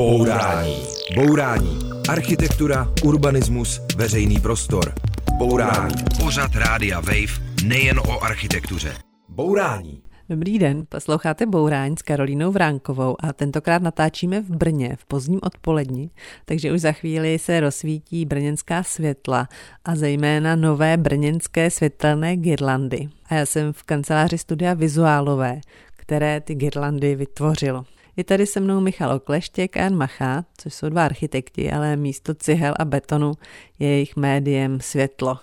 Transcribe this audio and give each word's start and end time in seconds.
Bourání. 0.00 0.76
Bourání. 1.14 1.78
Architektura, 2.08 2.92
urbanismus, 3.04 3.80
veřejný 3.96 4.40
prostor. 4.40 4.94
Bourání. 5.38 5.94
Pořad 6.22 6.50
Rádia 6.54 7.00
Wave 7.00 7.40
nejen 7.64 7.98
o 7.98 8.24
architektuře. 8.24 8.94
Bourání. 9.28 10.02
Dobrý 10.28 10.58
den, 10.58 10.84
posloucháte 10.88 11.46
Bourání 11.46 11.96
s 11.98 12.02
Karolínou 12.02 12.52
Vránkovou 12.52 13.16
a 13.20 13.32
tentokrát 13.32 13.82
natáčíme 13.82 14.40
v 14.40 14.50
Brně 14.50 14.96
v 14.98 15.04
pozdním 15.04 15.40
odpoledni, 15.42 16.10
takže 16.44 16.72
už 16.72 16.80
za 16.80 16.92
chvíli 16.92 17.38
se 17.38 17.60
rozsvítí 17.60 18.24
brněnská 18.24 18.82
světla 18.82 19.48
a 19.84 19.96
zejména 19.96 20.56
nové 20.56 20.96
brněnské 20.96 21.70
světelné 21.70 22.36
girlandy. 22.36 23.08
A 23.26 23.34
já 23.34 23.46
jsem 23.46 23.72
v 23.72 23.82
kanceláři 23.82 24.38
studia 24.38 24.74
Vizuálové, 24.74 25.60
které 25.96 26.40
ty 26.40 26.54
girlandy 26.54 27.14
vytvořilo. 27.14 27.84
Je 28.16 28.24
tady 28.24 28.46
se 28.46 28.60
mnou 28.60 28.80
Michal 28.80 29.12
Okleštěk 29.12 29.76
a 29.76 29.80
Jan 29.80 29.96
Macha, 29.96 30.44
což 30.56 30.74
jsou 30.74 30.88
dva 30.88 31.04
architekti, 31.04 31.72
ale 31.72 31.96
místo 31.96 32.34
cihel 32.34 32.74
a 32.78 32.84
betonu 32.84 33.32
je 33.78 33.88
jejich 33.88 34.16
médiem 34.16 34.80
světlo. 34.80 35.38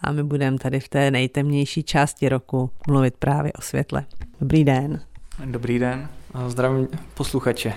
A 0.00 0.12
my 0.12 0.22
budeme 0.22 0.58
tady 0.58 0.80
v 0.80 0.88
té 0.88 1.10
nejtemnější 1.10 1.82
části 1.82 2.28
roku 2.28 2.70
mluvit 2.88 3.14
právě 3.18 3.52
o 3.52 3.60
světle. 3.60 4.04
Dobrý 4.40 4.64
den. 4.64 5.00
Dobrý 5.44 5.78
den 5.78 6.08
a 6.34 6.48
zdravím 6.48 6.88
posluchače. 7.14 7.74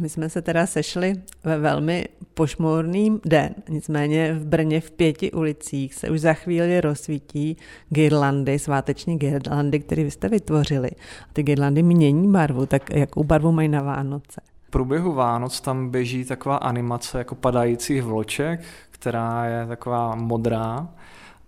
My 0.00 0.08
jsme 0.08 0.28
se 0.28 0.42
teda 0.42 0.66
sešli 0.66 1.14
ve 1.44 1.58
velmi 1.58 2.08
pošmorný 2.34 3.20
den, 3.24 3.54
nicméně 3.68 4.32
v 4.34 4.46
Brně 4.46 4.80
v 4.80 4.90
pěti 4.90 5.32
ulicích 5.32 5.94
se 5.94 6.10
už 6.10 6.20
za 6.20 6.32
chvíli 6.32 6.80
rozsvítí 6.80 7.56
girlandy, 7.88 8.58
sváteční 8.58 9.18
girlandy, 9.18 9.80
které 9.80 10.04
vy 10.04 10.10
jste 10.10 10.28
vytvořili. 10.28 10.90
A 11.22 11.32
ty 11.32 11.42
girlandy 11.42 11.82
mění 11.82 12.32
barvu, 12.32 12.66
tak 12.66 12.90
jakou 12.90 13.24
barvu 13.24 13.52
mají 13.52 13.68
na 13.68 13.82
Vánoce? 13.82 14.40
V 14.66 14.70
průběhu 14.70 15.12
Vánoc 15.12 15.60
tam 15.60 15.90
běží 15.90 16.24
taková 16.24 16.56
animace 16.56 17.18
jako 17.18 17.34
padajících 17.34 18.02
vloček, 18.02 18.60
která 18.90 19.44
je 19.44 19.66
taková 19.66 20.14
modrá 20.14 20.88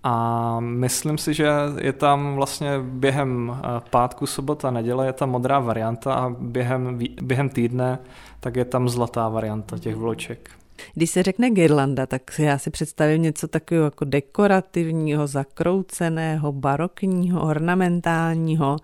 a 0.05 0.56
myslím 0.61 1.19
si, 1.19 1.34
že 1.34 1.48
je 1.81 1.92
tam 1.92 2.34
vlastně 2.34 2.70
během 2.83 3.56
eh, 3.56 3.81
pátku, 3.91 4.27
sobota, 4.27 4.70
neděle 4.70 5.06
je 5.06 5.12
tam 5.12 5.31
modrá 5.31 5.58
varianta 5.58 6.14
a 6.14 6.31
během, 6.39 6.98
během 7.22 7.48
týdne 7.48 7.98
tak 8.42 8.56
je 8.56 8.64
tam 8.64 8.89
zlatá 8.89 9.28
varianta 9.28 9.78
těch 9.78 9.97
vloček. 9.97 10.50
Když 10.95 11.11
se 11.11 11.23
řekne 11.23 11.50
girlanda, 11.50 12.06
tak 12.06 12.23
já 12.39 12.58
si 12.58 12.70
představím 12.70 13.23
něco 13.23 13.48
takového 13.48 13.84
jako 13.84 14.05
dekorativního, 14.05 15.27
zakrouceného, 15.27 16.53
barokního, 16.53 17.42
ornamentálního, 17.42 18.77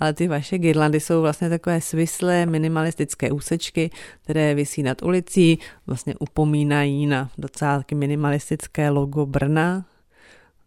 ale 0.00 0.12
ty 0.12 0.28
vaše 0.28 0.58
girlandy 0.58 1.00
jsou 1.00 1.20
vlastně 1.20 1.48
takové 1.48 1.80
svislé, 1.80 2.46
minimalistické 2.46 3.32
úsečky, 3.32 3.90
které 4.22 4.54
visí 4.54 4.82
nad 4.82 5.02
ulicí, 5.02 5.58
vlastně 5.86 6.14
upomínají 6.18 7.06
na 7.06 7.30
docela 7.38 7.84
minimalistické 7.94 8.90
logo 8.90 9.26
Brna, 9.26 9.84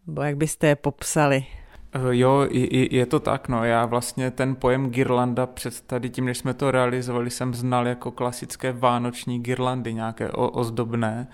nebo 0.08 0.22
jak 0.22 0.36
byste 0.36 0.66
je 0.66 0.76
popsali? 0.76 1.46
Eh, 1.92 2.00
jo, 2.10 2.46
je 2.90 3.06
to 3.06 3.20
tak, 3.20 3.48
no. 3.48 3.64
Já 3.64 3.86
vlastně 3.86 4.30
ten 4.30 4.56
pojem 4.56 4.90
girlanda 4.90 5.46
před 5.46 5.80
tady 5.80 6.10
tím, 6.10 6.24
než 6.24 6.38
jsme 6.38 6.54
to 6.54 6.70
realizovali, 6.70 7.30
jsem 7.30 7.54
znal 7.54 7.88
jako 7.88 8.10
klasické 8.10 8.72
vánoční 8.72 9.38
girlandy, 9.38 9.94
nějaké 9.94 10.30
ozdobné. 10.30 11.28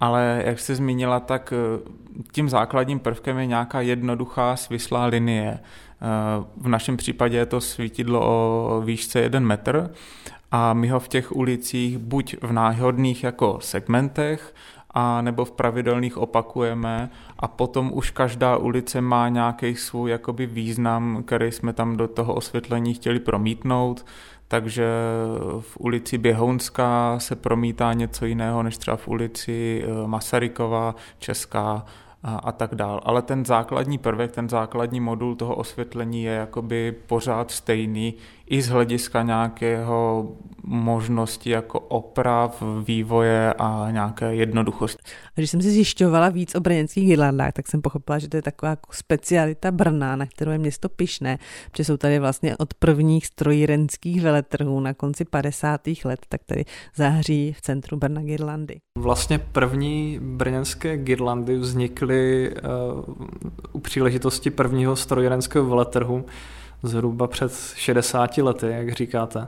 Ale 0.00 0.42
jak 0.46 0.58
jste 0.58 0.74
zmínila, 0.74 1.20
tak 1.20 1.52
eh, 1.52 1.90
tím 2.32 2.48
základním 2.48 2.98
prvkem 2.98 3.38
je 3.38 3.46
nějaká 3.46 3.80
jednoduchá 3.80 4.56
svislá 4.56 5.04
linie. 5.04 5.58
Eh, 5.58 6.44
v 6.56 6.68
našem 6.68 6.96
případě 6.96 7.36
je 7.36 7.46
to 7.46 7.60
svítidlo 7.60 8.20
o 8.24 8.80
výšce 8.84 9.20
1 9.20 9.40
metr 9.40 9.90
a 10.50 10.72
my 10.72 10.88
ho 10.88 11.00
v 11.00 11.08
těch 11.08 11.36
ulicích 11.36 11.98
buď 11.98 12.36
v 12.42 12.52
náhodných 12.52 13.24
jako 13.24 13.58
segmentech, 13.60 14.54
a 14.94 15.20
nebo 15.20 15.44
v 15.44 15.52
pravidelných 15.52 16.18
opakujeme 16.18 17.10
a 17.38 17.48
potom 17.48 17.90
už 17.94 18.10
každá 18.10 18.56
ulice 18.56 19.00
má 19.00 19.28
nějaký 19.28 19.74
svůj 19.74 20.10
jakoby 20.10 20.46
význam, 20.46 21.22
který 21.26 21.52
jsme 21.52 21.72
tam 21.72 21.96
do 21.96 22.08
toho 22.08 22.34
osvětlení 22.34 22.94
chtěli 22.94 23.20
promítnout, 23.20 24.06
takže 24.48 24.86
v 25.60 25.76
ulici 25.80 26.18
Běhounská 26.18 27.18
se 27.18 27.36
promítá 27.36 27.92
něco 27.92 28.26
jiného 28.26 28.62
než 28.62 28.78
třeba 28.78 28.96
v 28.96 29.08
ulici 29.08 29.84
eh, 29.84 30.06
Masarykova, 30.06 30.94
Česká 31.18 31.84
a, 32.22 32.36
a 32.36 32.52
tak 32.52 32.74
dál. 32.74 33.00
Ale 33.04 33.22
ten 33.22 33.44
základní 33.44 33.98
prvek, 33.98 34.32
ten 34.32 34.48
základní 34.48 35.00
modul 35.00 35.36
toho 35.36 35.54
osvětlení 35.54 36.22
je 36.22 36.32
jakoby 36.32 36.94
pořád 37.06 37.50
stejný 37.50 38.14
i 38.46 38.62
z 38.62 38.68
hlediska 38.68 39.22
nějakého 39.22 40.28
možnosti 40.66 41.50
jako 41.50 41.80
oprav, 41.80 42.62
vývoje 42.84 43.54
a 43.58 43.88
nějaké 43.90 44.34
jednoduchosti. 44.34 45.02
A 45.26 45.32
když 45.34 45.50
jsem 45.50 45.62
si 45.62 45.70
zjišťovala 45.70 46.28
víc 46.28 46.54
o 46.54 46.60
brněnských 46.60 47.06
girlandách, 47.06 47.52
tak 47.52 47.68
jsem 47.68 47.82
pochopila, 47.82 48.18
že 48.18 48.28
to 48.28 48.36
je 48.36 48.42
taková 48.42 48.70
jako 48.70 48.92
specialita 48.92 49.70
Brna, 49.70 50.16
na 50.16 50.26
kterou 50.26 50.50
je 50.50 50.58
město 50.58 50.88
pišné, 50.88 51.38
protože 51.70 51.84
jsou 51.84 51.96
tady 51.96 52.18
vlastně 52.18 52.56
od 52.56 52.74
prvních 52.74 53.26
strojírenských 53.26 54.22
veletrhů 54.22 54.80
na 54.80 54.94
konci 54.94 55.24
50. 55.24 55.80
let, 56.04 56.20
tak 56.28 56.40
tady 56.46 56.64
zahří 56.96 57.52
v 57.52 57.60
centru 57.60 57.96
Brna 57.96 58.22
girlandy. 58.22 58.80
Vlastně 58.98 59.38
první 59.38 60.18
brněnské 60.22 60.96
girlandy 60.96 61.56
vznikly 61.56 62.54
uh, 63.06 63.14
u 63.72 63.80
příležitosti 63.80 64.50
prvního 64.50 64.96
strojírenského 64.96 65.64
veletrhu 65.64 66.24
zhruba 66.82 67.26
před 67.26 67.52
60 67.74 68.38
lety, 68.38 68.66
jak 68.70 68.92
říkáte 68.92 69.46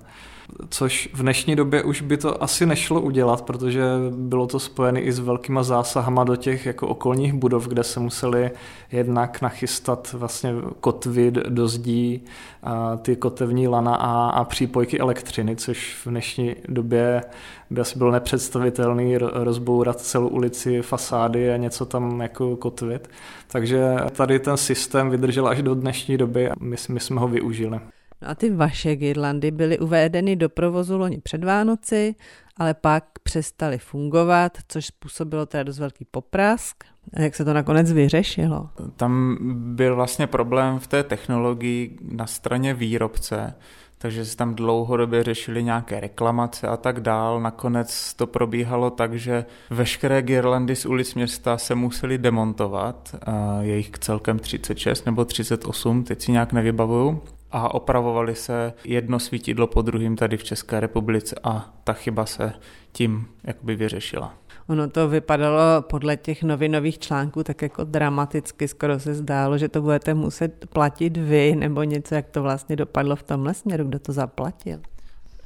což 0.68 1.08
v 1.14 1.22
dnešní 1.22 1.56
době 1.56 1.82
už 1.82 2.00
by 2.00 2.16
to 2.16 2.42
asi 2.42 2.66
nešlo 2.66 3.00
udělat, 3.00 3.42
protože 3.42 3.82
bylo 4.10 4.46
to 4.46 4.60
spojené 4.60 5.00
i 5.00 5.12
s 5.12 5.18
velkýma 5.18 5.62
zásahama 5.62 6.24
do 6.24 6.36
těch 6.36 6.66
jako 6.66 6.88
okolních 6.88 7.32
budov, 7.32 7.68
kde 7.68 7.84
se 7.84 8.00
museli 8.00 8.50
jednak 8.92 9.42
nachystat 9.42 10.12
vlastně 10.12 10.54
kotvy 10.80 11.30
do 11.30 11.68
zdí, 11.68 12.24
a 12.62 12.96
ty 12.96 13.16
kotevní 13.16 13.68
lana 13.68 13.94
a, 13.94 14.30
a 14.30 14.44
přípojky 14.44 14.98
elektřiny, 14.98 15.56
což 15.56 15.96
v 16.04 16.08
dnešní 16.08 16.56
době 16.68 17.22
by 17.70 17.80
asi 17.80 17.98
bylo 17.98 18.10
nepředstavitelný 18.10 19.18
rozbourat 19.18 20.00
celou 20.00 20.28
ulici, 20.28 20.82
fasády 20.82 21.52
a 21.52 21.56
něco 21.56 21.86
tam 21.86 22.20
jako 22.20 22.56
kotvit. 22.56 23.10
Takže 23.48 23.96
tady 24.12 24.38
ten 24.38 24.56
systém 24.56 25.10
vydržel 25.10 25.48
až 25.48 25.62
do 25.62 25.74
dnešní 25.74 26.16
doby 26.16 26.50
a 26.50 26.54
my, 26.60 26.76
my 26.88 27.00
jsme 27.00 27.20
ho 27.20 27.28
využili. 27.28 27.80
No 28.22 28.28
a 28.28 28.34
ty 28.34 28.50
vaše 28.50 28.96
girlandy 28.96 29.50
byly 29.50 29.78
uvedeny 29.78 30.36
do 30.36 30.48
provozu 30.48 30.98
loni 30.98 31.18
před 31.18 31.44
Vánoci, 31.44 32.14
ale 32.56 32.74
pak 32.74 33.04
přestaly 33.22 33.78
fungovat, 33.78 34.58
což 34.68 34.86
způsobilo 34.86 35.46
teda 35.46 35.62
dost 35.62 35.78
velký 35.78 36.04
poprask. 36.10 36.84
A 37.14 37.20
jak 37.20 37.34
se 37.34 37.44
to 37.44 37.52
nakonec 37.52 37.92
vyřešilo? 37.92 38.68
Tam 38.96 39.38
byl 39.76 39.96
vlastně 39.96 40.26
problém 40.26 40.78
v 40.78 40.86
té 40.86 41.02
technologii 41.02 41.98
na 42.02 42.26
straně 42.26 42.74
výrobce, 42.74 43.54
takže 43.98 44.24
se 44.24 44.36
tam 44.36 44.54
dlouhodobě 44.54 45.22
řešily 45.22 45.64
nějaké 45.64 46.00
reklamace 46.00 46.68
a 46.68 46.76
tak 46.76 47.00
dál. 47.00 47.40
Nakonec 47.40 48.14
to 48.14 48.26
probíhalo 48.26 48.90
tak, 48.90 49.14
že 49.14 49.44
veškeré 49.70 50.22
girlandy 50.22 50.76
z 50.76 50.86
ulic 50.86 51.14
města 51.14 51.58
se 51.58 51.74
museli 51.74 52.18
demontovat, 52.18 53.16
je 53.60 53.76
jich 53.76 53.90
celkem 53.90 54.38
36 54.38 55.06
nebo 55.06 55.24
38, 55.24 56.04
teď 56.04 56.22
si 56.22 56.32
nějak 56.32 56.52
nevybavuju 56.52 57.22
a 57.52 57.74
opravovali 57.74 58.34
se 58.34 58.72
jedno 58.84 59.18
svítidlo 59.18 59.66
po 59.66 59.82
druhém 59.82 60.16
tady 60.16 60.36
v 60.36 60.44
České 60.44 60.80
republice 60.80 61.36
a 61.42 61.74
ta 61.84 61.92
chyba 61.92 62.26
se 62.26 62.52
tím 62.92 63.26
jakoby 63.44 63.76
vyřešila. 63.76 64.34
Ono 64.68 64.88
to 64.88 65.08
vypadalo 65.08 65.60
podle 65.82 66.16
těch 66.16 66.42
novinových 66.42 66.98
článků 66.98 67.44
tak 67.44 67.62
jako 67.62 67.84
dramaticky, 67.84 68.68
skoro 68.68 69.00
se 69.00 69.14
zdálo, 69.14 69.58
že 69.58 69.68
to 69.68 69.82
budete 69.82 70.14
muset 70.14 70.66
platit 70.72 71.16
vy 71.16 71.56
nebo 71.56 71.82
něco, 71.82 72.14
jak 72.14 72.30
to 72.30 72.42
vlastně 72.42 72.76
dopadlo 72.76 73.16
v 73.16 73.22
tomhle 73.22 73.54
směru, 73.54 73.84
kdo 73.84 73.98
to 73.98 74.12
zaplatil. 74.12 74.80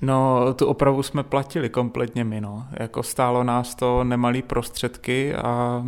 No, 0.03 0.55
tu 0.55 0.67
opravu 0.67 1.03
jsme 1.03 1.23
platili 1.23 1.69
kompletně 1.69 2.25
my, 2.25 2.41
no. 2.41 2.67
Jako 2.73 3.03
stálo 3.03 3.45
nás 3.45 3.75
to 3.75 4.05
nemalý 4.05 4.43
prostředky 4.43 5.35
a 5.35 5.85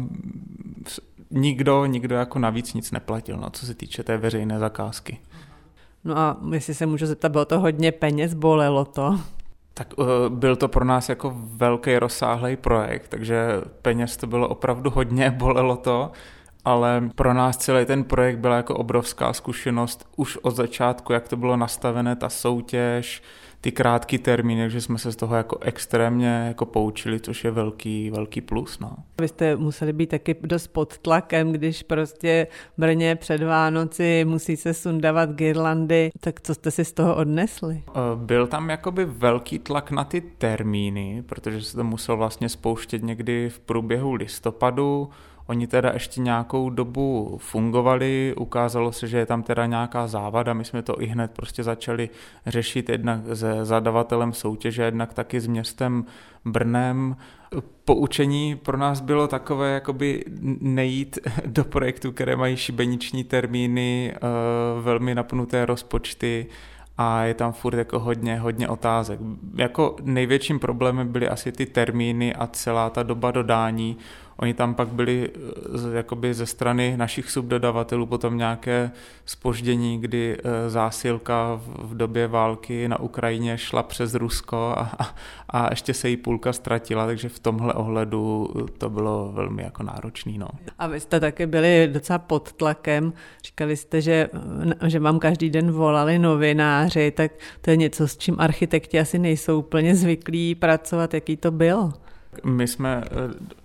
nikdo, 1.30 1.86
nikdo 1.86 2.14
jako 2.14 2.38
navíc 2.38 2.74
nic 2.74 2.90
neplatil, 2.90 3.36
no, 3.36 3.50
co 3.50 3.66
se 3.66 3.74
týče 3.74 4.02
té 4.02 4.16
veřejné 4.16 4.58
zakázky. 4.58 5.18
No 6.04 6.18
a 6.18 6.36
jestli 6.52 6.74
se 6.74 6.86
můžu 6.86 7.06
zeptat, 7.06 7.32
bylo 7.32 7.44
to 7.44 7.60
hodně 7.60 7.92
peněz, 7.92 8.34
bolelo 8.34 8.84
to? 8.84 9.20
Tak 9.74 9.98
uh, 9.98 10.06
byl 10.28 10.56
to 10.56 10.68
pro 10.68 10.84
nás 10.84 11.08
jako 11.08 11.36
velký 11.36 11.98
rozsáhlý 11.98 12.56
projekt, 12.56 13.08
takže 13.08 13.60
peněz 13.82 14.16
to 14.16 14.26
bylo 14.26 14.48
opravdu 14.48 14.90
hodně, 14.90 15.30
bolelo 15.38 15.76
to, 15.76 16.12
ale 16.64 17.10
pro 17.14 17.34
nás 17.34 17.56
celý 17.56 17.84
ten 17.84 18.04
projekt 18.04 18.38
byla 18.38 18.56
jako 18.56 18.74
obrovská 18.76 19.32
zkušenost 19.32 20.08
už 20.16 20.36
od 20.36 20.56
začátku, 20.56 21.12
jak 21.12 21.28
to 21.28 21.36
bylo 21.36 21.56
nastavené, 21.56 22.16
ta 22.16 22.28
soutěž, 22.28 23.22
ty 23.62 23.72
krátké 23.72 24.18
termíny, 24.18 24.70
že 24.70 24.80
jsme 24.80 24.98
se 24.98 25.12
z 25.12 25.16
toho 25.16 25.36
jako 25.36 25.58
extrémně 25.60 26.44
jako 26.48 26.66
poučili, 26.66 27.20
což 27.20 27.44
je 27.44 27.50
velký, 27.50 28.10
velký 28.10 28.40
plus. 28.40 28.78
No. 28.78 28.96
Vy 29.20 29.28
jste 29.28 29.56
museli 29.56 29.92
být 29.92 30.06
taky 30.06 30.36
dost 30.42 30.66
pod 30.66 30.98
tlakem, 30.98 31.52
když 31.52 31.82
prostě 31.82 32.46
Brně 32.78 33.16
před 33.16 33.42
Vánoci 33.42 34.24
musí 34.24 34.56
se 34.56 34.74
sundávat 34.74 35.30
girlandy, 35.30 36.10
tak 36.20 36.40
co 36.40 36.54
jste 36.54 36.70
si 36.70 36.84
z 36.84 36.92
toho 36.92 37.16
odnesli? 37.16 37.82
Eh, 37.88 37.92
byl 38.14 38.46
tam 38.46 38.70
jakoby 38.70 39.04
velký 39.04 39.58
tlak 39.58 39.90
na 39.90 40.04
ty 40.04 40.20
termíny, 40.20 41.22
protože 41.26 41.62
se 41.62 41.76
to 41.76 41.84
musel 41.84 42.16
vlastně 42.16 42.48
spouštět 42.48 43.02
někdy 43.02 43.48
v 43.48 43.60
průběhu 43.60 44.14
listopadu, 44.14 45.10
Oni 45.46 45.66
teda 45.66 45.90
ještě 45.92 46.20
nějakou 46.20 46.70
dobu 46.70 47.38
fungovali, 47.42 48.34
ukázalo 48.36 48.92
se, 48.92 49.08
že 49.08 49.18
je 49.18 49.26
tam 49.26 49.42
teda 49.42 49.66
nějaká 49.66 50.06
závada, 50.06 50.52
my 50.52 50.64
jsme 50.64 50.82
to 50.82 51.02
i 51.02 51.06
hned 51.06 51.30
prostě 51.30 51.62
začali 51.62 52.10
řešit 52.46 52.88
jednak 52.88 53.20
se 53.34 53.64
zadavatelem 53.64 54.32
soutěže, 54.32 54.82
jednak 54.82 55.14
taky 55.14 55.40
s 55.40 55.46
městem 55.46 56.04
Brnem. 56.44 57.16
Poučení 57.84 58.56
pro 58.56 58.76
nás 58.76 59.00
bylo 59.00 59.28
takové, 59.28 59.74
jakoby 59.74 60.24
nejít 60.60 61.18
do 61.46 61.64
projektu, 61.64 62.12
které 62.12 62.36
mají 62.36 62.56
šibeniční 62.56 63.24
termíny, 63.24 64.12
eh, 64.14 64.18
velmi 64.80 65.14
napnuté 65.14 65.66
rozpočty, 65.66 66.46
a 66.98 67.22
je 67.22 67.34
tam 67.34 67.52
furt 67.52 67.78
jako 67.78 67.98
hodně, 67.98 68.38
hodně 68.38 68.68
otázek. 68.68 69.20
Jako 69.54 69.96
největším 70.02 70.58
problémem 70.58 71.12
byly 71.12 71.28
asi 71.28 71.52
ty 71.52 71.66
termíny 71.66 72.34
a 72.34 72.46
celá 72.46 72.90
ta 72.90 73.02
doba 73.02 73.30
dodání, 73.30 73.96
Oni 74.42 74.54
tam 74.54 74.74
pak 74.74 74.88
byli 74.88 75.30
eh, 75.34 75.96
jakoby 75.96 76.34
ze 76.34 76.46
strany 76.46 76.96
našich 76.96 77.30
subdodavatelů 77.30 78.06
potom 78.06 78.38
nějaké 78.38 78.90
spoždění, 79.24 80.00
kdy 80.00 80.36
eh, 80.38 80.70
zásilka 80.70 81.60
v 81.78 81.96
době 81.96 82.28
války 82.28 82.88
na 82.88 83.00
Ukrajině 83.00 83.58
šla 83.58 83.82
přes 83.82 84.14
Rusko 84.14 84.56
a, 84.56 84.90
a, 84.98 85.14
a 85.50 85.70
ještě 85.70 85.94
se 85.94 86.08
jí 86.08 86.16
půlka 86.16 86.52
ztratila, 86.52 87.06
takže 87.06 87.28
v 87.28 87.38
tomhle 87.38 87.74
ohledu 87.74 88.48
to 88.78 88.90
bylo 88.90 89.32
velmi 89.32 89.62
jako 89.62 89.82
náročný. 89.82 90.38
No. 90.38 90.48
A 90.78 90.86
vy 90.86 91.00
jste 91.00 91.20
také 91.20 91.46
byli 91.46 91.88
docela 91.92 92.18
pod 92.18 92.52
tlakem, 92.52 93.12
říkali 93.44 93.76
jste, 93.76 94.00
že, 94.00 94.28
že 94.86 95.00
vám 95.00 95.18
každý 95.18 95.50
den 95.50 95.70
volali 95.70 96.18
novináři, 96.18 97.10
tak 97.10 97.32
to 97.60 97.70
je 97.70 97.76
něco, 97.76 98.08
s 98.08 98.16
čím 98.16 98.36
architekti 98.38 99.00
asi 99.00 99.18
nejsou 99.18 99.58
úplně 99.58 99.96
zvyklí 99.96 100.54
pracovat, 100.54 101.14
jaký 101.14 101.36
to 101.36 101.50
bylo? 101.50 101.92
My 102.44 102.68
jsme 102.68 103.02
eh, 103.04 103.10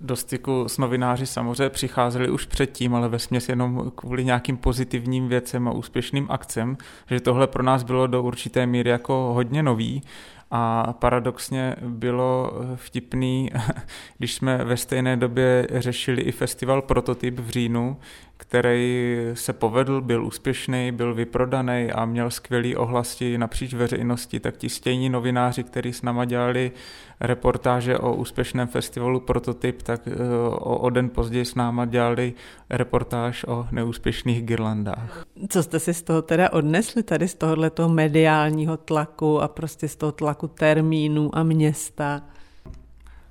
do 0.01 0.15
styku 0.15 0.67
s 0.67 0.77
novináři 0.77 1.25
samozřejmě 1.25 1.69
přicházeli 1.69 2.29
už 2.29 2.45
předtím, 2.45 2.95
ale 2.95 3.09
ve 3.09 3.19
směs 3.19 3.49
jenom 3.49 3.91
kvůli 3.95 4.25
nějakým 4.25 4.57
pozitivním 4.57 5.27
věcem 5.27 5.67
a 5.67 5.71
úspěšným 5.71 6.27
akcem, 6.29 6.77
že 7.09 7.19
tohle 7.19 7.47
pro 7.47 7.63
nás 7.63 7.83
bylo 7.83 8.07
do 8.07 8.23
určité 8.23 8.65
míry 8.65 8.89
jako 8.89 9.13
hodně 9.13 9.63
nový. 9.63 10.03
A 10.51 10.93
paradoxně 10.93 11.75
bylo 11.81 12.51
eh, 12.53 12.75
vtipný, 12.75 13.51
když 14.17 14.33
jsme 14.33 14.57
ve 14.57 14.77
stejné 14.77 15.17
době 15.17 15.67
řešili 15.71 16.21
i 16.21 16.31
festival 16.31 16.81
Prototyp 16.81 17.39
v 17.39 17.49
říjnu, 17.49 17.97
který 18.37 19.17
se 19.33 19.53
povedl, 19.53 20.01
byl 20.01 20.25
úspěšný, 20.25 20.91
byl 20.91 21.13
vyprodaný 21.13 21.91
a 21.91 22.05
měl 22.05 22.31
skvělý 22.31 22.75
ohlasti 22.75 23.37
napříč 23.37 23.73
veřejnosti, 23.73 24.39
tak 24.39 24.57
ti 24.57 24.69
stejní 24.69 25.09
novináři, 25.09 25.63
kteří 25.63 25.93
s 25.93 26.01
náma 26.01 26.25
dělali 26.25 26.71
reportáže 27.19 27.97
o 27.97 28.15
úspěšném 28.15 28.67
festivalu 28.67 29.19
Prototyp, 29.19 29.81
tak 29.81 30.07
eh, 30.07 30.13
o, 30.49 30.77
o 30.77 30.89
den 30.89 31.09
později 31.09 31.45
s 31.45 31.55
náma 31.55 31.85
dělali 31.85 32.33
reportáž 32.69 33.45
o 33.47 33.67
neúspěšných 33.71 34.41
girlandách. 34.41 35.25
Co 35.49 35.63
jste 35.63 35.79
si 35.79 35.93
z 35.93 36.01
toho 36.01 36.21
teda 36.21 36.53
odnesli 36.53 37.03
tady 37.03 37.27
z 37.27 37.35
tohoto 37.35 37.89
mediálního 37.89 38.77
tlaku 38.77 39.41
a 39.41 39.47
prostě 39.47 39.87
z 39.87 39.95
toho 39.95 40.11
tlaku 40.11 40.47
termínů 40.47 41.29
a 41.33 41.43
města? 41.43 42.21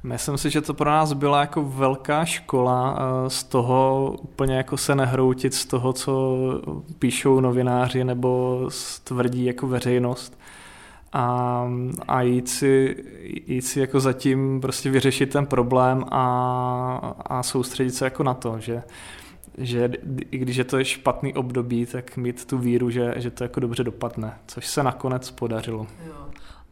Myslím 0.06 0.38
si, 0.38 0.50
že 0.50 0.60
to 0.60 0.74
pro 0.74 0.90
nás 0.90 1.12
byla 1.12 1.40
jako 1.40 1.62
velká 1.62 2.24
škola 2.24 2.98
eh, 2.98 3.30
z 3.30 3.44
toho 3.44 4.14
úplně 4.22 4.56
jako 4.56 4.76
se 4.76 4.94
nehroutit 4.94 5.54
z 5.54 5.66
toho, 5.66 5.92
co 5.92 6.36
píšou 6.98 7.40
novináři 7.40 8.04
nebo 8.04 8.60
tvrdí 9.04 9.44
jako 9.44 9.66
veřejnost 9.66 10.38
a, 11.12 11.68
a 12.08 12.22
jít, 12.22 12.48
si, 12.48 12.96
jít 13.46 13.62
si 13.62 13.80
jako 13.80 14.00
zatím 14.00 14.60
prostě 14.60 14.90
vyřešit 14.90 15.30
ten 15.30 15.46
problém 15.46 16.04
a, 16.10 17.14
a 17.26 17.42
soustředit 17.42 17.90
se 17.90 18.04
jako 18.04 18.22
na 18.22 18.34
to, 18.34 18.56
že, 18.58 18.82
že 19.58 19.90
i 20.30 20.38
když 20.38 20.56
je 20.56 20.64
to 20.64 20.84
špatný 20.84 21.34
období, 21.34 21.86
tak 21.86 22.16
mít 22.16 22.44
tu 22.44 22.58
víru, 22.58 22.90
že, 22.90 23.14
že 23.16 23.30
to 23.30 23.44
jako 23.44 23.60
dobře 23.60 23.84
dopadne, 23.84 24.38
což 24.46 24.66
se 24.66 24.82
nakonec 24.82 25.30
podařilo. 25.30 25.86
Jo. 26.06 26.25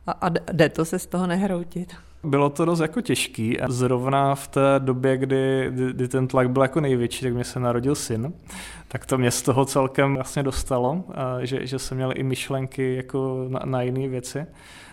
A, 0.07 0.13
a 0.13 0.29
jde 0.53 0.69
to 0.69 0.85
se 0.85 0.99
z 0.99 1.07
toho 1.07 1.27
nehroutit? 1.27 1.95
Bylo 2.25 2.51
to 2.51 2.65
dost 2.65 2.81
jako 2.81 3.01
těžký 3.01 3.59
zrovna 3.69 4.35
v 4.35 4.49
té 4.49 4.61
době, 4.79 5.17
kdy, 5.17 5.71
kdy 5.93 6.09
ten 6.09 6.29
tlak 6.29 6.51
byl 6.51 6.63
jako 6.63 6.81
největší, 6.81 7.25
tak 7.25 7.35
mě 7.35 7.45
se 7.45 7.61
narodil 7.61 7.95
syn, 7.95 8.33
tak 8.89 9.07
to 9.07 9.19
mě 9.19 9.31
z 9.31 9.43
toho 9.43 9.65
celkem 9.65 10.15
vlastně 10.15 10.43
dostalo, 10.43 11.05
že, 11.41 11.67
že 11.67 11.79
jsem 11.79 11.97
měl 11.97 12.13
i 12.15 12.23
myšlenky 12.23 12.97
jako 12.97 13.47
na, 13.49 13.61
na 13.65 13.83
jiné 13.83 14.09
věci, 14.09 14.47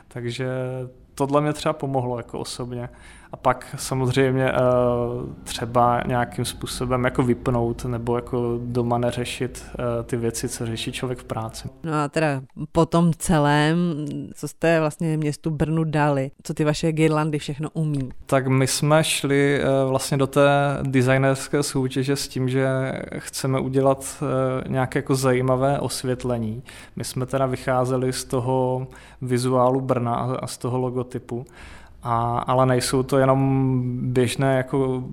takže 0.08 0.48
tohle 1.16 1.42
mě 1.42 1.54
třeba 1.54 1.74
pomohlo 1.74 2.18
jako 2.18 2.40
osobně 2.40 2.90
a 3.32 3.38
pak 3.38 3.76
samozřejmě 3.78 4.52
eh, 4.52 4.56
třeba 5.44 6.02
nějakým 6.08 6.46
způsobem 6.46 7.04
jako 7.04 7.24
vypnout 7.24 7.86
nebo 7.86 8.16
jako 8.16 8.60
doma 8.64 8.98
neřešit 8.98 9.66
eh, 9.74 10.04
ty 10.04 10.18
věci, 10.18 10.50
co 10.50 10.66
řeší 10.66 10.92
člověk 10.92 11.20
v 11.20 11.24
práci. 11.24 11.70
No 11.84 11.94
a 11.94 12.08
teda 12.08 12.42
po 12.72 12.86
tom 12.86 13.14
celém, 13.18 13.78
co 14.36 14.48
jste 14.48 14.80
vlastně 14.80 15.18
městu 15.18 15.50
Brnu 15.50 15.84
dali, 15.84 16.32
co 16.44 16.54
ty 16.54 16.64
vaše 16.64 16.92
girlandy 16.92 17.40
všechno 17.40 17.70
umí? 17.74 18.10
Tak 18.26 18.48
my 18.48 18.68
jsme 18.68 19.04
šli 19.04 19.62
eh, 19.62 19.66
vlastně 19.90 20.18
do 20.18 20.28
té 20.28 20.50
designerské 20.82 21.64
soutěže 21.64 22.16
s 22.16 22.28
tím, 22.28 22.50
že 22.50 22.68
chceme 23.18 23.60
udělat 23.60 24.24
nějaké 24.68 25.00
jako 25.00 25.16
zajímavé 25.16 25.80
osvětlení. 25.80 26.64
My 26.96 27.04
jsme 27.04 27.26
teda 27.26 27.46
vycházeli 27.46 28.14
z 28.14 28.24
toho 28.26 28.88
vizuálu 29.22 29.82
Brna 29.82 30.16
a 30.16 30.48
z 30.48 30.58
toho 30.58 30.78
logotypu 30.78 31.46
a, 32.04 32.38
ale 32.38 32.66
nejsou 32.66 33.04
to 33.04 33.18
jenom 33.18 33.82
běžné 34.02 34.58
jako 34.58 35.04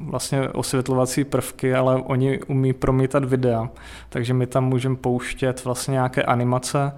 vlastně 0.00 0.48
osvětlovací 0.48 1.24
prvky, 1.24 1.74
ale 1.74 1.96
oni 1.96 2.40
umí 2.42 2.72
promítat 2.72 3.24
videa, 3.24 3.68
takže 4.08 4.34
my 4.34 4.46
tam 4.46 4.64
můžeme 4.64 4.96
pouštět 4.96 5.64
vlastně 5.64 5.92
nějaké 5.92 6.22
animace 6.22 6.92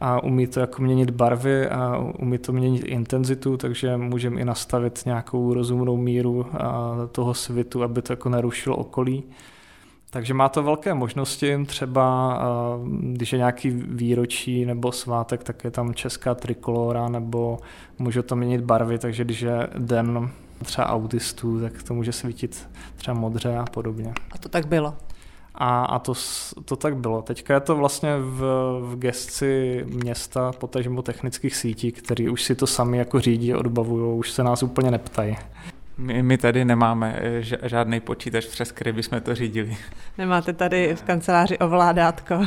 a 0.00 0.22
umí 0.22 0.46
to 0.46 0.60
jako 0.60 0.82
měnit 0.82 1.10
barvy 1.10 1.68
a 1.68 1.98
umí 2.18 2.38
to 2.38 2.52
měnit 2.52 2.84
intenzitu, 2.84 3.56
takže 3.56 3.96
můžeme 3.96 4.40
i 4.40 4.44
nastavit 4.44 5.02
nějakou 5.06 5.54
rozumnou 5.54 5.96
míru 5.96 6.46
toho 7.12 7.34
svitu, 7.34 7.82
aby 7.82 8.02
to 8.02 8.12
jako 8.12 8.28
nerušilo 8.28 8.76
okolí. 8.76 9.24
Takže 10.10 10.34
má 10.34 10.48
to 10.48 10.62
velké 10.62 10.94
možnosti, 10.94 11.64
třeba 11.66 12.38
když 13.00 13.32
je 13.32 13.38
nějaký 13.38 13.70
výročí 13.70 14.64
nebo 14.64 14.92
svátek, 14.92 15.44
tak 15.44 15.64
je 15.64 15.70
tam 15.70 15.94
česká 15.94 16.34
trikolora, 16.34 17.08
nebo 17.08 17.58
může 17.98 18.22
to 18.22 18.36
měnit 18.36 18.60
barvy, 18.60 18.98
takže 18.98 19.24
když 19.24 19.40
je 19.40 19.68
den 19.78 20.30
třeba 20.62 20.86
autistů, 20.86 21.60
tak 21.60 21.82
to 21.82 21.94
může 21.94 22.12
svítit 22.12 22.68
třeba 22.96 23.20
modře 23.20 23.56
a 23.56 23.64
podobně. 23.64 24.12
A 24.32 24.38
to 24.38 24.48
tak 24.48 24.66
bylo? 24.66 24.94
A, 25.54 25.84
a 25.84 25.98
to, 25.98 26.14
to 26.64 26.76
tak 26.76 26.96
bylo. 26.96 27.22
Teďka 27.22 27.54
je 27.54 27.60
to 27.60 27.76
vlastně 27.76 28.16
v, 28.18 28.40
v 28.80 28.96
gesci 28.98 29.84
města, 29.88 30.52
potažmo 30.52 31.02
technických 31.02 31.56
sítí, 31.56 31.92
který 31.92 32.28
už 32.28 32.42
si 32.42 32.54
to 32.54 32.66
sami 32.66 32.98
jako 32.98 33.20
řídí, 33.20 33.54
odbavují, 33.54 34.18
už 34.18 34.30
se 34.30 34.42
nás 34.42 34.62
úplně 34.62 34.90
neptají. 34.90 35.36
My, 35.98 36.22
my 36.22 36.38
tady 36.38 36.64
nemáme 36.64 37.18
eh, 37.22 37.42
žádný 37.68 38.00
počítač, 38.00 38.46
přes 38.46 38.72
který 38.72 38.92
bychom 38.92 39.20
to 39.20 39.34
řídili. 39.34 39.76
Nemáte 40.18 40.52
tady 40.52 40.94
v 40.96 41.02
kanceláři 41.02 41.58
ovládátko? 41.58 42.40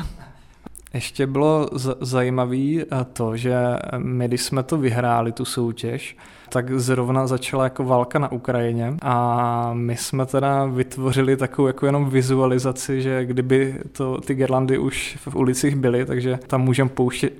Ještě 0.93 1.27
bylo 1.27 1.69
z- 1.73 1.97
zajímavé 2.01 2.57
eh, 2.57 2.85
to, 3.13 3.37
že 3.37 3.55
my, 3.97 4.27
když 4.27 4.41
jsme 4.41 4.63
to 4.63 4.77
vyhráli, 4.77 5.31
tu 5.31 5.45
soutěž, 5.45 6.17
tak 6.49 6.79
zrovna 6.79 7.27
začala 7.27 7.63
jako 7.63 7.83
válka 7.83 8.19
na 8.19 8.31
Ukrajině 8.31 8.93
a 9.01 9.71
my 9.73 9.97
jsme 9.97 10.25
teda 10.25 10.65
vytvořili 10.65 11.37
takovou 11.37 11.67
jako 11.67 11.85
jenom 11.85 12.09
vizualizaci, 12.09 13.01
že 13.01 13.25
kdyby 13.25 13.75
to, 13.91 14.21
ty 14.21 14.35
gerlandy 14.35 14.77
už 14.77 15.17
v 15.29 15.35
ulicích 15.35 15.75
byly, 15.75 16.05
takže 16.05 16.39
tam 16.47 16.61
můžeme 16.61 16.89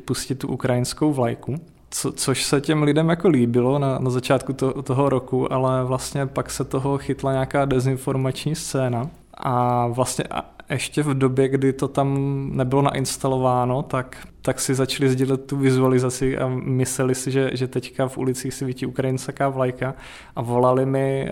pustit 0.05 0.35
tu 0.39 0.47
ukrajinskou 0.47 1.13
vlajku 1.13 1.55
co, 1.91 2.11
což 2.11 2.43
se 2.43 2.61
těm 2.61 2.83
lidem 2.83 3.09
jako 3.09 3.29
líbilo 3.29 3.79
na, 3.79 3.99
na 3.99 4.09
začátku 4.09 4.53
to, 4.53 4.83
toho 4.83 5.09
roku, 5.09 5.53
ale 5.53 5.83
vlastně 5.83 6.25
pak 6.25 6.51
se 6.51 6.63
toho 6.63 6.97
chytla 6.97 7.31
nějaká 7.31 7.65
dezinformační 7.65 8.55
scéna. 8.55 9.09
A 9.37 9.87
vlastně 9.87 10.25
a 10.31 10.45
ještě 10.69 11.03
v 11.03 11.13
době, 11.13 11.47
kdy 11.47 11.73
to 11.73 11.87
tam 11.87 12.17
nebylo 12.53 12.81
nainstalováno, 12.81 13.83
tak 13.83 14.27
tak 14.41 14.59
si 14.59 14.75
začali 14.75 15.09
sdílet 15.09 15.45
tu 15.45 15.57
vizualizaci 15.57 16.37
a 16.37 16.47
mysleli 16.49 17.15
si, 17.15 17.31
že, 17.31 17.49
že 17.53 17.67
teďka 17.67 18.07
v 18.07 18.17
ulicích 18.17 18.53
svítí 18.53 18.85
ukrajinská 18.85 19.49
vlajka 19.49 19.95
a 20.35 20.41
volali 20.41 20.85
mi 20.85 21.29
eh, 21.29 21.31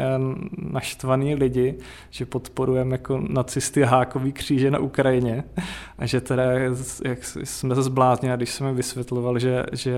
naštvaní 0.57 1.35
lidi, 1.35 1.75
že 2.09 2.25
podporujeme 2.25 2.91
jako 2.91 3.21
nacisty 3.29 3.81
hákový 3.81 4.33
kříže 4.33 4.71
na 4.71 4.79
Ukrajině 4.79 5.43
a 5.97 6.05
že 6.05 6.21
teda 6.21 6.43
jak 7.05 7.23
jsme 7.23 7.75
se 7.75 7.83
zbláznili, 7.83 8.37
když 8.37 8.49
jsem 8.49 8.67
mi 8.67 8.73
vysvětloval, 8.73 9.39
že, 9.39 9.65
že, 9.71 9.95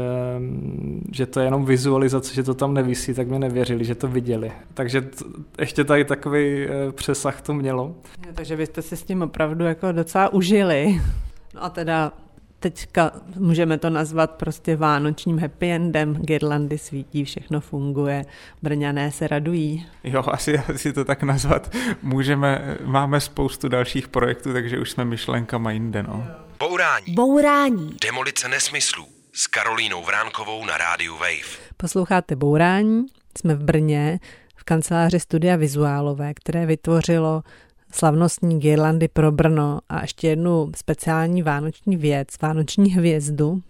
že 1.11 1.25
to 1.25 1.39
je 1.39 1.47
jenom 1.47 1.65
vizualizace, 1.65 2.33
že 2.33 2.43
to 2.43 2.53
tam 2.53 2.73
nevisí, 2.73 3.13
tak 3.13 3.27
mi 3.27 3.39
nevěřili, 3.39 3.85
že 3.85 3.95
to 3.95 4.07
viděli. 4.07 4.51
Takže 4.73 5.01
t- 5.01 5.25
ještě 5.59 5.83
tady 5.83 6.05
takový 6.05 6.65
eh, 6.65 6.91
přesah 6.91 7.41
to 7.41 7.53
mělo. 7.53 7.95
Takže 8.33 8.55
vy 8.55 8.65
jste 8.65 8.81
si 8.81 8.97
s 8.97 9.03
tím 9.03 9.21
opravdu 9.21 9.65
jako 9.65 9.91
docela 9.91 10.33
užili. 10.33 11.01
No 11.55 11.63
a 11.63 11.69
teda 11.69 12.11
teďka 12.61 13.11
můžeme 13.35 13.77
to 13.77 13.89
nazvat 13.89 14.31
prostě 14.31 14.75
vánočním 14.75 15.39
happy 15.39 15.71
endem, 15.71 16.13
girlandy 16.13 16.77
svítí, 16.77 17.25
všechno 17.25 17.61
funguje, 17.61 18.25
brňané 18.61 19.11
se 19.11 19.27
radují. 19.27 19.87
Jo, 20.03 20.23
asi, 20.27 20.57
asi 20.57 20.93
to 20.93 21.05
tak 21.05 21.23
nazvat 21.23 21.75
můžeme, 22.01 22.77
máme 22.85 23.21
spoustu 23.21 23.69
dalších 23.69 24.07
projektů, 24.07 24.53
takže 24.53 24.79
už 24.79 24.91
jsme 24.91 25.05
myšlenkama 25.05 25.71
jinde, 25.71 26.03
no. 26.03 26.27
Bourání. 26.59 27.13
Bourání. 27.13 27.97
Demolice 28.01 28.47
nesmyslů 28.47 29.05
s 29.33 29.47
Karolínou 29.47 30.03
Vránkovou 30.03 30.65
na 30.65 30.77
rádiu 30.77 31.13
Wave. 31.13 31.57
Posloucháte 31.77 32.35
Bourání, 32.35 33.05
jsme 33.37 33.55
v 33.55 33.63
Brně, 33.63 34.19
v 34.55 34.63
kanceláři 34.63 35.19
Studia 35.19 35.55
Vizuálové, 35.55 36.33
které 36.33 36.65
vytvořilo 36.65 37.43
slavnostní 37.95 38.59
girlandy 38.59 39.07
pro 39.07 39.31
Brno 39.31 39.79
a 39.89 40.01
ještě 40.01 40.27
jednu 40.27 40.71
speciální 40.75 41.41
vánoční 41.41 41.97
věc, 41.97 42.27
vánoční 42.41 42.91
hvězdu. 42.91 43.61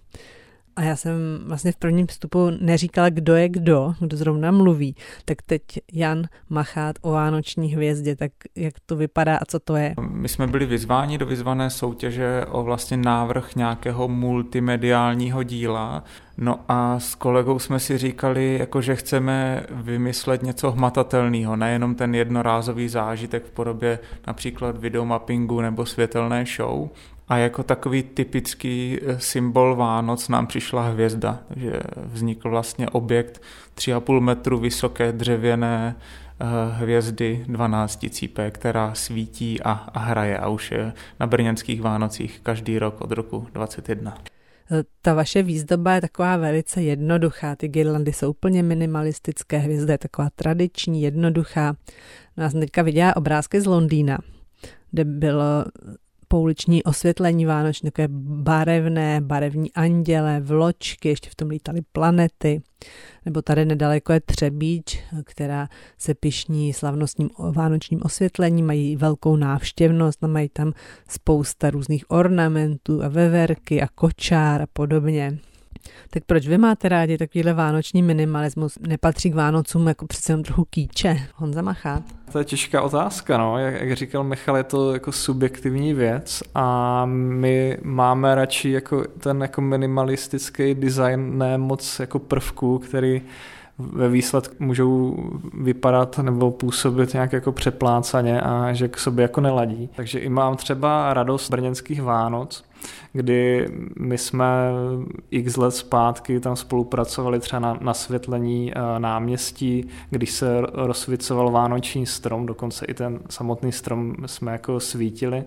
A 0.82 0.84
já 0.84 0.96
jsem 0.96 1.16
vlastně 1.46 1.72
v 1.72 1.76
prvním 1.76 2.08
vstupu 2.08 2.50
neříkala, 2.62 3.10
kdo 3.10 3.36
je 3.36 3.50
kdo, 3.50 3.94
kdo 4.00 4.18
zrovna 4.18 4.52
mluví. 4.52 4.96
Tak 5.26 5.42
teď 5.42 5.62
Jan 5.94 6.24
Machát 6.50 6.96
o 7.02 7.12
vánoční 7.12 7.74
hvězdě, 7.74 8.16
tak 8.16 8.32
jak 8.56 8.74
to 8.86 8.96
vypadá 8.96 9.38
a 9.38 9.46
co 9.46 9.60
to 9.60 9.76
je? 9.76 9.96
My 10.10 10.30
jsme 10.30 10.48
byli 10.48 10.66
vyzváni 10.66 11.18
do 11.18 11.26
vyzvané 11.26 11.70
soutěže 11.70 12.46
o 12.50 12.64
vlastně 12.64 12.98
návrh 12.98 13.56
nějakého 13.56 14.08
multimediálního 14.08 15.44
díla, 15.44 16.04
No 16.38 16.60
a 16.68 17.00
s 17.00 17.16
kolegou 17.16 17.60
jsme 17.60 17.80
si 17.80 17.98
říkali, 17.98 18.58
jako 18.60 18.82
že 18.82 18.96
chceme 18.96 19.66
vymyslet 19.70 20.44
něco 20.44 20.72
hmatatelného, 20.72 21.56
nejenom 21.56 21.96
ten 21.96 22.16
jednorázový 22.16 22.90
zážitek 22.90 23.46
v 23.46 23.52
podobě 23.52 24.00
například 24.28 24.78
videomappingu 24.78 25.62
nebo 25.62 25.86
světelné 25.86 26.46
show. 26.56 26.90
A 27.32 27.38
jako 27.38 27.64
takový 27.64 28.04
typický 28.04 29.00
eh, 29.02 29.20
symbol 29.20 29.76
Vánoc 29.76 30.30
nám 30.30 30.48
přišla 30.48 30.88
hvězda, 30.88 31.40
takže 31.48 31.80
vznikl 32.06 32.50
vlastně 32.50 32.90
objekt 32.90 33.42
3,5 33.76 34.20
metru 34.20 34.60
vysoké 34.60 35.12
dřevěné 35.12 35.96
eh, 35.96 36.46
hvězdy 36.72 37.46
12 37.48 38.06
cípé, 38.10 38.52
která 38.52 38.94
svítí 38.94 39.62
a, 39.62 39.72
a 39.72 40.00
hraje 40.00 40.38
a 40.38 40.50
už 40.50 40.72
je 40.72 40.94
na 41.20 41.28
brněnských 41.28 41.82
Vánocích 41.82 42.40
každý 42.44 42.80
rok 42.80 43.02
od 43.02 43.12
roku 43.12 43.48
21 43.54 44.18
ta 45.02 45.14
vaše 45.14 45.44
výzdoba 45.44 45.94
je 45.94 46.02
taková 46.02 46.38
velice 46.38 46.82
jednoduchá. 46.82 47.56
Ty 47.56 47.68
girlandy 47.68 48.14
jsou 48.14 48.30
úplně 48.30 48.64
minimalistické, 48.64 49.58
hvězda 49.58 49.94
je 49.94 49.98
taková 49.98 50.30
tradiční, 50.36 51.02
jednoduchá. 51.02 51.76
No 52.38 52.44
já 52.44 52.50
jsem 52.50 52.60
teďka 52.60 52.82
viděla 52.82 53.16
obrázky 53.16 53.62
z 53.62 53.66
Londýna, 53.66 54.18
kde 54.92 55.06
bylo 55.06 55.66
pouliční 56.32 56.84
osvětlení 56.84 57.46
vánoční, 57.46 57.92
takové 57.92 58.08
barevné, 58.44 59.22
barevní 59.22 59.74
anděle, 59.74 60.40
vločky, 60.40 61.10
ještě 61.10 61.30
v 61.30 61.36
tom 61.36 61.50
lítaly 61.50 61.82
planety. 61.92 62.62
Nebo 63.26 63.42
tady 63.42 63.66
nedaleko 63.66 64.14
je 64.14 64.20
Třebíč, 64.20 65.04
která 65.24 65.68
se 65.98 66.14
pišní 66.14 66.74
slavnostním 66.74 67.30
vánočním 67.56 68.00
osvětlením, 68.04 68.66
mají 68.66 68.96
velkou 68.96 69.36
návštěvnost, 69.36 70.22
mají 70.22 70.50
tam 70.50 70.74
spousta 71.10 71.70
různých 71.70 72.12
ornamentů 72.12 73.04
a 73.04 73.08
veverky 73.08 73.82
a 73.82 73.88
kočár 73.96 74.62
a 74.62 74.68
podobně. 74.74 75.38
Tak 76.10 76.24
proč 76.26 76.48
vy 76.48 76.58
máte 76.58 76.90
rádi 76.90 77.18
takovýhle 77.18 77.54
vánoční 77.54 78.04
minimalismus? 78.04 78.78
Nepatří 78.88 79.32
k 79.32 79.36
Vánocům 79.36 79.88
jako 79.88 80.08
přece 80.08 80.34
jen 80.34 80.44
trochu 80.44 80.66
kýče? 80.70 81.18
Honza 81.36 81.62
Machát? 81.62 82.04
To 82.32 82.40
je 82.40 82.46
těžká 82.46 82.82
otázka, 82.82 83.38
no. 83.38 83.58
Jak, 83.58 83.82
jak 83.82 83.94
říkal 83.94 84.24
Michal, 84.24 84.58
je 84.58 84.64
to 84.64 84.94
jako 84.94 85.12
subjektivní 85.12 85.94
věc 85.94 86.44
a 86.56 87.06
my 87.06 87.78
máme 87.84 88.36
radši 88.36 88.70
jako 88.70 89.04
ten 89.20 89.42
jako 89.42 89.62
minimalistický 89.62 90.76
design, 90.76 91.38
ne 91.38 91.58
moc 91.58 92.00
jako 92.00 92.20
prvků, 92.20 92.80
který 92.80 93.22
ve 93.78 94.10
výsledku 94.10 94.56
můžou 94.60 95.18
vypadat 95.54 96.18
nebo 96.18 96.52
působit 96.52 97.14
nějak 97.14 97.34
jako 97.34 97.52
přeplácaně 97.52 98.42
a 98.42 98.74
že 98.74 98.88
k 98.88 98.98
sobě 98.98 99.24
jako 99.24 99.42
neladí. 99.42 99.90
Takže 99.96 100.20
i 100.20 100.30
mám 100.30 100.56
třeba 100.56 101.14
radost 101.14 101.50
brněnských 101.50 102.02
Vánoc, 102.02 102.64
kdy 103.14 103.68
my 104.00 104.18
jsme 104.18 104.48
x 105.32 105.58
let 105.58 105.72
zpátky 105.72 106.40
tam 106.40 106.56
spolupracovali 106.56 107.40
třeba 107.40 107.60
na 107.60 107.78
nasvětlení 107.82 108.72
eh, 108.76 109.00
náměstí, 109.00 109.88
když 110.10 110.32
se 110.32 110.62
rozsvicoval 110.74 111.52
vánoční 111.52 112.06
strom, 112.06 112.46
dokonce 112.46 112.86
i 112.86 112.94
ten 112.94 113.20
samotný 113.30 113.72
strom 113.72 114.16
jsme 114.26 114.52
jako 114.52 114.80
svítili. 114.80 115.44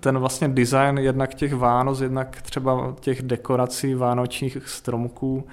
Ten 0.00 0.18
vlastně 0.18 0.48
design 0.48 0.98
jednak 0.98 1.34
těch 1.34 1.54
Vánoc, 1.54 2.00
jednak 2.00 2.42
třeba 2.42 2.94
těch 3.00 3.22
dekorací 3.22 3.94
vánočních 3.94 4.58
stromků, 4.66 5.44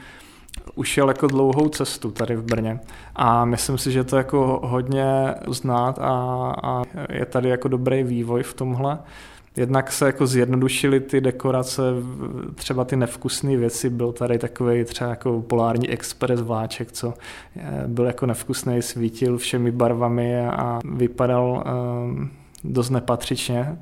ušel 0.75 1.08
jako 1.08 1.27
dlouhou 1.27 1.70
cestu 1.70 2.12
tady 2.12 2.36
v 2.36 2.44
Brně 2.44 2.79
a 3.15 3.46
myslím 3.46 3.77
si, 3.77 3.91
že 3.91 4.03
to 4.03 4.17
jako 4.17 4.60
hodně 4.63 5.36
znát 5.48 6.00
a, 6.00 6.12
a 6.63 6.84
je 7.10 7.25
tady 7.25 7.50
jako 7.50 7.67
dobrý 7.67 8.03
vývoj 8.03 8.44
v 8.44 8.53
tomhle. 8.53 9.00
Jednak 9.57 9.91
se 9.91 10.05
jako 10.05 10.27
zjednodušily 10.27 11.00
ty 11.00 11.21
dekorace, 11.21 11.81
třeba 12.55 12.85
ty 12.85 12.95
nevkusné 12.95 13.57
věci, 13.57 13.89
byl 13.89 14.12
tady 14.12 14.39
takový 14.39 14.83
třeba 14.83 15.09
jako 15.09 15.41
polární 15.41 15.89
express 15.89 16.41
vláček, 16.41 16.91
co 16.91 17.13
eh, 17.55 17.83
byl 17.88 18.05
jako 18.05 18.25
nevkusný, 18.25 18.81
svítil 18.81 19.38
všemi 19.38 19.71
barvami 19.71 20.39
a 20.39 20.79
vypadal 20.93 21.63
um, 22.07 22.31
dost 22.63 22.89
nepatřičně. 22.89 23.77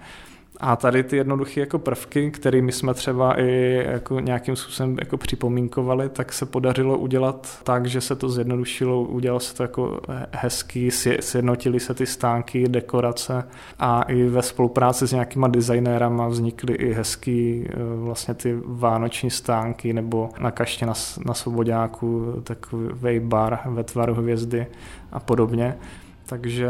A 0.66 0.76
tady 0.76 1.04
ty 1.04 1.18
jednoduché 1.18 1.60
jako 1.60 1.80
prvky, 1.80 2.32
kterými 2.32 2.72
jsme 2.72 2.94
třeba 2.94 3.40
i 3.40 3.84
jako 3.92 4.20
nějakým 4.20 4.56
způsobem 4.56 4.96
jako 5.00 5.18
připomínkovali, 5.18 6.10
tak 6.10 6.34
se 6.34 6.46
podařilo 6.46 6.98
udělat 6.98 7.60
tak, 7.64 7.86
že 7.86 8.02
se 8.02 8.16
to 8.16 8.30
zjednodušilo, 8.30 9.02
udělalo 9.02 9.40
se 9.40 9.56
to 9.56 9.64
jako 9.64 10.02
hezký, 10.32 10.92
sjednotili 11.20 11.80
se 11.80 11.94
ty 11.94 12.06
stánky, 12.06 12.68
dekorace 12.68 13.44
a 13.80 14.02
i 14.02 14.24
ve 14.24 14.42
spolupráci 14.42 15.08
s 15.08 15.12
nějakýma 15.12 15.48
designérama 15.48 16.28
vznikly 16.28 16.74
i 16.74 16.94
hezký 16.94 17.66
eh, 17.68 17.74
vlastně 17.96 18.34
ty 18.34 18.58
vánoční 18.66 19.30
stánky 19.30 19.94
nebo 19.94 20.30
na 20.40 20.52
kaště 20.52 20.86
na, 20.86 20.94
na 21.26 21.34
Svobodáku 21.34 22.42
takový 22.44 23.20
bar 23.20 23.60
ve 23.66 23.84
tvaru 23.84 24.14
hvězdy 24.14 24.68
a 25.12 25.20
podobně. 25.20 25.78
Takže 26.26 26.70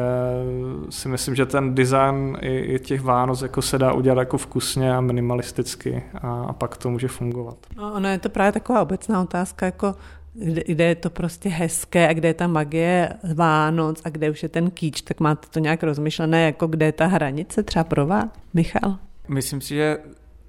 si 0.89 1.09
myslím, 1.09 1.35
že 1.35 1.45
ten 1.45 1.75
design 1.75 2.37
i, 2.41 2.79
těch 2.79 3.01
Vánoc 3.01 3.41
jako 3.41 3.61
se 3.61 3.77
dá 3.77 3.93
udělat 3.93 4.19
jako 4.19 4.37
vkusně 4.37 4.95
a 4.95 5.01
minimalisticky 5.01 6.03
a, 6.21 6.43
a 6.43 6.53
pak 6.53 6.77
to 6.77 6.89
může 6.89 7.07
fungovat. 7.07 7.57
No, 7.77 7.93
ono 7.93 8.09
je 8.09 8.19
to 8.19 8.29
právě 8.29 8.51
taková 8.51 8.81
obecná 8.81 9.21
otázka, 9.21 9.65
jako 9.65 9.95
kde, 10.33 10.63
kde 10.67 10.83
je 10.83 10.95
to 10.95 11.09
prostě 11.09 11.49
hezké 11.49 12.07
a 12.09 12.13
kde 12.13 12.27
je 12.27 12.33
ta 12.33 12.47
magie 12.47 13.09
Vánoc 13.33 14.01
a 14.05 14.09
kde 14.09 14.29
už 14.29 14.43
je 14.43 14.49
ten 14.49 14.71
kýč, 14.71 15.01
tak 15.01 15.19
máte 15.19 15.47
to 15.47 15.59
nějak 15.59 15.83
rozmyšlené, 15.83 16.45
jako 16.45 16.67
kde 16.67 16.85
je 16.85 16.91
ta 16.91 17.05
hranice 17.05 17.63
třeba 17.63 17.83
pro 17.83 18.07
vás, 18.07 18.29
Michal? 18.53 18.97
Myslím 19.27 19.61
si, 19.61 19.75
že 19.75 19.97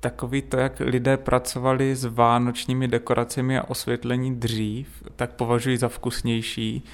takový 0.01 0.43
to, 0.43 0.57
jak 0.57 0.81
lidé 0.81 1.17
pracovali 1.17 1.97
s 1.97 2.05
vánočními 2.05 2.89
dekoracemi 2.89 3.59
a 3.59 3.71
osvětlení 3.71 4.37
dřív, 4.37 4.89
tak 5.17 5.33
považuji 5.33 5.79
za 5.79 5.89
vkusnější, 5.89 6.85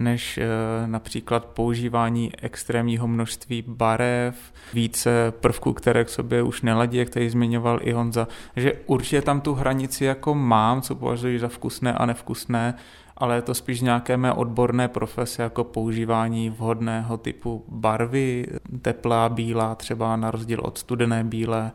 než 0.00 0.38
eh, 0.38 0.46
například 0.86 1.44
používání 1.44 2.32
extrémního 2.42 3.08
množství 3.08 3.64
barev, 3.66 4.52
více 4.74 5.32
prvků, 5.40 5.72
které 5.72 6.04
k 6.04 6.08
sobě 6.08 6.42
už 6.42 6.62
neladí, 6.62 6.98
jak 6.98 7.10
tady 7.10 7.30
zmiňoval 7.30 7.80
i 7.82 7.92
Honza. 7.92 8.28
Že 8.56 8.72
určitě 8.86 9.22
tam 9.22 9.40
tu 9.40 9.54
hranici 9.54 10.04
jako 10.04 10.34
mám, 10.34 10.82
co 10.82 10.94
považuji 10.94 11.38
za 11.38 11.48
vkusné 11.48 11.92
a 11.92 12.06
nevkusné, 12.06 12.74
ale 13.16 13.34
je 13.34 13.42
to 13.42 13.54
spíš 13.54 13.80
nějaké 13.80 14.16
mé 14.16 14.32
odborné 14.32 14.88
profese, 14.88 15.42
jako 15.42 15.64
používání 15.64 16.50
vhodného 16.50 17.16
typu 17.16 17.64
barvy, 17.68 18.46
teplá, 18.82 19.28
bílá, 19.28 19.74
třeba 19.74 20.16
na 20.16 20.30
rozdíl 20.30 20.60
od 20.62 20.78
studené 20.78 21.24
bílé, 21.24 21.72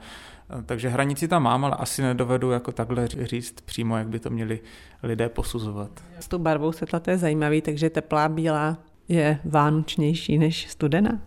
takže 0.65 0.89
hranici 0.89 1.27
tam 1.27 1.43
mám, 1.43 1.65
ale 1.65 1.75
asi 1.75 2.01
nedovedu 2.01 2.51
jako 2.51 2.71
takhle 2.71 3.07
říct 3.07 3.61
přímo, 3.61 3.97
jak 3.97 4.07
by 4.07 4.19
to 4.19 4.29
měli 4.29 4.59
lidé 5.03 5.29
posuzovat. 5.29 5.91
S 6.19 6.27
tou 6.27 6.37
barvou 6.37 6.71
světla 6.71 6.99
to 6.99 7.09
je 7.09 7.17
zajímavý, 7.17 7.61
takže 7.61 7.89
teplá 7.89 8.29
bílá 8.29 8.77
je 9.07 9.39
vánočnější 9.45 10.37
než 10.37 10.69
studená? 10.69 11.19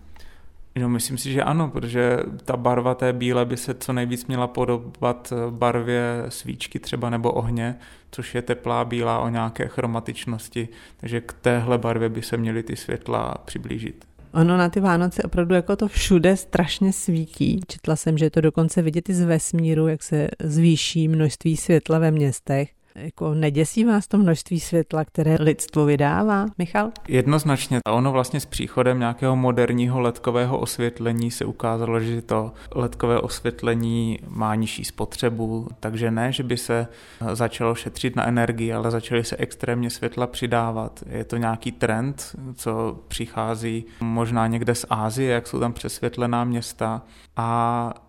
No, 0.79 0.89
myslím 0.89 1.19
si, 1.19 1.33
že 1.33 1.43
ano, 1.43 1.69
protože 1.69 2.19
ta 2.45 2.57
barva 2.57 2.95
té 2.95 3.13
bílé 3.13 3.45
by 3.45 3.57
se 3.57 3.75
co 3.75 3.93
nejvíc 3.93 4.27
měla 4.27 4.47
podobat 4.47 5.33
barvě 5.51 6.25
svíčky 6.29 6.79
třeba 6.79 7.11
nebo 7.11 7.33
ohně, 7.33 7.79
což 8.11 8.35
je 8.35 8.43
teplá 8.43 8.85
bílá 8.85 9.19
o 9.19 9.29
nějaké 9.29 9.69
chromatičnosti, 9.69 10.69
takže 10.97 11.21
k 11.21 11.33
téhle 11.33 11.79
barvě 11.79 12.09
by 12.09 12.23
se 12.23 12.37
měly 12.37 12.63
ty 12.63 12.77
světla 12.77 13.35
přiblížit. 13.45 14.05
Ono 14.39 14.57
na 14.57 14.69
ty 14.69 14.81
Vánoce 14.81 15.23
opravdu 15.23 15.55
jako 15.55 15.77
to 15.77 15.89
všude 15.89 16.37
strašně 16.37 16.93
svítí. 16.93 17.61
Četla 17.69 17.97
jsem, 17.97 18.19
že 18.19 18.25
je 18.25 18.31
to 18.31 18.41
dokonce 18.41 18.83
vidět 18.83 19.09
i 19.09 19.15
z 19.15 19.21
vesmíru, 19.21 19.89
jak 19.89 20.03
se 20.03 20.29
zvýší 20.43 21.09
množství 21.09 21.57
světla 21.57 21.99
ve 21.99 22.11
městech. 22.11 22.78
Jako 23.01 23.35
neděsí 23.35 23.85
vás 23.85 24.07
to 24.09 24.19
množství 24.19 24.61
světla, 24.61 25.05
které 25.05 25.37
lidstvo 25.41 25.85
vydává, 25.85 26.47
Michal? 26.59 26.91
Jednoznačně. 27.09 27.79
A 27.87 27.93
ono 27.93 28.13
vlastně 28.13 28.41
s 28.41 28.47
příchodem 28.47 28.99
nějakého 28.99 29.37
moderního 29.37 30.01
ledkového 30.01 30.59
osvětlení 30.59 31.31
se 31.31 31.45
ukázalo, 31.45 32.01
že 32.01 32.23
to 32.23 32.53
ledkové 32.75 33.21
osvětlení 33.21 34.19
má 34.29 34.55
nižší 34.55 34.85
spotřebu, 34.85 35.69
takže 35.81 36.11
ne, 36.11 36.33
že 36.33 36.43
by 36.43 36.57
se 36.57 36.87
začalo 37.33 37.75
šetřit 37.75 38.17
na 38.17 38.27
energii, 38.27 38.73
ale 38.73 38.91
začaly 38.91 39.25
se 39.25 39.37
extrémně 39.37 39.91
světla 39.91 40.27
přidávat. 40.27 41.01
Je 41.09 41.25
to 41.25 41.37
nějaký 41.37 41.73
trend, 41.73 42.37
co 42.55 42.99
přichází 43.09 43.85
možná 44.01 44.47
někde 44.47 44.75
z 44.75 44.87
Ázie, 44.91 45.33
jak 45.33 45.47
jsou 45.47 45.61
tam 45.61 45.73
přesvětlená 45.73 46.45
města 46.45 47.03
a 47.37 48.08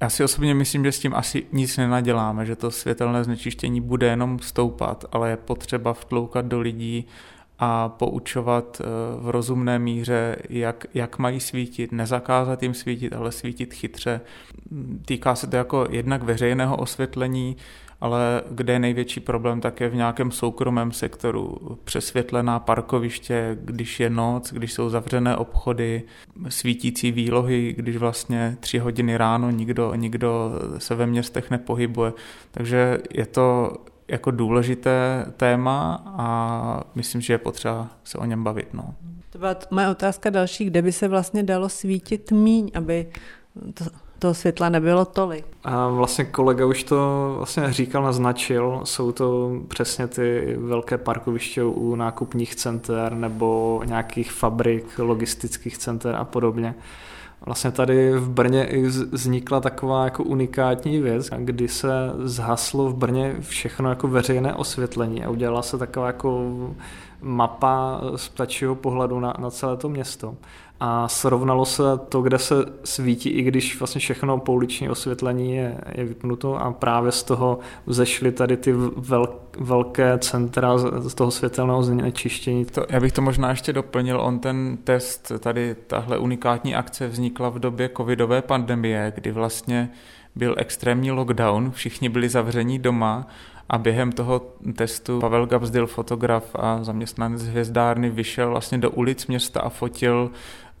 já 0.00 0.08
si 0.08 0.24
osobně 0.24 0.54
myslím, 0.54 0.84
že 0.84 0.92
s 0.92 0.98
tím 0.98 1.14
asi 1.14 1.46
nic 1.52 1.76
nenaděláme, 1.76 2.46
že 2.46 2.56
to 2.56 2.70
světelné 2.70 3.24
znečištění 3.24 3.80
bude 3.80 4.06
jenom 4.06 4.38
stoupat, 4.38 5.04
ale 5.12 5.30
je 5.30 5.36
potřeba 5.36 5.92
vtloukat 5.94 6.46
do 6.46 6.60
lidí 6.60 7.06
a 7.58 7.88
poučovat 7.88 8.80
eh, 8.80 8.84
v 9.20 9.30
rozumné 9.30 9.78
míře, 9.78 10.36
jak, 10.48 10.86
jak 10.94 11.18
mají 11.18 11.40
svítit, 11.40 11.92
nezakázat 11.92 12.62
jim 12.62 12.74
svítit, 12.74 13.12
ale 13.12 13.32
svítit 13.32 13.74
chytře. 13.74 14.20
Týká 15.04 15.34
se 15.34 15.46
to 15.46 15.56
jako 15.56 15.86
jednak 15.90 16.22
veřejného 16.22 16.76
osvětlení, 16.76 17.56
ale 18.00 18.42
kde 18.50 18.72
je 18.72 18.78
největší 18.78 19.20
problém, 19.20 19.60
tak 19.60 19.80
je 19.80 19.88
v 19.88 19.94
nějakém 19.94 20.30
soukromém 20.30 20.92
sektoru. 20.92 21.58
Přesvětlená 21.84 22.58
parkoviště, 22.58 23.58
když 23.60 24.00
je 24.00 24.10
noc, 24.10 24.52
když 24.52 24.72
jsou 24.72 24.90
zavřené 24.90 25.36
obchody, 25.36 26.02
svítící 26.48 27.12
výlohy, 27.12 27.74
když 27.78 27.96
vlastně 27.96 28.56
tři 28.60 28.78
hodiny 28.78 29.16
ráno 29.16 29.50
nikdo, 29.50 29.94
nikdo 29.94 30.50
se 30.78 30.94
ve 30.94 31.06
městech 31.06 31.50
nepohybuje. 31.50 32.12
Takže 32.50 32.98
je 33.10 33.26
to 33.26 33.76
jako 34.08 34.30
důležité 34.30 35.26
téma 35.36 36.02
a 36.06 36.80
myslím, 36.94 37.20
že 37.20 37.32
je 37.32 37.38
potřeba 37.38 37.88
se 38.04 38.18
o 38.18 38.24
něm 38.24 38.44
bavit. 38.44 38.74
No. 38.74 38.94
To 39.30 39.38
byla 39.38 39.56
moje 39.70 39.88
otázka 39.88 40.30
další, 40.30 40.64
kde 40.64 40.82
by 40.82 40.92
se 40.92 41.08
vlastně 41.08 41.42
dalo 41.42 41.68
svítit 41.68 42.32
míň, 42.32 42.70
aby 42.74 43.06
to 43.74 43.84
toho 44.18 44.34
světla 44.34 44.68
nebylo 44.68 45.04
tolik. 45.04 45.44
A 45.64 45.88
vlastně 45.88 46.24
kolega 46.24 46.66
už 46.66 46.84
to 46.84 47.34
vlastně 47.36 47.72
říkal, 47.72 48.02
naznačil, 48.02 48.80
jsou 48.84 49.12
to 49.12 49.60
přesně 49.68 50.06
ty 50.06 50.56
velké 50.58 50.98
parkoviště 50.98 51.64
u 51.64 51.94
nákupních 51.94 52.54
center 52.54 53.12
nebo 53.12 53.80
nějakých 53.84 54.32
fabrik, 54.32 54.98
logistických 54.98 55.78
center 55.78 56.14
a 56.14 56.24
podobně. 56.24 56.74
Vlastně 57.40 57.70
tady 57.70 58.12
v 58.12 58.28
Brně 58.28 58.64
i 58.64 58.82
vznikla 58.86 59.60
taková 59.60 60.04
jako 60.04 60.22
unikátní 60.22 61.00
věc, 61.00 61.30
kdy 61.38 61.68
se 61.68 61.90
zhaslo 62.24 62.88
v 62.88 62.94
Brně 62.94 63.36
všechno 63.40 63.88
jako 63.88 64.08
veřejné 64.08 64.54
osvětlení 64.54 65.24
a 65.24 65.30
udělala 65.30 65.62
se 65.62 65.78
taková 65.78 66.06
jako 66.06 66.52
mapa 67.20 68.00
z 68.16 68.28
ptačího 68.28 68.74
pohledu 68.74 69.20
na, 69.20 69.34
na 69.38 69.50
celé 69.50 69.76
to 69.76 69.88
město 69.88 70.34
a 70.80 71.08
srovnalo 71.08 71.64
se 71.64 71.82
to, 72.08 72.22
kde 72.22 72.38
se 72.38 72.54
svítí, 72.84 73.28
i 73.28 73.42
když 73.42 73.78
vlastně 73.78 73.98
všechno 73.98 74.38
pouliční 74.38 74.88
osvětlení 74.88 75.56
je, 75.56 75.78
je 75.94 76.04
vypnuto 76.04 76.56
a 76.56 76.72
právě 76.72 77.12
z 77.12 77.22
toho 77.22 77.58
vzešly 77.86 78.32
tady 78.32 78.56
ty 78.56 78.72
vel, 78.96 79.28
velké 79.58 80.18
centra 80.18 80.78
z 80.78 81.14
toho 81.14 81.30
světelného 81.30 81.82
znečištění. 81.82 82.64
To, 82.64 82.86
já 82.88 83.00
bych 83.00 83.12
to 83.12 83.22
možná 83.22 83.50
ještě 83.50 83.72
doplnil, 83.72 84.20
on 84.20 84.38
ten 84.38 84.78
test, 84.84 85.32
tady 85.38 85.76
tahle 85.86 86.18
unikátní 86.18 86.74
akce 86.74 87.08
vznikla 87.08 87.48
v 87.48 87.58
době 87.58 87.90
covidové 87.96 88.42
pandemie, 88.42 89.12
kdy 89.14 89.32
vlastně 89.32 89.90
byl 90.36 90.54
extrémní 90.58 91.10
lockdown, 91.10 91.70
všichni 91.70 92.08
byli 92.08 92.28
zavření 92.28 92.78
doma 92.78 93.26
a 93.68 93.78
během 93.78 94.12
toho 94.12 94.42
testu 94.76 95.20
Pavel 95.20 95.46
Gabsdil, 95.46 95.86
fotograf 95.86 96.44
a 96.54 96.84
zaměstnanec 96.84 97.42
hvězdárny, 97.42 98.10
vyšel 98.10 98.50
vlastně 98.50 98.78
do 98.78 98.90
ulic 98.90 99.26
města 99.26 99.60
a 99.60 99.68
fotil 99.68 100.30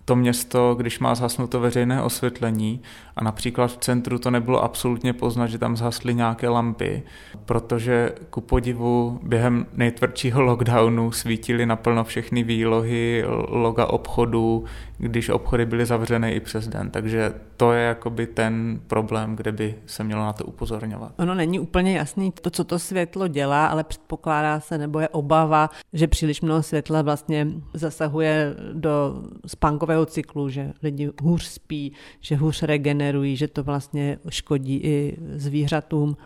to 0.06 0.16
město, 0.16 0.74
když 0.74 0.98
má 0.98 1.14
zhasnuto 1.14 1.60
veřejné 1.60 2.02
osvětlení. 2.02 2.80
A 3.16 3.24
například 3.24 3.66
v 3.66 3.76
centru 3.76 4.18
to 4.18 4.30
nebylo 4.30 4.64
absolutně 4.64 5.12
poznat, 5.12 5.46
že 5.46 5.58
tam 5.58 5.76
zhasly 5.76 6.14
nějaké 6.14 6.48
lampy, 6.48 7.02
protože 7.44 8.12
ku 8.30 8.40
podivu 8.40 9.20
během 9.22 9.66
nejtvrdšího 9.72 10.42
lockdownu 10.42 11.12
svítily 11.12 11.66
naplno 11.66 12.04
všechny 12.04 12.42
výlohy, 12.42 13.24
loga 13.48 13.86
obchodů, 13.86 14.64
když 14.98 15.28
obchody 15.28 15.66
byly 15.66 15.86
zavřené 15.86 16.32
i 16.32 16.40
přes 16.40 16.68
den. 16.68 16.90
Takže 16.90 17.34
to 17.56 17.72
je 17.72 17.84
jakoby 17.84 18.26
ten 18.26 18.80
problém, 18.86 19.36
kde 19.36 19.52
by 19.52 19.74
se 19.86 20.04
mělo 20.04 20.22
na 20.22 20.32
to 20.32 20.44
upozorňovat. 20.44 21.12
Ono 21.18 21.34
není 21.34 21.60
úplně 21.60 21.96
jasný 21.96 22.32
to, 22.40 22.50
co 22.50 22.64
to 22.64 22.78
světlo 22.78 23.28
dělá, 23.28 23.66
ale 23.66 23.84
předpokládá 23.84 24.60
se 24.60 24.78
nebo 24.78 25.00
je 25.00 25.08
obava, 25.08 25.70
že 25.92 26.06
příliš 26.06 26.40
mnoho 26.40 26.62
světla 26.62 27.02
vlastně 27.02 27.46
zasahuje 27.74 28.54
do 28.72 29.22
spánkového 29.46 30.06
cyklu, 30.06 30.48
že 30.48 30.72
lidi 30.82 31.10
hůř 31.22 31.44
spí, 31.44 31.92
že 32.20 32.36
hůř 32.36 32.62
regenerují, 32.62 33.36
že 33.36 33.48
to 33.48 33.62
vlastně 33.64 34.18
škodí 34.28 34.76
i 34.76 35.16
zvířatům. 35.34 36.16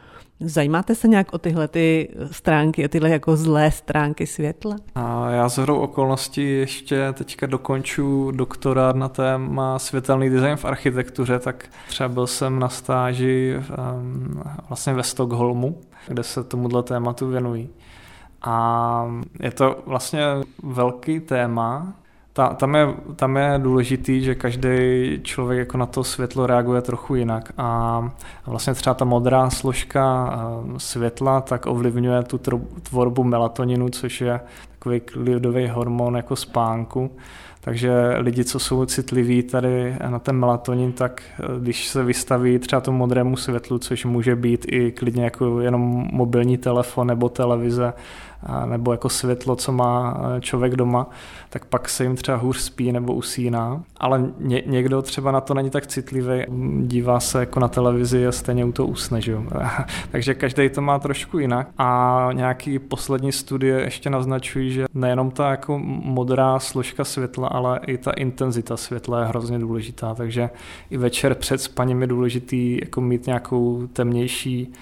Zajímáte 0.41 0.95
se 0.95 1.09
nějak 1.09 1.33
o 1.33 1.39
tyhle 1.39 1.69
ty 1.69 2.09
stránky, 2.31 2.85
o 2.85 2.89
tyhle 2.89 3.11
jako 3.11 3.37
zlé 3.37 3.71
stránky 3.71 4.27
světla? 4.27 4.77
A 4.95 5.31
já 5.31 5.49
z 5.49 5.59
hrou 5.59 5.79
okolností 5.79 6.51
ještě 6.51 7.13
teďka 7.13 7.47
dokonču 7.47 8.31
doktorát 8.31 8.97
na 8.97 9.09
téma 9.09 9.79
světelný 9.79 10.31
design 10.31 10.57
v 10.57 10.65
architektuře, 10.65 11.39
tak 11.39 11.69
třeba 11.89 12.09
byl 12.09 12.27
jsem 12.27 12.59
na 12.59 12.69
stáži 12.69 13.57
um, 13.57 14.43
vlastně 14.69 14.95
ve 14.95 15.03
Stockholmu, 15.03 15.81
kde 16.09 16.23
se 16.23 16.45
tomuhle 16.45 16.83
tématu 16.83 17.29
věnují. 17.29 17.69
A 18.43 19.07
je 19.41 19.51
to 19.51 19.83
vlastně 19.87 20.25
velký 20.63 21.21
téma, 21.21 21.95
ta, 22.33 22.49
tam, 22.55 22.75
je, 22.75 22.89
tam 23.17 23.37
je 23.37 23.55
důležitý, 23.59 24.21
že 24.25 24.35
každý 24.35 24.69
člověk 25.23 25.59
jako 25.59 25.79
na 25.79 25.87
to 25.87 26.05
světlo 26.05 26.47
reaguje 26.47 26.83
trochu 26.83 27.15
jinak 27.15 27.53
a, 27.59 27.65
a 28.45 28.51
vlastně 28.51 28.75
třeba 28.75 28.95
ta 28.95 29.05
modrá 29.05 29.51
složka 29.51 30.33
eh, 30.33 30.75
světla 30.77 31.41
tak 31.41 31.67
ovlivňuje 31.67 32.23
tu 32.23 32.41
tvorbu 32.83 33.25
melatoninu, 33.25 33.89
což 33.89 34.21
je 34.21 34.41
takový 34.71 35.01
klidový 35.01 35.69
hormon 35.69 36.17
jako 36.17 36.37
spánku. 36.37 37.11
Takže 37.61 37.93
lidi, 38.19 38.45
co 38.45 38.59
jsou 38.59 38.87
citliví 38.87 39.43
tady 39.43 39.97
na 40.09 40.19
ten 40.19 40.37
melatonin, 40.37 40.93
tak 40.93 41.23
eh, 41.33 41.61
když 41.61 41.89
se 41.89 42.05
vystaví 42.05 42.59
třeba 42.59 42.81
tomu 42.81 42.99
modrému 42.99 43.37
světlu, 43.37 43.79
což 43.79 44.05
může 44.05 44.37
být 44.37 44.67
i 44.69 44.93
klidně 44.93 45.25
jako 45.25 45.61
jenom 45.61 46.09
mobilní 46.13 46.59
telefon 46.59 47.07
nebo 47.07 47.29
televize, 47.29 47.93
nebo 48.67 48.93
jako 48.93 49.09
světlo, 49.09 49.57
co 49.57 49.73
má 49.73 50.21
eh, 50.37 50.41
člověk 50.41 50.77
doma, 50.77 51.07
tak 51.51 51.65
pak 51.65 51.89
se 51.89 52.05
jim 52.05 52.17
třeba 52.17 52.39
hůř 52.39 52.59
spí 52.59 52.93
nebo 52.93 53.15
usíná. 53.15 53.83
Ale 53.97 54.31
ně, 54.39 54.63
někdo 54.67 55.03
třeba 55.03 55.31
na 55.31 55.41
to 55.41 55.55
není 55.55 55.71
tak 55.71 55.87
citlivý, 55.87 56.45
dívá 56.81 57.21
se 57.21 57.41
jako 57.41 57.61
na 57.61 57.69
televizi 57.69 58.27
a 58.27 58.33
stejně 58.33 58.65
u 58.65 58.73
toho 58.73 58.87
usne. 58.87 59.21
Že? 59.21 59.39
Takže 60.11 60.35
každý 60.35 60.69
to 60.69 60.81
má 60.81 60.99
trošku 60.99 61.39
jinak. 61.39 61.69
A 61.79 62.29
nějaký 62.33 62.79
poslední 62.79 63.33
studie 63.33 63.81
ještě 63.81 64.11
naznačují, 64.11 64.73
že 64.73 64.87
nejenom 64.95 65.31
ta 65.31 65.51
jako 65.51 65.79
modrá 66.05 66.59
složka 66.59 67.05
světla, 67.05 67.49
ale 67.49 67.81
i 67.87 67.99
ta 67.99 68.11
intenzita 68.11 68.77
světla 68.77 69.21
je 69.21 69.27
hrozně 69.27 69.59
důležitá. 69.59 70.15
Takže 70.15 70.51
i 70.91 70.97
večer 70.97 71.35
před 71.35 71.61
spaním 71.61 72.01
je 72.01 72.07
důležitý 72.07 72.79
jako 72.81 73.01
mít 73.01 73.27
nějakou 73.27 73.87
temnější 73.93 74.73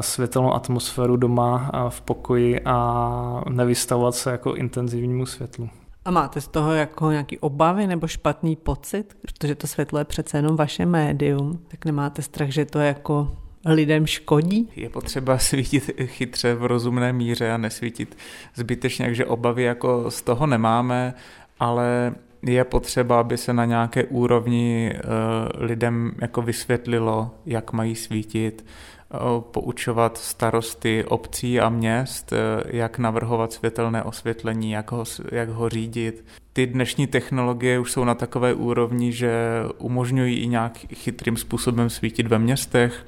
světelnou 0.00 0.54
atmosféru 0.54 1.16
doma 1.16 1.70
v 1.88 2.00
pokoji 2.00 2.60
a 2.64 3.44
nevystavovat 3.48 4.14
se 4.14 4.30
jako 4.30 4.54
intenzivnímu 4.54 5.26
světlu. 5.26 5.68
A 6.04 6.10
máte 6.10 6.40
z 6.40 6.48
toho 6.48 6.72
jako 6.72 7.10
nějaký 7.10 7.38
obavy 7.38 7.86
nebo 7.86 8.06
špatný 8.06 8.56
pocit, 8.56 9.16
protože 9.20 9.54
to 9.54 9.66
světlo 9.66 9.98
je 9.98 10.04
přece 10.04 10.38
jenom 10.38 10.56
vaše 10.56 10.86
médium, 10.86 11.60
tak 11.68 11.84
nemáte 11.84 12.22
strach, 12.22 12.48
že 12.48 12.64
to 12.64 12.78
jako 12.78 13.36
lidem 13.66 14.06
škodí? 14.06 14.68
Je 14.76 14.90
potřeba 14.90 15.38
svítit 15.38 15.90
chytře 16.04 16.54
v 16.54 16.64
rozumné 16.64 17.12
míře 17.12 17.52
a 17.52 17.56
nesvítit 17.56 18.16
zbytečně, 18.54 19.04
takže 19.04 19.26
obavy 19.26 19.62
jako 19.62 20.10
z 20.10 20.22
toho 20.22 20.46
nemáme, 20.46 21.14
ale 21.60 22.14
je 22.42 22.64
potřeba, 22.64 23.20
aby 23.20 23.36
se 23.36 23.52
na 23.52 23.64
nějaké 23.64 24.04
úrovni 24.04 24.94
lidem 25.54 26.12
jako 26.20 26.42
vysvětlilo, 26.42 27.30
jak 27.46 27.72
mají 27.72 27.94
svítit, 27.94 28.64
poučovat 29.40 30.18
starosty 30.18 31.04
obcí 31.04 31.60
a 31.60 31.68
měst, 31.68 32.32
jak 32.66 32.98
navrhovat 32.98 33.52
světelné 33.52 34.02
osvětlení, 34.02 34.70
jak 34.70 34.92
ho, 34.92 35.04
jak 35.32 35.48
ho 35.48 35.68
řídit. 35.68 36.24
Ty 36.52 36.66
dnešní 36.66 37.06
technologie 37.06 37.78
už 37.78 37.92
jsou 37.92 38.04
na 38.04 38.14
takové 38.14 38.54
úrovni, 38.54 39.12
že 39.12 39.32
umožňují 39.78 40.36
i 40.36 40.46
nějak 40.46 40.78
chytrým 40.78 41.36
způsobem 41.36 41.90
svítit 41.90 42.26
ve 42.26 42.38
městech, 42.38 43.06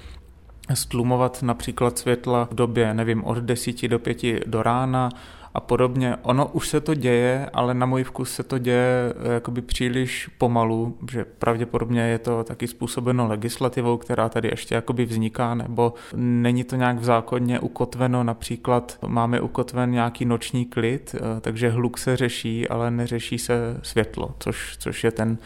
stlumovat 0.74 1.42
například 1.42 1.98
světla 1.98 2.48
v 2.50 2.54
době, 2.54 2.94
nevím, 2.94 3.24
od 3.24 3.38
10 3.38 3.88
do 3.88 3.98
5 3.98 4.46
do 4.46 4.62
rána, 4.62 5.08
a 5.54 5.60
podobně. 5.60 6.16
Ono 6.22 6.48
už 6.48 6.68
se 6.68 6.80
to 6.80 6.94
děje, 6.94 7.50
ale 7.52 7.74
na 7.74 7.86
můj 7.86 8.04
vkus 8.04 8.34
se 8.34 8.42
to 8.42 8.58
děje 8.58 9.14
eh, 9.30 9.32
jakoby 9.32 9.62
příliš 9.62 10.30
pomalu, 10.38 10.96
že 11.10 11.24
pravděpodobně 11.24 12.00
je 12.00 12.18
to 12.18 12.44
taky 12.44 12.68
způsobeno 12.68 13.26
legislativou, 13.26 13.96
která 13.96 14.28
tady 14.28 14.48
ještě 14.48 14.74
jakoby 14.74 15.04
vzniká, 15.04 15.54
nebo 15.54 15.94
není 16.16 16.64
to 16.64 16.76
nějak 16.76 16.98
v 16.98 17.04
zákoně 17.04 17.60
ukotveno, 17.60 18.24
například 18.24 18.98
máme 19.06 19.40
ukotven 19.40 19.90
nějaký 19.90 20.24
noční 20.24 20.64
klid, 20.64 21.14
eh, 21.14 21.40
takže 21.40 21.70
hluk 21.70 21.98
se 21.98 22.16
řeší, 22.16 22.68
ale 22.68 22.90
neřeší 22.90 23.38
se 23.38 23.80
světlo, 23.82 24.34
což, 24.38 24.76
což 24.78 25.04
je 25.04 25.10
ten 25.10 25.38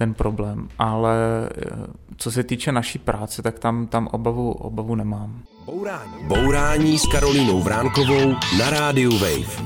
ten 0.00 0.14
problém. 0.14 0.68
Ale 0.78 1.16
eh, 1.56 1.70
co 2.16 2.30
se 2.30 2.42
týče 2.42 2.72
naší 2.72 2.98
práce, 2.98 3.42
tak 3.42 3.58
tam, 3.58 3.86
tam 3.86 4.06
obavu, 4.06 4.52
obavu 4.52 4.94
nemám. 4.94 5.42
Bourání. 5.66 6.12
Bourání 6.22 6.98
s 6.98 7.06
Karolínou 7.06 7.62
Vránkovou 7.62 8.32
na 8.58 8.70
rádiu 8.70 9.18
Wave. 9.18 9.62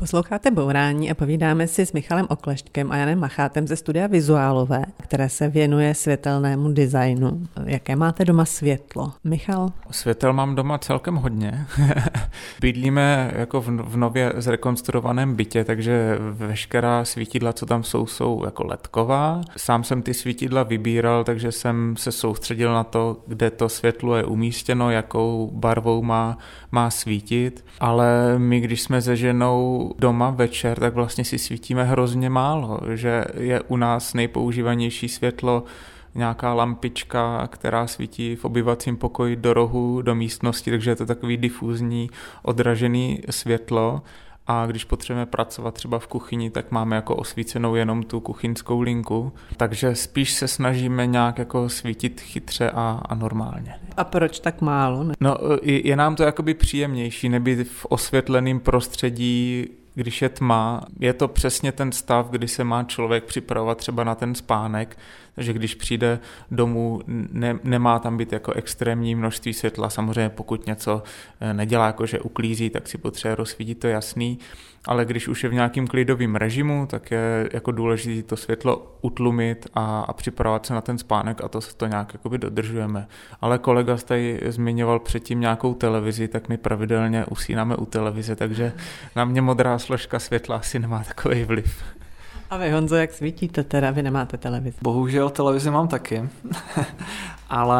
Posloucháte 0.00 0.50
Bourání 0.50 1.10
a 1.10 1.14
povídáme 1.14 1.66
si 1.66 1.86
s 1.86 1.92
Michalem 1.92 2.26
Oklešťkem 2.30 2.92
a 2.92 2.96
Janem 2.96 3.18
Machátem 3.18 3.66
ze 3.66 3.76
studia 3.76 4.06
Vizuálové, 4.06 4.84
které 5.02 5.28
se 5.28 5.48
věnuje 5.48 5.94
světelnému 5.94 6.72
designu. 6.72 7.46
Jaké 7.64 7.96
máte 7.96 8.24
doma 8.24 8.44
světlo? 8.44 9.12
Michal? 9.24 9.72
Světel 9.90 10.32
mám 10.32 10.54
doma 10.54 10.78
celkem 10.78 11.14
hodně. 11.14 11.66
Bydlíme 12.60 13.32
jako 13.36 13.60
v 13.60 13.96
nově 13.96 14.32
zrekonstruovaném 14.36 15.34
bytě, 15.34 15.64
takže 15.64 16.18
veškerá 16.30 17.04
svítidla, 17.04 17.52
co 17.52 17.66
tam 17.66 17.82
jsou, 17.82 18.06
jsou 18.06 18.44
jako 18.44 18.64
ledková. 18.66 19.40
Sám 19.56 19.84
jsem 19.84 20.02
ty 20.02 20.14
svítidla 20.14 20.62
vybíral, 20.62 21.24
takže 21.24 21.52
jsem 21.52 21.94
se 21.96 22.12
soustředil 22.12 22.72
na 22.72 22.84
to, 22.84 23.16
kde 23.26 23.50
to 23.50 23.68
světlo 23.68 24.16
je 24.16 24.24
umístěno, 24.24 24.90
jakou 24.90 25.50
barvou 25.54 26.02
má, 26.02 26.38
má 26.72 26.90
svítit. 26.90 27.64
Ale 27.80 28.38
my, 28.38 28.60
když 28.60 28.82
jsme 28.82 29.02
se 29.02 29.16
ženou 29.16 29.87
doma 29.98 30.30
večer, 30.30 30.78
tak 30.78 30.94
vlastně 30.94 31.24
si 31.24 31.38
svítíme 31.38 31.84
hrozně 31.84 32.30
málo, 32.30 32.80
že 32.94 33.24
je 33.38 33.60
u 33.60 33.76
nás 33.76 34.14
nejpoužívanější 34.14 35.08
světlo 35.08 35.64
nějaká 36.14 36.54
lampička, 36.54 37.46
která 37.46 37.86
svítí 37.86 38.36
v 38.36 38.44
obyvacím 38.44 38.96
pokoji 38.96 39.36
do 39.36 39.54
rohu, 39.54 40.02
do 40.02 40.14
místnosti, 40.14 40.70
takže 40.70 40.90
je 40.90 40.96
to 40.96 41.06
takový 41.06 41.36
difuzní, 41.36 42.10
odražený 42.42 43.20
světlo 43.30 44.02
a 44.48 44.66
když 44.66 44.84
potřebujeme 44.84 45.26
pracovat 45.26 45.74
třeba 45.74 45.98
v 45.98 46.06
kuchyni, 46.06 46.50
tak 46.50 46.70
máme 46.70 46.96
jako 46.96 47.16
osvícenou 47.16 47.74
jenom 47.74 48.02
tu 48.02 48.20
kuchyňskou 48.20 48.80
linku, 48.80 49.32
takže 49.56 49.94
spíš 49.94 50.32
se 50.32 50.48
snažíme 50.48 51.06
nějak 51.06 51.38
jako 51.38 51.68
svítit 51.68 52.20
chytře 52.20 52.70
a, 52.70 53.00
a 53.08 53.14
normálně. 53.14 53.74
A 53.96 54.04
proč 54.04 54.40
tak 54.40 54.60
málo? 54.60 55.04
Ne? 55.04 55.14
No, 55.20 55.36
je, 55.62 55.88
je 55.88 55.96
nám 55.96 56.16
to 56.16 56.22
jakoby 56.22 56.54
příjemnější, 56.54 57.28
nebýt 57.28 57.68
v 57.68 57.86
osvětleném 57.86 58.60
prostředí, 58.60 59.66
když 59.98 60.22
je 60.22 60.28
tma, 60.28 60.80
je 61.00 61.12
to 61.12 61.28
přesně 61.28 61.72
ten 61.72 61.92
stav, 61.92 62.30
kdy 62.30 62.48
se 62.48 62.64
má 62.64 62.84
člověk 62.84 63.24
připravovat 63.24 63.78
třeba 63.78 64.04
na 64.04 64.14
ten 64.14 64.34
spánek, 64.34 64.98
takže 65.34 65.52
když 65.52 65.74
přijde 65.74 66.18
domů, 66.50 67.00
ne, 67.06 67.58
nemá 67.64 67.98
tam 67.98 68.16
být 68.16 68.32
jako 68.32 68.52
extrémní 68.52 69.14
množství 69.14 69.52
světla, 69.52 69.90
samozřejmě 69.90 70.28
pokud 70.28 70.66
něco 70.66 71.02
eh, 71.40 71.54
nedělá, 71.54 71.86
jako 71.86 72.06
že 72.06 72.20
uklízí, 72.20 72.70
tak 72.70 72.88
si 72.88 72.98
potřebuje 72.98 73.34
rozsvítit, 73.34 73.80
to 73.80 73.86
jasný, 73.86 74.38
ale 74.84 75.04
když 75.04 75.28
už 75.28 75.44
je 75.44 75.50
v 75.50 75.54
nějakým 75.54 75.86
klidovém 75.86 76.36
režimu, 76.36 76.86
tak 76.86 77.10
je 77.10 77.48
jako 77.52 77.72
důležité 77.72 78.28
to 78.28 78.36
světlo 78.36 78.96
utlumit 79.00 79.66
a, 79.74 80.00
a 80.00 80.12
připravovat 80.12 80.66
se 80.66 80.74
na 80.74 80.80
ten 80.80 80.98
spánek 80.98 81.44
a 81.44 81.48
to 81.48 81.60
to 81.76 81.86
nějak 81.86 82.12
jakoby 82.12 82.38
dodržujeme. 82.38 83.08
Ale 83.40 83.58
kolega 83.58 83.96
tady 83.96 84.40
zmiňoval 84.46 84.98
předtím 84.98 85.40
nějakou 85.40 85.74
televizi, 85.74 86.28
tak 86.28 86.48
my 86.48 86.56
pravidelně 86.56 87.24
usínáme 87.24 87.76
u 87.76 87.86
televize, 87.86 88.36
takže 88.36 88.72
na 89.16 89.24
mě 89.24 89.42
modrá 89.42 89.78
složka 89.78 90.18
světla 90.18 90.56
asi 90.56 90.78
nemá 90.78 91.04
takový 91.04 91.44
vliv. 91.44 91.97
A 92.50 92.56
vy, 92.56 92.70
Honzo, 92.70 92.96
jak 92.96 93.12
svítíte 93.12 93.64
teda? 93.64 93.90
Vy 93.90 94.02
nemáte 94.02 94.36
televizi. 94.36 94.76
Bohužel 94.82 95.30
televizi 95.30 95.70
mám 95.70 95.88
taky, 95.88 96.28
ale 97.50 97.78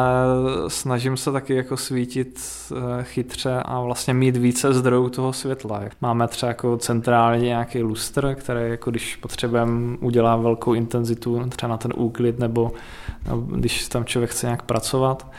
snažím 0.67 1.17
se 1.17 1.31
taky 1.31 1.55
jako 1.55 1.77
svítit 1.77 2.41
eh, 2.71 3.03
chytře 3.03 3.61
a 3.65 3.81
vlastně 3.81 4.13
mít 4.13 4.37
více 4.37 4.73
zdrojů 4.73 5.09
toho 5.09 5.33
světla. 5.33 5.81
Máme 6.01 6.27
třeba 6.27 6.47
jako 6.47 6.77
centrálně 6.77 7.45
nějaký 7.45 7.83
lustr, 7.83 8.35
který 8.35 8.69
jako 8.69 8.91
když 8.91 9.15
potřebujeme 9.15 9.97
udělá 10.01 10.35
velkou 10.35 10.73
intenzitu 10.73 11.49
třeba 11.49 11.69
na 11.69 11.77
ten 11.77 11.93
úklid 11.95 12.39
nebo 12.39 12.71
když 13.55 13.87
tam 13.87 14.05
člověk 14.05 14.31
chce 14.31 14.47
nějak 14.47 14.61
pracovat 14.61 15.31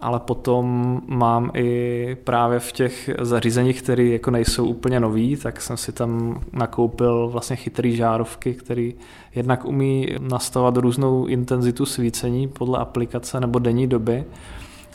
ale 0.00 0.20
potom 0.20 1.00
mám 1.06 1.50
i 1.54 2.16
právě 2.24 2.58
v 2.58 2.72
těch 2.72 3.10
zařízeních, 3.20 3.82
které 3.82 4.04
jako 4.04 4.30
nejsou 4.30 4.66
úplně 4.66 5.00
nový, 5.00 5.36
tak 5.36 5.60
jsem 5.60 5.76
si 5.76 5.92
tam 5.92 6.40
nakoupil 6.52 7.28
vlastně 7.28 7.56
chytrý 7.56 7.96
žárovky, 7.96 8.54
který 8.54 8.94
jednak 9.34 9.64
umí 9.64 10.08
nastavovat 10.18 10.76
různou 10.76 11.26
intenzitu 11.26 11.86
svícení 11.86 12.48
podle 12.48 12.78
aplikace 12.78 13.40
nebo 13.40 13.58
denní 13.58 13.86
doby, 13.86 14.24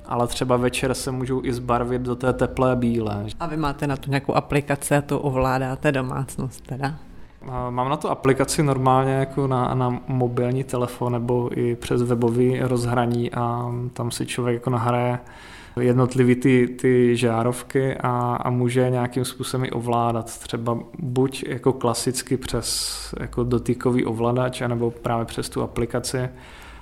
ale 0.05 0.27
třeba 0.27 0.57
večer 0.57 0.93
se 0.93 1.11
můžou 1.11 1.45
i 1.45 1.53
zbarvit 1.53 2.01
do 2.01 2.15
té 2.15 2.33
teplé 2.33 2.75
bílé. 2.75 3.25
A 3.39 3.47
vy 3.47 3.57
máte 3.57 3.87
na 3.87 3.97
to 3.97 4.09
nějakou 4.09 4.33
aplikaci 4.33 4.95
a 4.95 5.01
to 5.01 5.19
ovládáte 5.19 5.91
domácnost 5.91 6.67
teda? 6.67 6.95
Mám 7.69 7.89
na 7.89 7.97
to 7.97 8.11
aplikaci 8.11 8.63
normálně 8.63 9.11
jako 9.11 9.47
na, 9.47 9.73
na 9.73 10.01
mobilní 10.07 10.63
telefon 10.63 11.13
nebo 11.13 11.59
i 11.59 11.75
přes 11.75 12.01
webový 12.01 12.59
rozhraní 12.59 13.31
a 13.31 13.71
tam 13.93 14.11
si 14.11 14.25
člověk 14.25 14.53
jako 14.53 14.69
nahraje 14.69 15.19
jednotlivý 15.79 16.35
ty, 16.35 16.67
ty 16.67 17.17
žárovky 17.17 17.95
a, 17.95 18.35
a 18.35 18.49
může 18.49 18.89
nějakým 18.89 19.25
způsobem 19.25 19.65
i 19.65 19.71
ovládat. 19.71 20.39
Třeba 20.39 20.79
buď 20.99 21.43
jako 21.47 21.73
klasicky 21.73 22.37
přes 22.37 22.95
jako 23.19 23.43
dotykový 23.43 24.05
ovladač, 24.05 24.61
anebo 24.61 24.91
právě 24.91 25.25
přes 25.25 25.49
tu 25.49 25.61
aplikaci 25.61 26.29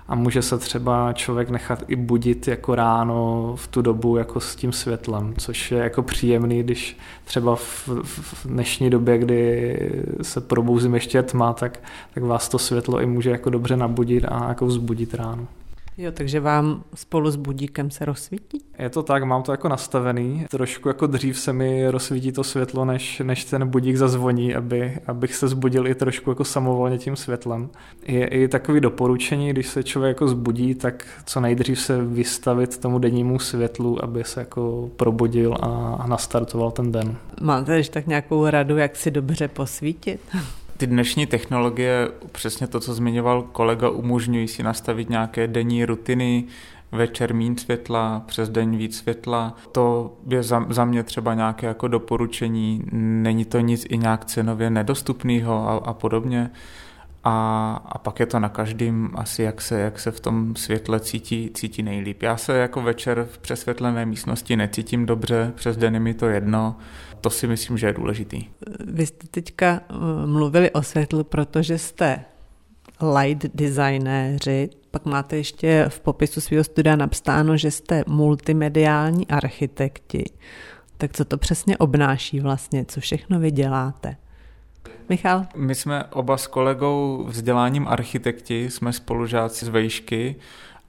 a 0.08 0.16
může 0.16 0.42
se 0.42 0.58
třeba 0.58 1.14
člověk 1.14 1.50
nechat 1.50 1.84
i 1.88 1.96
budit 1.96 2.48
jako 2.48 2.76
ráno 2.76 3.54
v 3.56 3.68
tu 3.68 3.82
dobu 3.82 4.18
jako 4.18 4.40
s 4.40 4.56
tím 4.56 4.72
světlem, 4.72 5.34
což 5.38 5.72
je 5.72 5.78
jako 5.78 6.04
příjemný, 6.04 6.64
když 6.64 6.98
třeba 7.26 7.56
v, 7.56 7.90
v 8.04 8.48
dnešní 8.48 8.90
době, 8.90 9.18
kdy 9.18 9.80
se 10.22 10.42
probouzím 10.42 10.94
ještě 10.94 11.24
tma, 11.24 11.54
tak, 11.54 11.80
tak 12.14 12.24
vás 12.24 12.50
to 12.50 12.60
světlo 12.60 13.02
i 13.02 13.06
může 13.06 13.30
jako 13.30 13.50
dobře 13.50 13.78
nabudit 13.78 14.26
a 14.28 14.48
jako 14.48 14.66
vzbudit 14.66 15.14
ráno. 15.14 15.48
Jo, 15.98 16.12
takže 16.12 16.40
vám 16.40 16.84
spolu 16.96 17.32
s 17.32 17.36
budíkem 17.36 17.92
se 17.92 18.06
rozsvítí? 18.06 18.62
Je 18.80 18.90
to 18.90 19.04
tak, 19.04 19.24
mám 19.24 19.44
to 19.44 19.52
jako 19.52 19.70
nastavený. 19.70 20.46
Trošku 20.50 20.88
jako 20.88 21.08
dřív 21.08 21.40
se 21.40 21.54
mi 21.54 21.90
rozsvítí 21.90 22.32
to 22.32 22.44
světlo, 22.44 22.86
než, 22.86 23.22
než 23.26 23.46
ten 23.46 23.68
budík 23.68 23.96
zazvoní, 23.96 24.56
aby, 24.56 24.98
abych 25.08 25.36
se 25.36 25.48
zbudil 25.48 25.88
i 25.88 25.96
trošku 25.96 26.32
jako 26.32 26.44
samovolně 26.44 26.98
tím 26.98 27.16
světlem. 27.16 27.70
Je 28.08 28.28
i 28.28 28.48
takový 28.48 28.80
doporučení, 28.80 29.50
když 29.50 29.68
se 29.68 29.84
člověk 29.84 30.10
jako 30.10 30.28
zbudí, 30.28 30.76
tak 30.76 31.08
co 31.26 31.40
nejdřív 31.40 31.80
se 31.80 32.06
vystavit 32.06 32.78
tomu 32.78 33.00
dennímu 33.00 33.40
světlu, 33.40 34.04
aby 34.04 34.24
se 34.24 34.40
jako 34.40 34.90
probudil 34.96 35.56
a 35.62 36.08
nastartoval 36.08 36.72
ten 36.72 36.92
den. 36.92 37.16
Máte 37.42 37.78
ještě 37.78 37.94
tak 37.94 38.08
nějakou 38.08 38.50
radu, 38.50 38.78
jak 38.78 38.96
si 38.96 39.12
dobře 39.12 39.48
posvítit? 39.48 40.20
ty 40.84 40.88
dnešní 40.88 41.26
technologie, 41.26 42.12
přesně 42.32 42.68
to, 42.68 42.80
co 42.80 42.94
zmiňoval 42.94 43.42
kolega, 43.42 43.90
umožňují 43.90 44.48
si 44.48 44.64
nastavit 44.64 45.10
nějaké 45.10 45.48
denní 45.48 45.86
rutiny, 45.86 46.44
večer 46.92 47.34
mín 47.34 47.58
světla, 47.58 48.24
přes 48.26 48.50
den 48.50 48.78
víc 48.78 48.98
světla. 48.98 49.56
To 49.72 50.14
je 50.28 50.44
za, 50.44 50.66
za 50.70 50.86
mě 50.86 51.04
třeba 51.04 51.34
nějaké 51.34 51.68
jako 51.68 51.88
doporučení, 51.88 52.84
není 52.92 53.46
to 53.46 53.60
nic 53.60 53.86
i 53.90 53.98
nějak 53.98 54.26
cenově 54.26 54.70
nedostupného 54.70 55.70
a, 55.70 55.90
a 55.90 55.94
podobně. 55.94 56.52
A, 57.24 57.76
a 57.86 57.98
pak 57.98 58.20
je 58.20 58.26
to 58.26 58.40
na 58.40 58.50
každém 58.50 59.10
asi, 59.16 59.44
jak 59.44 59.62
se, 59.62 59.80
jak 59.80 60.00
se 60.00 60.12
v 60.12 60.20
tom 60.20 60.56
světle 60.56 61.00
cítí, 61.00 61.52
cítí 61.54 61.84
nejlíp. 61.84 62.24
Já 62.24 62.38
se 62.38 62.58
jako 62.58 62.82
večer 62.82 63.28
v 63.32 63.38
přesvětlené 63.38 64.06
místnosti 64.06 64.56
necítím 64.56 65.06
dobře, 65.06 65.52
přes 65.56 65.78
den 65.78 65.94
je 65.94 66.00
mi 66.00 66.14
to 66.14 66.26
jedno, 66.26 66.76
to 67.22 67.30
si 67.30 67.48
myslím, 67.48 67.78
že 67.78 67.88
je 67.88 67.94
důležitý. 67.94 68.46
Vy 68.86 69.06
jste 69.06 69.28
teďka 69.28 69.82
eh, 69.90 69.96
mluvili 70.26 70.72
o 70.72 70.82
světlu, 70.82 71.24
protože 71.24 71.78
jste 71.78 72.26
light 73.20 73.56
designéři, 73.56 74.70
pak 74.92 75.06
máte 75.06 75.38
ještě 75.38 75.86
v 75.88 76.00
popisu 76.00 76.42
svého 76.42 76.64
studia 76.64 76.96
napsáno, 76.96 77.58
že 77.58 77.72
jste 77.72 78.04
multimediální 78.08 79.28
architekti. 79.28 80.24
Tak 80.98 81.14
co 81.14 81.26
to 81.26 81.38
přesně 81.38 81.78
obnáší 81.78 82.40
vlastně, 82.40 82.86
co 82.86 83.00
všechno 83.00 83.40
vy 83.40 83.52
děláte? 83.52 84.16
Michal? 85.10 85.46
My 85.56 85.76
jsme 85.76 86.04
oba 86.04 86.38
s 86.38 86.48
kolegou 86.48 87.26
vzděláním 87.28 87.88
architekti, 87.88 88.70
jsme 88.70 88.94
spolužáci 88.94 89.66
z 89.66 89.70
vejšky 89.70 90.36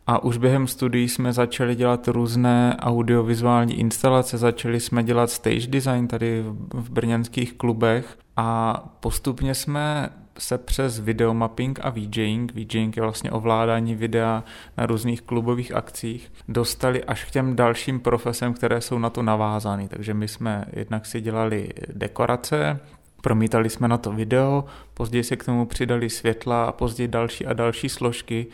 a 0.07 0.25
už 0.25 0.37
během 0.37 0.67
studií 0.67 1.09
jsme 1.09 1.33
začali 1.33 1.75
dělat 1.77 2.09
různé 2.09 2.77
audiovizuální 2.81 3.79
instalace, 3.81 4.39
začali 4.39 4.81
jsme 4.81 5.03
dělat 5.05 5.31
stage 5.31 5.67
design 5.67 6.09
tady 6.09 6.45
v 6.75 6.91
brněnských 6.91 7.53
klubech 7.53 8.19
a 8.37 8.81
postupně 9.01 9.55
jsme 9.55 10.11
se 10.39 10.59
přes 10.59 11.01
videomapping 11.01 11.79
a 11.83 11.91
VJing, 11.91 12.55
VJing 12.55 12.97
je 12.97 13.03
vlastně 13.03 13.31
ovládání 13.31 13.95
videa 13.95 14.45
na 14.77 14.87
různých 14.87 15.23
klubových 15.23 15.75
akcích, 15.75 16.33
dostali 16.49 17.05
až 17.05 17.25
k 17.25 17.31
těm 17.31 17.57
dalším 17.57 18.01
profesem, 18.01 18.55
které 18.55 18.81
jsou 18.81 18.99
na 18.99 19.11
to 19.11 19.23
navázány. 19.23 19.89
Takže 19.89 20.15
my 20.15 20.29
jsme 20.29 20.65
jednak 20.73 21.07
si 21.07 21.21
dělali 21.21 21.69
dekorace, 21.93 22.81
promítali 23.25 23.71
jsme 23.71 23.89
na 23.89 23.99
to 23.99 24.13
video, 24.13 24.65
později 24.95 25.25
se 25.25 25.37
k 25.37 25.45
tomu 25.45 25.67
přidali 25.67 26.11
světla 26.11 26.65
a 26.65 26.73
později 26.73 27.09
další 27.09 27.47
a 27.47 27.53
další 27.53 27.89
složky, 27.89 28.47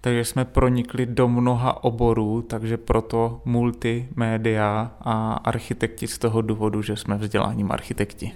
takže 0.00 0.24
jsme 0.24 0.44
pronikli 0.44 1.06
do 1.06 1.28
mnoha 1.28 1.84
oborů, 1.84 2.42
takže 2.42 2.76
proto 2.76 3.40
multimédia 3.44 4.90
a 5.00 5.32
architekti 5.32 6.06
z 6.06 6.18
toho 6.18 6.42
důvodu, 6.42 6.82
že 6.82 6.96
jsme 6.96 7.16
vzděláním 7.16 7.72
architekti. 7.72 8.32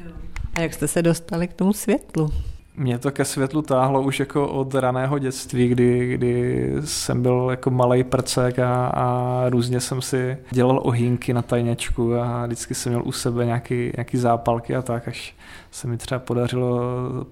A 0.55 0.61
jak 0.61 0.75
jste 0.75 0.89
se 0.89 1.03
dostali 1.03 1.49
k 1.49 1.53
tomu 1.53 1.73
světlu? 1.73 2.31
Mě 2.77 2.99
to 2.99 3.11
ke 3.11 3.25
světlu 3.25 3.63
táhlo 3.63 4.03
už 4.03 4.21
jako 4.21 4.49
od 4.49 4.75
raného 4.75 5.19
dětství, 5.19 5.69
kdy, 5.69 6.15
kdy 6.15 6.67
jsem 6.85 7.23
byl 7.23 7.49
jako 7.51 7.71
malý 7.71 8.05
prcek 8.05 8.59
a, 8.59 8.87
a 8.87 9.45
různě 9.49 9.81
jsem 9.81 10.03
si 10.03 10.37
dělal 10.51 10.81
ohýnky 10.83 11.33
na 11.33 11.43
tajněčku 11.43 12.15
a 12.15 12.47
vždycky 12.47 12.75
jsem 12.75 12.93
měl 12.93 13.03
u 13.05 13.13
sebe 13.13 13.45
nějaký, 13.45 13.93
nějaký 13.97 14.17
zápalky 14.17 14.77
a 14.77 14.83
tak, 14.83 15.09
až 15.09 15.35
se 15.73 15.89
mi 15.89 15.97
třeba 15.97 16.19
podařilo 16.19 16.81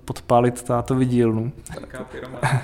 podpálit 0.05 0.63
tátovi 0.63 1.07
dílnu. 1.07 1.53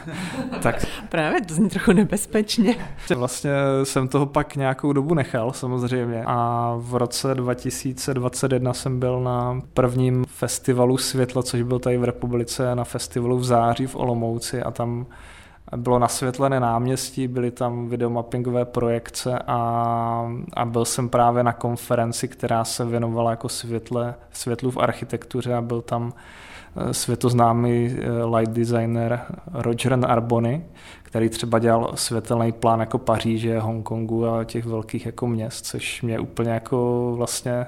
tak. 0.63 0.87
Právě 1.09 1.41
to 1.41 1.55
zní 1.55 1.69
trochu 1.69 1.93
nebezpečně. 1.93 2.77
Vlastně 3.15 3.51
jsem 3.85 4.09
toho 4.09 4.27
pak 4.27 4.57
nějakou 4.57 4.93
dobu 4.93 5.15
nechal 5.15 5.53
samozřejmě 5.53 6.25
a 6.27 6.75
v 6.79 6.95
roce 6.95 7.35
2021 7.35 8.73
jsem 8.73 9.01
byl 9.01 9.21
na 9.21 9.63
prvním 9.75 10.25
festivalu 10.29 10.99
světla, 10.99 11.43
což 11.43 11.63
byl 11.63 11.79
tady 11.79 11.99
v 11.99 12.05
republice 12.05 12.75
na 12.75 12.85
festivalu 12.85 13.39
v 13.39 13.45
září 13.45 13.87
v 13.87 13.97
Olomouci 13.97 14.63
a 14.63 14.71
tam 14.71 15.07
bylo 15.77 15.99
nasvětlené 15.99 16.61
náměstí, 16.61 17.29
byly 17.29 17.51
tam 17.51 17.89
videomappingové 17.89 18.65
projekce 18.65 19.39
a, 19.47 20.33
a 20.53 20.65
byl 20.65 20.85
jsem 20.85 21.09
právě 21.09 21.43
na 21.43 21.53
konferenci, 21.53 22.29
která 22.29 22.65
se 22.65 22.85
věnovala 22.85 23.31
jako 23.31 23.49
světle, 23.49 24.15
světlu 24.33 24.71
v 24.71 24.79
architektuře 24.79 25.55
a 25.55 25.61
byl 25.61 25.83
tam 25.83 26.13
eh, 26.77 26.95
světoznámý 26.95 27.87
eh, 27.87 28.25
light 28.37 28.55
designer 28.55 29.21
Roger 29.53 29.99
Arbony, 30.07 30.65
který 31.03 31.29
třeba 31.29 31.59
dělal 31.59 31.93
světelný 31.95 32.53
plán 32.53 32.81
jako 32.81 32.99
Paříže, 32.99 33.59
Hongkongu 33.59 34.29
a 34.29 34.45
těch 34.45 34.67
velkých 34.67 35.07
jako 35.07 35.27
měst, 35.27 35.67
což 35.67 36.03
mě 36.03 36.19
úplně 36.19 36.51
jako 36.51 37.13
vlastně 37.17 37.67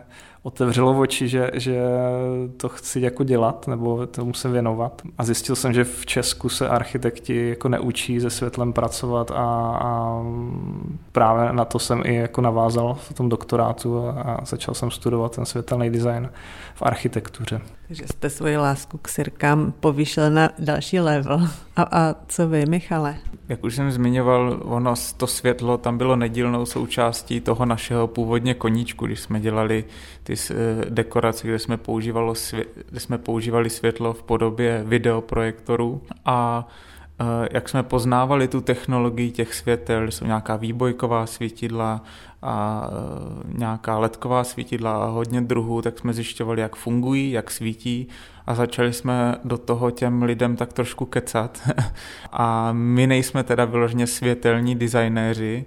otevřelo 0.48 0.98
oči, 0.98 1.28
že, 1.28 1.50
že 1.54 1.80
to 2.56 2.68
chci 2.68 3.00
jako 3.00 3.24
dělat 3.24 3.66
nebo 3.68 4.06
tomu 4.06 4.34
se 4.34 4.48
věnovat. 4.48 5.02
A 5.18 5.24
zjistil 5.24 5.56
jsem, 5.56 5.72
že 5.72 5.84
v 5.84 6.06
Česku 6.06 6.48
se 6.48 6.68
architekti 6.68 7.48
jako 7.48 7.68
neučí 7.68 8.20
se 8.20 8.30
světlem 8.30 8.72
pracovat 8.72 9.30
a, 9.30 9.34
a 9.82 10.22
právě 11.12 11.52
na 11.52 11.64
to 11.64 11.78
jsem 11.78 12.02
i 12.04 12.14
jako 12.14 12.40
navázal 12.40 12.94
v 12.94 13.12
tom 13.12 13.28
doktorátu 13.28 14.08
a, 14.08 14.11
a 14.11 14.44
začal 14.44 14.74
jsem 14.74 14.90
studovat 14.90 15.37
ten 15.37 15.46
světelný 15.46 15.90
design 15.90 16.30
v 16.74 16.82
architektuře. 16.82 17.61
Takže 17.87 18.04
jste 18.06 18.30
svoji 18.30 18.56
lásku 18.56 18.98
k 18.98 19.08
sirkám 19.08 19.72
povýšil 19.80 20.30
na 20.30 20.50
další 20.58 21.00
level. 21.00 21.48
A, 21.76 21.82
a 21.82 22.14
co 22.28 22.48
vy, 22.48 22.66
Michale? 22.66 23.16
Jak 23.48 23.64
už 23.64 23.74
jsem 23.74 23.90
zmiňoval, 23.90 24.61
ono 24.64 24.94
to 25.16 25.26
světlo 25.26 25.78
tam 25.78 25.98
bylo 25.98 26.16
nedílnou 26.16 26.66
součástí 26.66 27.40
toho 27.40 27.64
našeho 27.64 28.06
původně 28.06 28.54
koníčku, 28.54 29.06
když 29.06 29.20
jsme 29.20 29.40
dělali 29.40 29.84
ty 30.22 30.37
dekorace, 30.88 31.46
kde 31.46 31.59
jsme, 31.59 31.77
používalo 31.77 32.35
kde 32.90 33.01
jsme 33.01 33.18
používali 33.18 33.70
světlo 33.70 34.12
v 34.12 34.22
podobě 34.22 34.83
videoprojektorů 34.87 36.03
a 36.24 36.68
eh, 37.20 37.48
jak 37.53 37.68
jsme 37.68 37.83
poznávali 37.83 38.48
tu 38.48 38.61
technologii 38.61 39.31
těch 39.31 39.55
světel, 39.55 40.11
jsou 40.11 40.24
nějaká 40.24 40.57
výbojková 40.57 41.27
svítidla 41.27 42.03
a 42.42 42.88
eh, 42.90 43.59
nějaká 43.59 43.98
ledková 43.98 44.44
svítidla 44.44 45.05
a 45.05 45.07
hodně 45.07 45.40
druhů, 45.40 45.83
tak 45.83 45.98
jsme 45.98 46.12
zjišťovali, 46.12 46.61
jak 46.61 46.77
fungují, 46.77 47.31
jak 47.31 47.51
svítí 47.51 48.09
a 48.46 48.55
začali 48.55 48.92
jsme 48.92 49.37
do 49.44 49.59
toho 49.59 49.90
těm 49.90 50.22
lidem 50.22 50.57
tak 50.57 50.72
trošku 50.72 51.05
kecat. 51.05 51.70
a 52.33 52.72
my 52.72 53.07
nejsme 53.07 53.42
teda 53.42 53.64
vyloženě 53.64 54.07
světelní 54.07 54.77
designéři, 54.77 55.66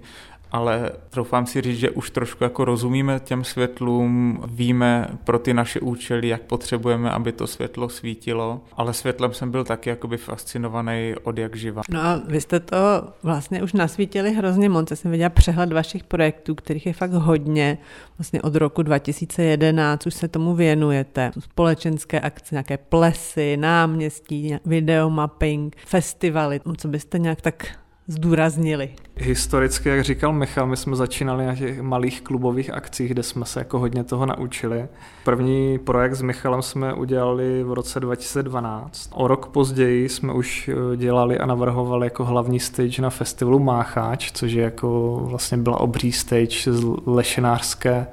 ale 0.52 0.90
troufám 1.10 1.46
si 1.46 1.60
říct, 1.60 1.78
že 1.78 1.90
už 1.90 2.10
trošku 2.10 2.44
jako 2.44 2.64
rozumíme 2.64 3.20
těm 3.24 3.44
světlům, 3.44 4.42
víme 4.46 5.08
pro 5.24 5.38
ty 5.38 5.54
naše 5.54 5.80
účely, 5.80 6.28
jak 6.28 6.42
potřebujeme, 6.42 7.10
aby 7.10 7.32
to 7.32 7.46
světlo 7.46 7.88
svítilo, 7.88 8.60
ale 8.72 8.94
světlem 8.94 9.32
jsem 9.32 9.50
byl 9.50 9.64
taky 9.64 9.90
jakoby 9.90 10.16
fascinovaný 10.16 11.14
od 11.22 11.38
jak 11.38 11.56
živa. 11.56 11.82
No 11.90 12.00
a 12.00 12.20
vy 12.28 12.40
jste 12.40 12.60
to 12.60 12.76
vlastně 13.22 13.62
už 13.62 13.72
nasvítili 13.72 14.32
hrozně 14.32 14.68
moc. 14.68 14.90
Já 14.90 14.96
jsem 14.96 15.10
viděla 15.10 15.30
přehled 15.30 15.72
vašich 15.72 16.04
projektů, 16.04 16.54
kterých 16.54 16.86
je 16.86 16.92
fakt 16.92 17.12
hodně. 17.12 17.78
Vlastně 18.18 18.42
od 18.42 18.54
roku 18.54 18.82
2011 18.82 20.06
už 20.06 20.14
se 20.14 20.28
tomu 20.28 20.54
věnujete. 20.54 21.30
Společenské 21.38 22.20
akce, 22.20 22.54
nějaké 22.54 22.76
plesy, 22.76 23.56
náměstí, 23.56 24.56
videomapping, 24.64 25.76
festivaly. 25.86 26.60
Co 26.76 26.88
byste 26.88 27.18
nějak 27.18 27.40
tak 27.40 27.81
zdůraznili? 28.12 28.90
Historicky, 29.16 29.88
jak 29.88 30.04
říkal 30.04 30.32
Michal, 30.32 30.66
my 30.66 30.76
jsme 30.76 30.96
začínali 30.96 31.46
na 31.46 31.56
těch 31.56 31.82
malých 31.82 32.20
klubových 32.20 32.70
akcích, 32.70 33.10
kde 33.10 33.22
jsme 33.22 33.44
se 33.44 33.60
jako 33.60 33.78
hodně 33.78 34.04
toho 34.04 34.26
naučili. 34.26 34.86
První 35.24 35.78
projekt 35.78 36.14
s 36.14 36.22
Michalem 36.22 36.62
jsme 36.62 36.94
udělali 36.94 37.62
v 37.62 37.72
roce 37.72 38.00
2012. 38.00 39.10
O 39.14 39.28
rok 39.28 39.46
později 39.46 40.08
jsme 40.08 40.32
už 40.32 40.68
eh, 40.68 40.96
dělali 40.96 41.38
a 41.38 41.46
navrhovali 41.46 42.06
jako 42.06 42.24
hlavní 42.24 42.60
stage 42.60 43.02
na 43.02 43.10
festivalu 43.10 43.58
Mácháč, 43.58 44.32
což 44.32 44.52
je 44.52 44.62
jako 44.62 45.20
vlastně 45.24 45.58
byla 45.58 45.80
obří 45.80 46.12
stage 46.12 46.72
z 46.72 46.84
lešenářské 47.06 48.06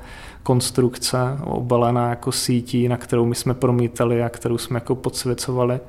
konstrukce, 0.43 1.17
obalená 1.43 2.09
jako 2.09 2.31
sítí, 2.31 2.87
na 2.87 2.97
kterou 2.97 3.25
my 3.25 3.35
jsme 3.35 3.53
promítali 3.53 4.23
a 4.23 4.29
kterou 4.29 4.57
jsme 4.57 4.77
jako 4.77 4.95
podsvěcovali. 4.95 5.79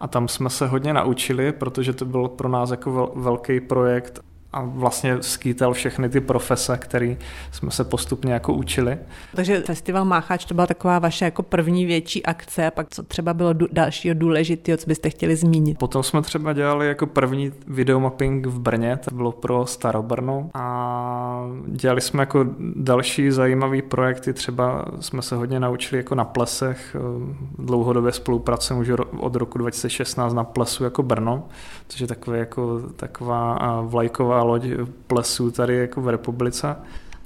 A 0.00 0.06
tam 0.08 0.28
jsme 0.28 0.50
se 0.50 0.66
hodně 0.66 0.92
naučili, 0.94 1.52
protože 1.52 1.92
to 1.92 2.04
byl 2.04 2.28
pro 2.28 2.48
nás 2.48 2.70
jako 2.70 3.12
velký 3.16 3.60
projekt 3.60 4.25
a 4.56 4.62
vlastně 4.64 5.16
skýtal 5.20 5.72
všechny 5.72 6.08
ty 6.08 6.20
profese, 6.20 6.78
které 6.78 7.16
jsme 7.52 7.70
se 7.70 7.84
postupně 7.84 8.32
jako 8.32 8.52
učili. 8.52 8.98
Takže 9.34 9.60
festival 9.60 10.04
Máchač 10.04 10.44
to 10.44 10.54
byla 10.54 10.66
taková 10.66 10.98
vaše 10.98 11.24
jako 11.24 11.42
první 11.42 11.86
větší 11.86 12.26
akce 12.26 12.66
a 12.66 12.70
pak 12.70 12.86
co 12.90 13.02
třeba 13.02 13.34
bylo 13.34 13.54
dalšího 13.72 14.14
důležitého, 14.14 14.78
co 14.78 14.86
byste 14.86 15.10
chtěli 15.10 15.36
zmínit? 15.36 15.78
Potom 15.78 16.02
jsme 16.02 16.22
třeba 16.22 16.52
dělali 16.52 16.88
jako 16.88 17.06
první 17.06 17.52
videomapping 17.66 18.46
v 18.46 18.60
Brně, 18.60 18.96
to 18.96 19.14
bylo 19.14 19.32
pro 19.32 19.66
Starobrno 19.66 20.50
a 20.54 21.48
dělali 21.66 22.00
jsme 22.00 22.22
jako 22.22 22.46
další 22.76 23.30
zajímavý 23.30 23.82
projekty, 23.82 24.32
třeba 24.32 24.84
jsme 25.00 25.22
se 25.22 25.36
hodně 25.36 25.60
naučili 25.60 25.98
jako 25.98 26.14
na 26.14 26.24
plesech, 26.24 26.96
dlouhodobě 27.58 28.12
spolupracujeme 28.12 28.82
už 28.82 28.90
od 29.18 29.36
roku 29.36 29.58
2016 29.58 30.34
na 30.34 30.44
plesu 30.44 30.84
jako 30.84 31.02
Brno, 31.02 31.48
což 31.88 32.00
je 32.00 32.06
takové 32.06 32.38
jako 32.38 32.80
taková 32.96 33.80
vlajková 33.82 34.42
loď 34.46 34.64
plesů 35.06 35.50
tady 35.50 35.76
jako 35.76 36.00
v 36.00 36.08
republice. 36.08 36.76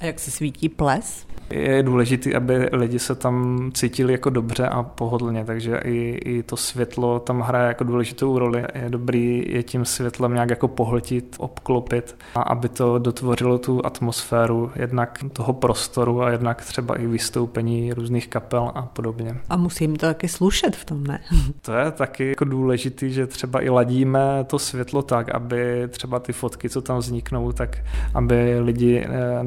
A 0.00 0.04
jak 0.04 0.20
se 0.20 0.30
svítí 0.30 0.68
ples? 0.68 1.26
Je 1.50 1.82
důležité, 1.82 2.34
aby 2.34 2.68
lidi 2.72 2.98
se 2.98 3.14
tam 3.14 3.70
cítili 3.74 4.12
jako 4.12 4.30
dobře 4.30 4.68
a 4.68 4.82
pohodlně, 4.82 5.44
takže 5.44 5.80
i, 5.84 6.20
i 6.24 6.42
to 6.42 6.56
světlo 6.56 7.18
tam 7.18 7.40
hraje 7.40 7.68
jako 7.68 7.84
důležitou 7.84 8.38
roli. 8.38 8.64
Je 8.74 8.90
dobrý 8.90 9.44
je 9.48 9.62
tím 9.62 9.84
světlem 9.84 10.34
nějak 10.34 10.50
jako 10.50 10.68
pohltit, 10.68 11.36
obklopit 11.38 12.16
a 12.34 12.42
aby 12.42 12.68
to 12.68 12.98
dotvořilo 12.98 13.58
tu 13.58 13.86
atmosféru 13.86 14.70
jednak 14.76 15.18
toho 15.32 15.52
prostoru 15.52 16.22
a 16.22 16.30
jednak 16.30 16.64
třeba 16.64 16.96
i 16.96 17.06
vystoupení 17.06 17.92
různých 17.92 18.28
kapel 18.28 18.72
a 18.74 18.82
podobně. 18.82 19.36
A 19.48 19.56
musím 19.56 19.96
to 19.96 20.06
taky 20.06 20.28
slušet 20.28 20.76
v 20.76 20.84
tom, 20.84 21.06
ne? 21.06 21.20
To 21.62 21.72
je 21.72 21.90
taky 21.90 22.28
jako 22.28 22.44
důležitý, 22.44 23.12
že 23.12 23.26
třeba 23.26 23.62
i 23.62 23.68
ladíme 23.68 24.44
to 24.46 24.58
světlo 24.58 25.02
tak, 25.02 25.34
aby 25.34 25.88
třeba 25.88 26.18
ty 26.18 26.32
fotky, 26.32 26.68
co 26.68 26.82
tam 26.82 26.98
vzniknou, 26.98 27.52
tak 27.52 27.78
aby 28.14 28.60
lidi 28.60 29.06
eh, 29.08 29.42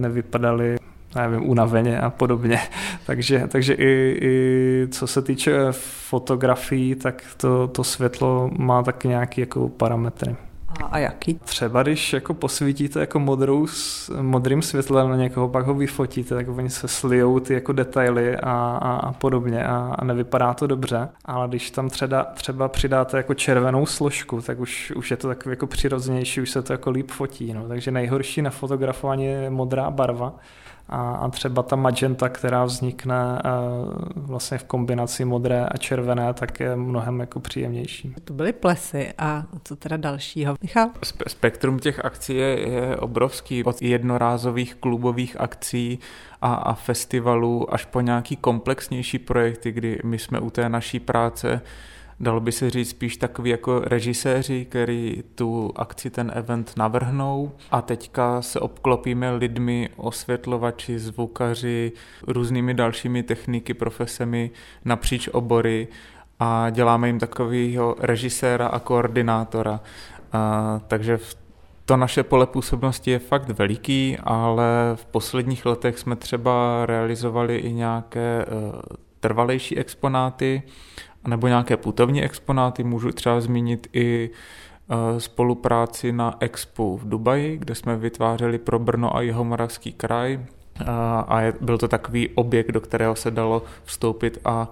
nevypadali 0.52 0.78
nevím, 1.16 1.50
unaveně 1.50 2.00
a 2.00 2.10
podobně. 2.10 2.60
takže, 3.06 3.48
takže 3.48 3.74
i, 3.74 4.18
i 4.22 4.88
co 4.92 5.08
se 5.08 5.22
týče 5.22 5.52
fotografií, 6.10 6.96
tak 6.96 7.24
to, 7.38 7.68
to 7.68 7.84
světlo 7.84 8.50
má 8.58 8.84
taky 8.84 9.08
nějaké 9.08 9.42
jako 9.42 9.70
parametry. 9.70 10.36
A, 10.82 10.86
a 10.86 10.98
jaký? 10.98 11.34
Třeba 11.34 11.84
když 11.84 12.14
jako 12.14 12.34
posvítíte 12.34 13.00
jako 13.00 13.20
modrou, 13.20 13.68
modrým 14.22 14.62
světlem 14.62 15.10
na 15.10 15.16
někoho, 15.16 15.50
pak 15.50 15.66
ho 15.66 15.74
vyfotíte, 15.74 16.36
tak 16.36 16.48
oni 16.48 16.70
se 16.70 16.88
slijou 16.88 17.40
ty 17.40 17.54
jako 17.54 17.74
detaily 17.74 18.38
a, 18.38 18.52
a, 18.82 18.96
a 18.96 19.14
podobně 19.14 19.66
a, 19.66 19.96
a 20.00 20.06
nevypadá 20.06 20.54
to 20.54 20.68
dobře. 20.68 21.10
Ale 21.26 21.48
když 21.48 21.72
tam 21.72 21.90
třeba, 21.90 22.24
třeba 22.24 22.68
přidáte 22.68 23.18
jako 23.18 23.34
červenou 23.34 23.86
složku, 23.86 24.42
tak 24.42 24.60
už, 24.60 24.94
už 24.96 25.12
je 25.12 25.18
to 25.18 25.28
takový 25.28 25.54
jako 25.54 25.68
přirozenější, 25.68 26.42
už 26.42 26.50
se 26.50 26.62
to 26.62 26.74
jako 26.74 26.92
líp 26.92 27.12
fotí. 27.12 27.54
No. 27.54 27.68
Takže 27.68 27.92
nejhorší 27.92 28.42
na 28.42 28.50
fotografování 28.50 29.26
je 29.26 29.50
modrá 29.50 29.92
barva 29.92 30.34
a, 30.94 31.16
a 31.16 31.30
třeba 31.30 31.64
ta 31.64 31.76
magenta, 31.76 32.30
která 32.30 32.66
vznikne 32.66 33.42
vlastně 34.16 34.58
v 34.58 34.64
kombinaci 34.64 35.26
modré 35.26 35.66
a 35.66 35.78
červené, 35.78 36.34
tak 36.34 36.60
je 36.60 36.76
mnohem 36.76 37.20
jako 37.20 37.40
příjemnější. 37.40 38.16
To 38.24 38.34
byly 38.34 38.54
plesy 38.54 39.14
a 39.18 39.44
co 39.64 39.76
teda 39.76 39.98
dalšího? 39.98 40.56
Michal? 40.62 40.90
Spektrum 41.28 41.80
těch 41.80 42.06
akcí 42.06 42.36
je, 42.36 42.70
je 42.70 42.98
obrovský. 42.98 43.64
Od 43.64 43.82
jednorázových 43.82 44.76
klubových 44.76 45.40
akcí 45.40 46.00
a, 46.42 46.54
a 46.54 46.74
festivalů 46.74 47.74
až 47.74 47.86
po 47.86 48.02
nějaký 48.02 48.36
komplexnější 48.36 49.20
projekty, 49.20 49.72
kdy 49.72 50.00
my 50.04 50.20
jsme 50.20 50.40
u 50.40 50.50
té 50.50 50.70
naší 50.70 51.00
práce 51.00 51.62
dalo 52.20 52.40
by 52.40 52.52
se 52.52 52.70
říct 52.70 52.90
spíš 52.90 53.18
takový 53.18 53.50
jako 53.50 53.80
režiséři, 53.80 54.66
který 54.66 55.24
tu 55.36 55.72
akci, 55.76 56.10
ten 56.10 56.32
event 56.36 56.74
navrhnou. 56.78 57.52
A 57.72 57.82
teďka 57.82 58.42
se 58.42 58.60
obklopíme 58.60 59.32
lidmi, 59.32 59.90
osvětlovači, 59.96 61.00
zvukaři, 61.00 61.92
různými 62.28 62.74
dalšími 62.74 63.24
techniky, 63.24 63.74
profesemi 63.74 64.52
napříč 64.86 65.28
obory. 65.28 65.88
A 66.40 66.70
děláme 66.70 67.08
jim 67.08 67.20
takového 67.20 67.96
režiséra 68.00 68.68
a 68.68 68.80
koordinátora. 68.80 69.80
A, 70.32 70.82
takže 70.88 71.18
v 71.18 71.44
to 71.86 71.98
naše 71.98 72.24
pole 72.24 72.46
působnosti 72.46 73.12
je 73.12 73.20
fakt 73.20 73.50
veliký, 73.50 74.18
ale 74.24 74.66
v 74.96 75.06
posledních 75.06 75.66
letech 75.66 76.00
jsme 76.00 76.16
třeba 76.16 76.86
realizovali 76.86 77.58
i 77.58 77.74
nějaké 77.74 78.46
uh, 78.46 78.80
trvalejší 79.20 79.78
exponáty 79.78 80.64
nebo 81.28 81.48
nějaké 81.48 81.78
putovní 81.78 82.24
exponáty. 82.24 82.84
Můžu 82.84 83.12
třeba 83.12 83.42
zmínit 83.42 83.88
i 83.94 84.30
e, 84.90 85.20
spolupráci 85.20 86.12
na 86.12 86.36
Expo 86.40 86.98
v 86.98 87.10
Dubaji, 87.10 87.58
kde 87.58 87.76
jsme 87.76 87.98
vytvářeli 87.98 88.58
pro 88.58 88.80
Brno 88.80 89.16
a 89.16 89.22
jeho 89.22 89.44
moravský 89.44 89.94
kraj 89.94 90.34
e, 90.34 90.44
a 91.28 91.42
byl 91.62 91.78
to 91.78 91.88
takový 91.88 92.30
objekt, 92.30 92.72
do 92.72 92.82
kterého 92.82 93.16
se 93.16 93.32
dalo 93.32 93.64
vstoupit 93.84 94.40
a 94.46 94.70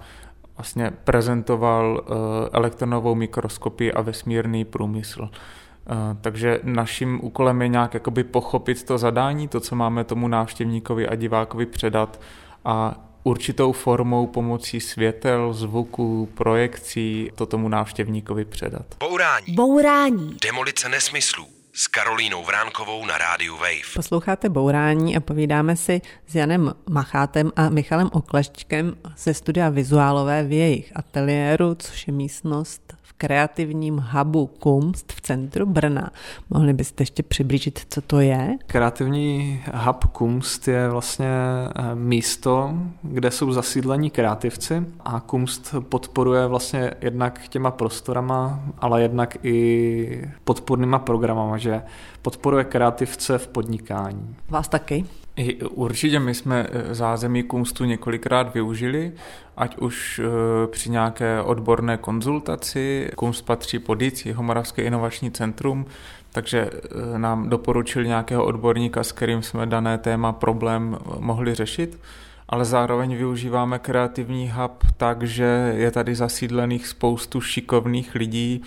vlastně 0.56 0.92
prezentoval 1.04 2.00
e, 2.00 2.12
elektronovou 2.56 3.14
mikroskopii 3.14 3.92
a 3.92 4.02
vesmírný 4.02 4.64
průmysl. 4.64 5.30
Takže 6.20 6.60
naším 6.62 7.20
úkolem 7.22 7.62
je 7.62 7.68
nějak 7.68 7.94
jakoby 7.94 8.24
pochopit 8.24 8.82
to 8.82 8.98
zadání, 8.98 9.48
to, 9.48 9.60
co 9.60 9.76
máme 9.76 10.04
tomu 10.04 10.28
návštěvníkovi 10.28 11.08
a 11.08 11.14
divákovi 11.14 11.66
předat 11.66 12.20
a 12.64 12.94
určitou 13.22 13.72
formou 13.72 14.26
pomocí 14.26 14.80
světel, 14.80 15.52
zvuku, 15.52 16.28
projekcí 16.34 17.30
to 17.34 17.46
tomu 17.46 17.68
návštěvníkovi 17.68 18.44
předat. 18.44 18.86
Bourání. 19.00 19.54
Bourání. 19.54 20.36
Demolice 20.42 20.88
nesmyslů 20.88 21.61
s 21.74 21.86
Karolínou 21.86 22.44
Vránkovou 22.44 23.06
na 23.06 23.18
rádiu 23.18 23.56
Wave. 23.56 23.94
Posloucháte 23.94 24.48
Bourání 24.48 25.16
a 25.16 25.20
povídáme 25.20 25.76
si 25.76 26.00
s 26.26 26.34
Janem 26.34 26.74
Machátem 26.90 27.52
a 27.56 27.68
Michalem 27.68 28.10
Oklešťkem 28.12 28.96
ze 29.16 29.34
studia 29.34 29.68
Vizuálové 29.68 30.44
v 30.44 30.52
jejich 30.52 30.92
ateliéru, 30.96 31.74
což 31.74 32.06
je 32.06 32.12
místnost 32.12 32.94
kreativním 33.22 34.04
hubu 34.12 34.46
Kumst 34.46 35.12
v 35.12 35.20
centru 35.20 35.66
Brna. 35.66 36.10
Mohli 36.50 36.72
byste 36.72 37.02
ještě 37.02 37.22
přiblížit, 37.22 37.86
co 37.88 38.00
to 38.00 38.20
je? 38.20 38.56
Kreativní 38.66 39.60
hub 39.74 40.04
Kumst 40.04 40.68
je 40.68 40.88
vlastně 40.88 41.26
eh, 41.26 41.94
místo, 41.94 42.74
kde 43.02 43.30
jsou 43.30 43.52
zasídlení 43.52 44.10
kreativci 44.10 44.86
a 45.00 45.20
Kumst 45.20 45.74
podporuje 45.88 46.46
vlastně 46.46 46.90
jednak 47.00 47.48
těma 47.48 47.70
prostorama, 47.70 48.64
ale 48.78 49.02
jednak 49.02 49.36
i 49.42 50.30
podpornýma 50.44 50.98
programama, 50.98 51.58
že 51.62 51.82
podporuje 52.22 52.64
kreativce 52.64 53.38
v 53.38 53.48
podnikání. 53.48 54.36
Vás 54.48 54.68
taky? 54.68 55.04
Určitě 55.70 56.20
my 56.20 56.34
jsme 56.34 56.66
eh, 56.70 56.94
zázemí 56.94 57.42
Kumstu 57.42 57.84
několikrát 57.84 58.54
využili, 58.54 59.12
ať 59.56 59.76
už 59.78 60.20
eh, 60.24 60.66
při 60.66 60.90
nějaké 60.90 61.42
odborné 61.42 61.96
konzultaci. 61.96 63.10
Kumst 63.16 63.46
patří 63.46 63.78
pod 63.78 64.02
JIC, 64.02 64.26
Moravské 64.40 64.82
inovační 64.82 65.30
centrum, 65.30 65.86
takže 66.32 66.70
eh, 66.74 67.18
nám 67.18 67.48
doporučil 67.48 68.04
nějakého 68.04 68.44
odborníka, 68.44 69.04
s 69.04 69.12
kterým 69.12 69.42
jsme 69.42 69.66
dané 69.66 69.98
téma, 69.98 70.32
problém 70.32 70.98
mohli 71.18 71.54
řešit 71.54 71.98
ale 72.52 72.64
zároveň 72.64 73.16
využíváme 73.16 73.78
kreativní 73.78 74.50
hub 74.50 74.84
tak, 74.96 75.22
že 75.22 75.72
je 75.76 75.90
tady 75.90 76.14
zasídlených 76.14 76.86
spoustu 76.86 77.40
šikovných 77.40 78.14
lidí, 78.14 78.62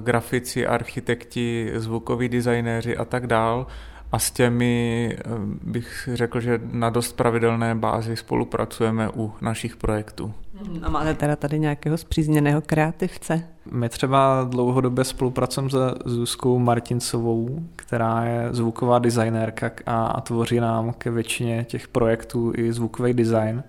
grafici, 0.00 0.66
architekti, 0.66 1.72
zvukoví 1.74 2.28
designéři 2.28 2.96
a 2.96 3.04
tak 3.04 3.26
dál 3.26 3.66
a 4.12 4.18
s 4.18 4.30
těmi 4.30 5.16
eh, 5.18 5.22
bych 5.62 6.08
řekl, 6.12 6.40
že 6.40 6.60
na 6.72 6.90
dost 6.90 7.16
pravidelné 7.16 7.74
bázi 7.74 8.16
spolupracujeme 8.16 9.10
u 9.16 9.32
našich 9.40 9.76
projektů. 9.76 10.34
A 10.82 10.90
máte 10.90 11.14
teda 11.14 11.36
tady 11.36 11.58
nějakého 11.58 11.96
zpřízněného 11.96 12.60
kreativce? 12.60 13.44
My 13.72 13.88
třeba 13.88 14.46
dlouhodobě 14.50 15.04
spolupracujeme 15.04 15.70
se 15.70 15.76
Zuzkou 16.04 16.58
Martincovou, 16.58 17.58
která 17.76 18.24
je 18.24 18.48
zvuková 18.50 18.98
designérka 18.98 19.70
a 19.86 20.20
tvoří 20.20 20.60
nám 20.60 20.92
ke 20.92 21.10
většině 21.10 21.64
těch 21.64 21.88
projektů 21.88 22.52
i 22.56 22.72
zvukový 22.72 23.14
design. 23.14 23.62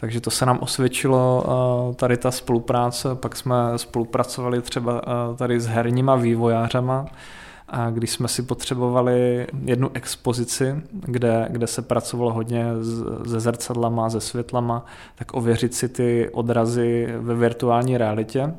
Takže 0.00 0.20
to 0.20 0.30
se 0.30 0.46
nám 0.46 0.58
osvědčilo 0.60 1.44
eh, 1.90 1.94
tady 1.94 2.16
ta 2.16 2.30
spolupráce, 2.30 3.14
pak 3.14 3.36
jsme 3.36 3.54
spolupracovali 3.76 4.62
třeba 4.62 5.02
eh, 5.02 5.36
tady 5.36 5.60
s 5.60 5.66
herníma 5.66 6.16
vývojářama, 6.16 7.06
a 7.68 7.90
když 7.90 8.10
jsme 8.10 8.28
si 8.28 8.42
potřebovali 8.42 9.46
jednu 9.64 9.90
expozici, 9.94 10.74
kde, 10.92 11.46
kde 11.50 11.66
se 11.66 11.82
pracovalo 11.82 12.32
hodně 12.32 12.64
se 13.28 13.40
zrcadlama, 13.40 14.10
se 14.10 14.20
světlama, 14.20 14.84
tak 15.14 15.34
ověřit 15.34 15.74
si 15.74 15.88
ty 15.88 16.30
odrazy 16.32 17.08
ve 17.18 17.34
virtuální 17.34 17.98
realitě 17.98 18.54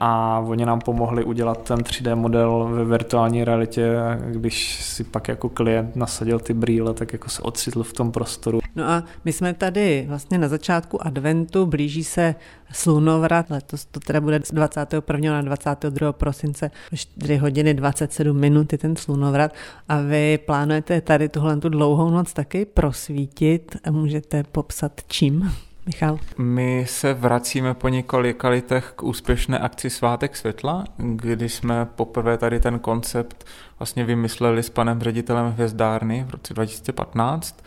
a 0.00 0.42
oni 0.46 0.66
nám 0.66 0.80
pomohli 0.80 1.24
udělat 1.24 1.62
ten 1.62 1.78
3D 1.78 2.16
model 2.16 2.68
ve 2.72 2.84
virtuální 2.84 3.44
realitě 3.44 3.96
když 4.32 4.84
si 4.84 5.04
pak 5.04 5.28
jako 5.28 5.48
klient 5.48 5.96
nasadil 5.96 6.38
ty 6.38 6.54
brýle, 6.54 6.94
tak 6.94 7.12
jako 7.12 7.28
se 7.28 7.42
ocitl 7.42 7.82
v 7.82 7.92
tom 7.92 8.12
prostoru. 8.12 8.60
No 8.76 8.84
a 8.84 9.04
my 9.24 9.32
jsme 9.32 9.54
tady 9.54 10.04
vlastně 10.08 10.38
na 10.38 10.48
začátku 10.48 11.06
adventu, 11.06 11.66
blíží 11.66 12.04
se 12.04 12.34
slunovrat, 12.72 13.50
letos 13.50 13.84
to 13.84 14.00
teda 14.00 14.20
bude 14.20 14.40
z 14.44 14.52
21. 14.52 15.32
na 15.32 15.42
22. 15.42 16.12
prosince, 16.12 16.70
4 16.94 17.36
hodiny 17.36 17.74
27 17.74 18.36
minut 18.36 18.72
je 18.72 18.78
ten 18.78 18.96
slunovrat 18.96 19.52
a 19.88 20.00
vy 20.00 20.38
plánujete 20.38 21.00
tady 21.00 21.28
tuhle 21.28 21.56
tu 21.56 21.68
dlouhou 21.68 22.10
noc 22.10 22.32
taky 22.32 22.64
prosvítit 22.64 23.76
a 23.84 23.90
můžete 23.90 24.42
popsat 24.42 25.00
čím? 25.08 25.50
Michal? 25.90 26.18
My 26.38 26.84
se 26.88 27.14
vracíme 27.14 27.74
po 27.74 27.88
několika 27.88 28.48
letech 28.48 28.92
k 28.96 29.02
úspěšné 29.02 29.58
akci 29.58 29.90
Svátek 29.90 30.36
světla, 30.36 30.84
kdy 30.96 31.48
jsme 31.48 31.86
poprvé 31.96 32.38
tady 32.38 32.60
ten 32.60 32.78
koncept 32.78 33.46
vlastně 33.78 34.04
vymysleli 34.04 34.62
s 34.62 34.70
panem 34.70 35.00
ředitelem 35.00 35.52
Hvězdárny 35.52 36.24
v 36.28 36.30
roce 36.30 36.54
2015 36.54 37.64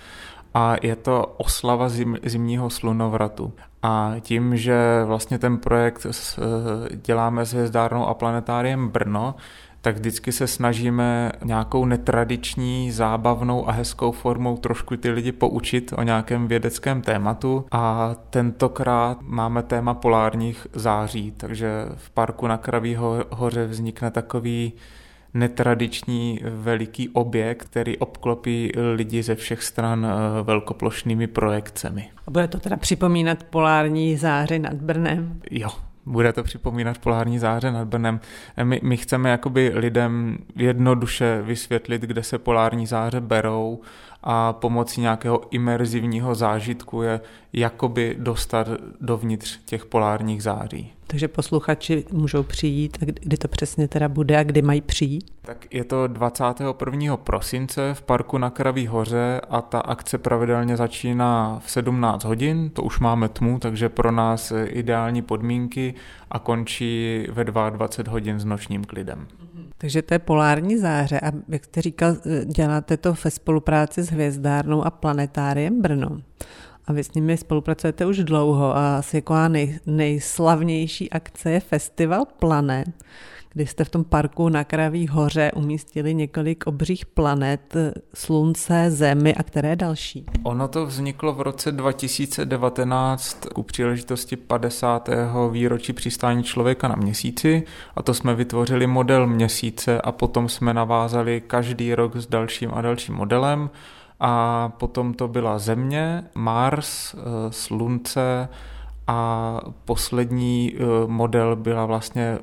a 0.53 0.75
je 0.81 0.95
to 0.95 1.35
oslava 1.37 1.89
zim, 1.89 2.17
zimního 2.23 2.69
slunovratu. 2.69 3.53
A 3.81 4.13
tím, 4.21 4.57
že 4.57 5.03
vlastně 5.05 5.39
ten 5.39 5.57
projekt 5.57 6.07
děláme 6.89 7.45
s 7.45 7.53
Hvězdárnou 7.53 8.05
a 8.05 8.13
planetáriem 8.13 8.89
Brno, 8.89 9.35
tak 9.83 9.95
vždycky 9.95 10.31
se 10.31 10.47
snažíme 10.47 11.31
nějakou 11.43 11.85
netradiční, 11.85 12.91
zábavnou 12.91 13.69
a 13.69 13.71
hezkou 13.71 14.11
formou 14.11 14.57
trošku 14.57 14.97
ty 14.97 15.09
lidi 15.09 15.31
poučit 15.31 15.93
o 15.97 16.03
nějakém 16.03 16.47
vědeckém 16.47 17.01
tématu 17.01 17.65
a 17.71 18.15
tentokrát 18.29 19.17
máme 19.21 19.63
téma 19.63 19.93
polárních 19.93 20.67
září, 20.73 21.33
takže 21.37 21.85
v 21.95 22.09
parku 22.09 22.47
na 22.47 22.57
Kraví 22.57 22.97
hoře 23.31 23.65
vznikne 23.65 24.11
takový 24.11 24.73
netradiční 25.33 26.39
veliký 26.43 27.09
objekt, 27.09 27.63
který 27.63 27.97
obklopí 27.97 28.71
lidi 28.95 29.23
ze 29.23 29.35
všech 29.35 29.63
stran 29.63 30.05
eh, 30.05 30.43
velkoplošnými 30.43 31.27
projekcemi. 31.27 32.09
A 32.27 32.31
bude 32.31 32.47
to 32.47 32.59
teda 32.59 32.77
připomínat 32.77 33.43
polární 33.43 34.17
záře 34.17 34.59
nad 34.59 34.73
Brnem? 34.73 35.41
Jo, 35.51 35.69
bude 36.05 36.33
to 36.33 36.43
připomínat 36.43 36.97
polární 36.97 37.39
záře 37.39 37.71
nad 37.71 37.87
Brnem. 37.87 38.19
My, 38.63 38.79
my 38.83 38.97
chceme 38.97 39.29
jakoby 39.29 39.71
lidem 39.75 40.37
jednoduše 40.55 41.41
vysvětlit, 41.41 42.01
kde 42.01 42.23
se 42.23 42.37
polární 42.37 42.85
záře 42.85 43.21
berou 43.21 43.81
a 44.23 44.53
pomocí 44.53 45.01
nějakého 45.01 45.41
imerzivního 45.51 46.35
zážitku 46.35 47.01
je 47.01 47.21
jakoby 47.53 48.15
dostat 48.19 48.67
dovnitř 49.01 49.59
těch 49.65 49.85
polárních 49.85 50.43
září. 50.43 50.93
Takže 51.07 51.27
posluchači 51.27 52.05
můžou 52.11 52.43
přijít, 52.43 52.97
kdy 52.99 53.37
to 53.37 53.47
přesně 53.47 53.87
teda 53.87 54.09
bude 54.09 54.37
a 54.37 54.43
kdy 54.43 54.61
mají 54.61 54.81
přijít? 54.81 55.31
Tak 55.41 55.73
je 55.73 55.83
to 55.83 56.07
21. 56.07 57.17
prosince 57.17 57.93
v 57.93 58.01
parku 58.01 58.37
na 58.37 58.49
Kraví 58.49 58.87
hoře 58.87 59.41
a 59.49 59.61
ta 59.61 59.79
akce 59.79 60.17
pravidelně 60.17 60.77
začíná 60.77 61.61
v 61.65 61.71
17 61.71 62.23
hodin, 62.23 62.69
to 62.69 62.83
už 62.83 62.99
máme 62.99 63.29
tmu, 63.29 63.59
takže 63.59 63.89
pro 63.89 64.11
nás 64.11 64.53
ideální 64.65 65.21
podmínky 65.21 65.93
a 66.33 66.39
končí 66.39 67.25
ve 67.31 67.43
22 67.43 68.11
hodin 68.11 68.39
s 68.39 68.45
nočním 68.45 68.83
klidem. 68.83 69.27
Takže 69.77 70.01
to 70.01 70.13
je 70.13 70.19
polární 70.19 70.77
záře 70.77 71.19
a 71.19 71.31
jak 71.49 71.65
jste 71.65 71.81
říkal, 71.81 72.15
děláte 72.45 72.97
to 72.97 73.13
ve 73.23 73.31
spolupráci 73.31 74.03
s 74.03 74.09
Hvězdárnou 74.09 74.83
a 74.83 74.89
Planetáriem 74.89 75.81
Brno. 75.81 76.21
A 76.85 76.93
vy 76.93 77.03
s 77.03 77.13
nimi 77.13 77.37
spolupracujete 77.37 78.05
už 78.05 78.17
dlouho 78.17 78.75
a 78.75 78.97
asi 78.97 79.17
jako 79.17 79.35
nej, 79.47 79.79
nejslavnější 79.85 81.09
akce 81.09 81.51
je 81.51 81.59
Festival 81.59 82.25
Planet, 82.39 82.87
kdy 83.53 83.65
jste 83.65 83.83
v 83.83 83.89
tom 83.89 84.03
parku 84.03 84.49
na 84.49 84.63
Kraví 84.63 85.07
hoře 85.07 85.51
umístili 85.55 86.13
několik 86.13 86.67
obřích 86.67 87.05
planet, 87.05 87.75
slunce, 88.13 88.91
zemi 88.91 89.35
a 89.35 89.43
které 89.43 89.75
další? 89.75 90.25
Ono 90.43 90.67
to 90.67 90.85
vzniklo 90.85 91.33
v 91.33 91.41
roce 91.41 91.71
2019 91.71 93.45
ku 93.53 93.63
příležitosti 93.63 94.35
50. 94.35 95.09
výročí 95.51 95.93
přistání 95.93 96.43
člověka 96.43 96.87
na 96.87 96.95
měsíci 96.95 97.63
a 97.95 98.01
to 98.01 98.13
jsme 98.13 98.35
vytvořili 98.35 98.87
model 98.87 99.27
měsíce 99.27 100.01
a 100.01 100.11
potom 100.11 100.49
jsme 100.49 100.73
navázali 100.73 101.41
každý 101.47 101.95
rok 101.95 102.15
s 102.15 102.27
dalším 102.27 102.71
a 102.73 102.81
dalším 102.81 103.15
modelem 103.15 103.69
a 104.19 104.69
potom 104.77 105.13
to 105.13 105.27
byla 105.27 105.59
Země, 105.59 106.23
Mars, 106.35 107.13
eh, 107.13 107.17
Slunce 107.49 108.49
a 109.07 109.59
poslední 109.85 110.73
eh, 110.75 110.83
model 111.07 111.55
byla 111.55 111.85
vlastně 111.85 112.39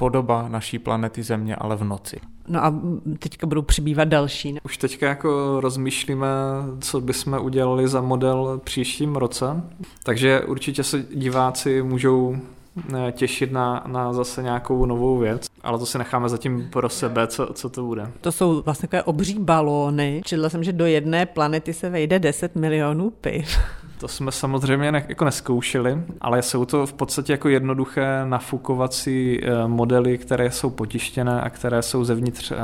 podoba 0.00 0.48
naší 0.48 0.78
planety 0.78 1.22
Země, 1.22 1.56
ale 1.56 1.76
v 1.76 1.84
noci. 1.84 2.20
No 2.48 2.64
a 2.64 2.74
teďka 3.18 3.46
budou 3.46 3.62
přibývat 3.62 4.08
další. 4.08 4.52
Ne? 4.52 4.60
Už 4.64 4.76
teďka 4.76 5.08
jako 5.08 5.60
rozmýšlíme, 5.60 6.26
co 6.80 7.00
bychom 7.00 7.38
udělali 7.40 7.88
za 7.88 8.00
model 8.00 8.60
příštím 8.64 9.16
roce, 9.16 9.62
takže 10.02 10.40
určitě 10.40 10.84
se 10.84 11.04
diváci 11.14 11.82
můžou 11.82 12.36
eh, 12.94 13.12
těšit 13.12 13.52
na, 13.52 13.84
na 13.86 14.12
zase 14.12 14.42
nějakou 14.42 14.86
novou 14.86 15.18
věc, 15.18 15.46
ale 15.62 15.78
to 15.78 15.86
si 15.86 15.98
necháme 15.98 16.28
zatím 16.28 16.68
pro 16.70 16.88
sebe, 16.88 17.26
co, 17.26 17.48
co 17.52 17.68
to 17.68 17.84
bude. 17.84 18.10
To 18.20 18.32
jsou 18.32 18.62
vlastně 18.62 18.88
takové 18.88 19.02
obří 19.02 19.38
balóny. 19.38 20.22
Četla 20.24 20.48
jsem, 20.48 20.64
že 20.64 20.72
do 20.72 20.86
jedné 20.86 21.26
planety 21.26 21.72
se 21.72 21.90
vejde 21.90 22.18
10 22.18 22.56
milionů 22.56 23.10
piv. 23.10 23.58
To 24.00 24.08
jsme 24.08 24.32
samozřejmě 24.32 24.92
ne, 24.92 25.06
jako 25.08 25.24
neskoušeli, 25.24 26.04
ale 26.20 26.42
jsou 26.42 26.64
to 26.64 26.86
v 26.86 26.92
podstatě 26.92 27.32
jako 27.32 27.48
jednoduché 27.48 28.24
nafukovací 28.24 29.40
eh, 29.42 29.68
modely, 29.68 30.18
které 30.18 30.50
jsou 30.50 30.70
potištěné 30.70 31.40
a 31.40 31.50
které 31.50 31.82
jsou 31.82 32.04
zevnitř 32.04 32.52
eh, 32.52 32.56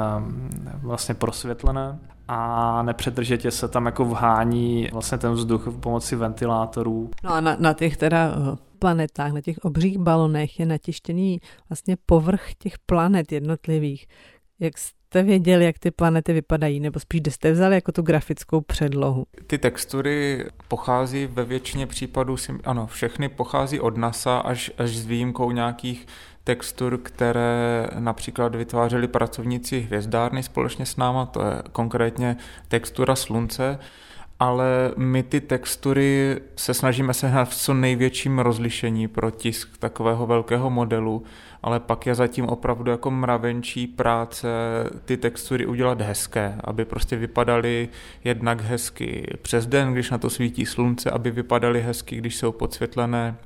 vlastně 0.82 1.14
prosvětlené 1.14 1.99
a 2.28 2.82
nepřetržitě 2.82 3.51
se 3.51 3.68
tam 3.68 3.87
jako 3.87 4.05
vhání 4.05 4.89
vlastně 4.93 5.18
ten 5.18 5.32
vzduch 5.32 5.66
v 5.66 5.80
pomoci 5.80 6.16
ventilátorů. 6.16 7.11
No 7.24 7.32
a 7.32 7.41
na, 7.41 7.57
na 7.61 7.72
těch 7.72 7.97
teda 7.97 8.28
eh, 8.28 8.57
planetách, 8.78 9.32
na 9.32 9.41
těch 9.41 9.59
obřích 9.62 9.99
balonech 9.99 10.61
je 10.61 10.66
natištěný 10.66 11.41
vlastně 11.68 11.97
povrch 12.07 12.55
těch 12.59 12.78
planet 12.87 13.32
jednotlivých. 13.32 14.07
Jak 14.61 14.72
jste 15.17 15.23
věděli, 15.23 15.64
jak 15.64 15.79
ty 15.79 15.91
planety 15.91 16.33
vypadají, 16.33 16.81
nebo 16.81 17.01
spíš 17.01 17.21
kde 17.21 17.31
jste 17.31 17.53
vzali 17.53 17.75
jako 17.75 17.93
tu 17.93 18.03
grafickou 18.03 18.61
předlohu? 18.61 19.25
Ty 19.47 19.59
textury 19.59 20.45
pochází 20.69 21.27
ve 21.27 21.45
většině 21.45 21.87
případů, 21.87 22.37
ano, 22.64 22.87
všechny 22.87 23.29
pochází 23.29 23.81
od 23.81 23.97
NASA 23.97 24.39
až, 24.39 24.71
až 24.79 24.97
s 24.97 25.07
výjimkou 25.07 25.51
nějakých 25.51 26.07
textur, 26.45 26.99
které 27.03 27.89
například 27.99 28.55
vytvářeli 28.55 29.09
pracovníci 29.09 29.81
hvězdárny 29.81 30.43
společně 30.43 30.87
s 30.87 30.97
náma, 30.97 31.27
to 31.27 31.43
je 31.43 31.62
konkrétně 31.73 32.37
textura 32.69 33.17
slunce, 33.17 33.79
ale 34.41 34.93
my 34.97 35.22
ty 35.22 35.41
textury 35.41 36.41
se 36.57 36.74
snažíme 36.74 37.14
sehnat 37.14 37.49
v 37.49 37.55
co 37.55 37.74
největším 37.74 38.39
rozlišení 38.39 39.09
pro 39.09 39.30
tisk 39.30 39.78
takového 39.78 40.26
velkého 40.26 40.70
modelu, 40.70 41.22
ale 41.62 41.80
pak 41.80 42.07
je 42.07 42.14
zatím 42.14 42.45
opravdu 42.45 42.91
jako 42.91 43.11
mravenčí 43.11 43.87
práce 43.87 44.49
ty 45.05 45.16
textury 45.16 45.66
udělat 45.66 46.01
hezké, 46.01 46.55
aby 46.64 46.84
prostě 46.84 47.16
vypadaly 47.16 47.89
jednak 48.24 48.61
hezky 48.61 49.26
přes 49.43 49.66
den, 49.66 49.93
když 49.93 50.11
na 50.11 50.18
to 50.18 50.30
svítí 50.30 50.66
slunce, 50.66 51.11
aby 51.11 51.30
vypadaly 51.30 51.82
hezky, 51.82 52.16
když 52.16 52.37
jsou 52.37 52.53
podsvětlené 52.53 53.37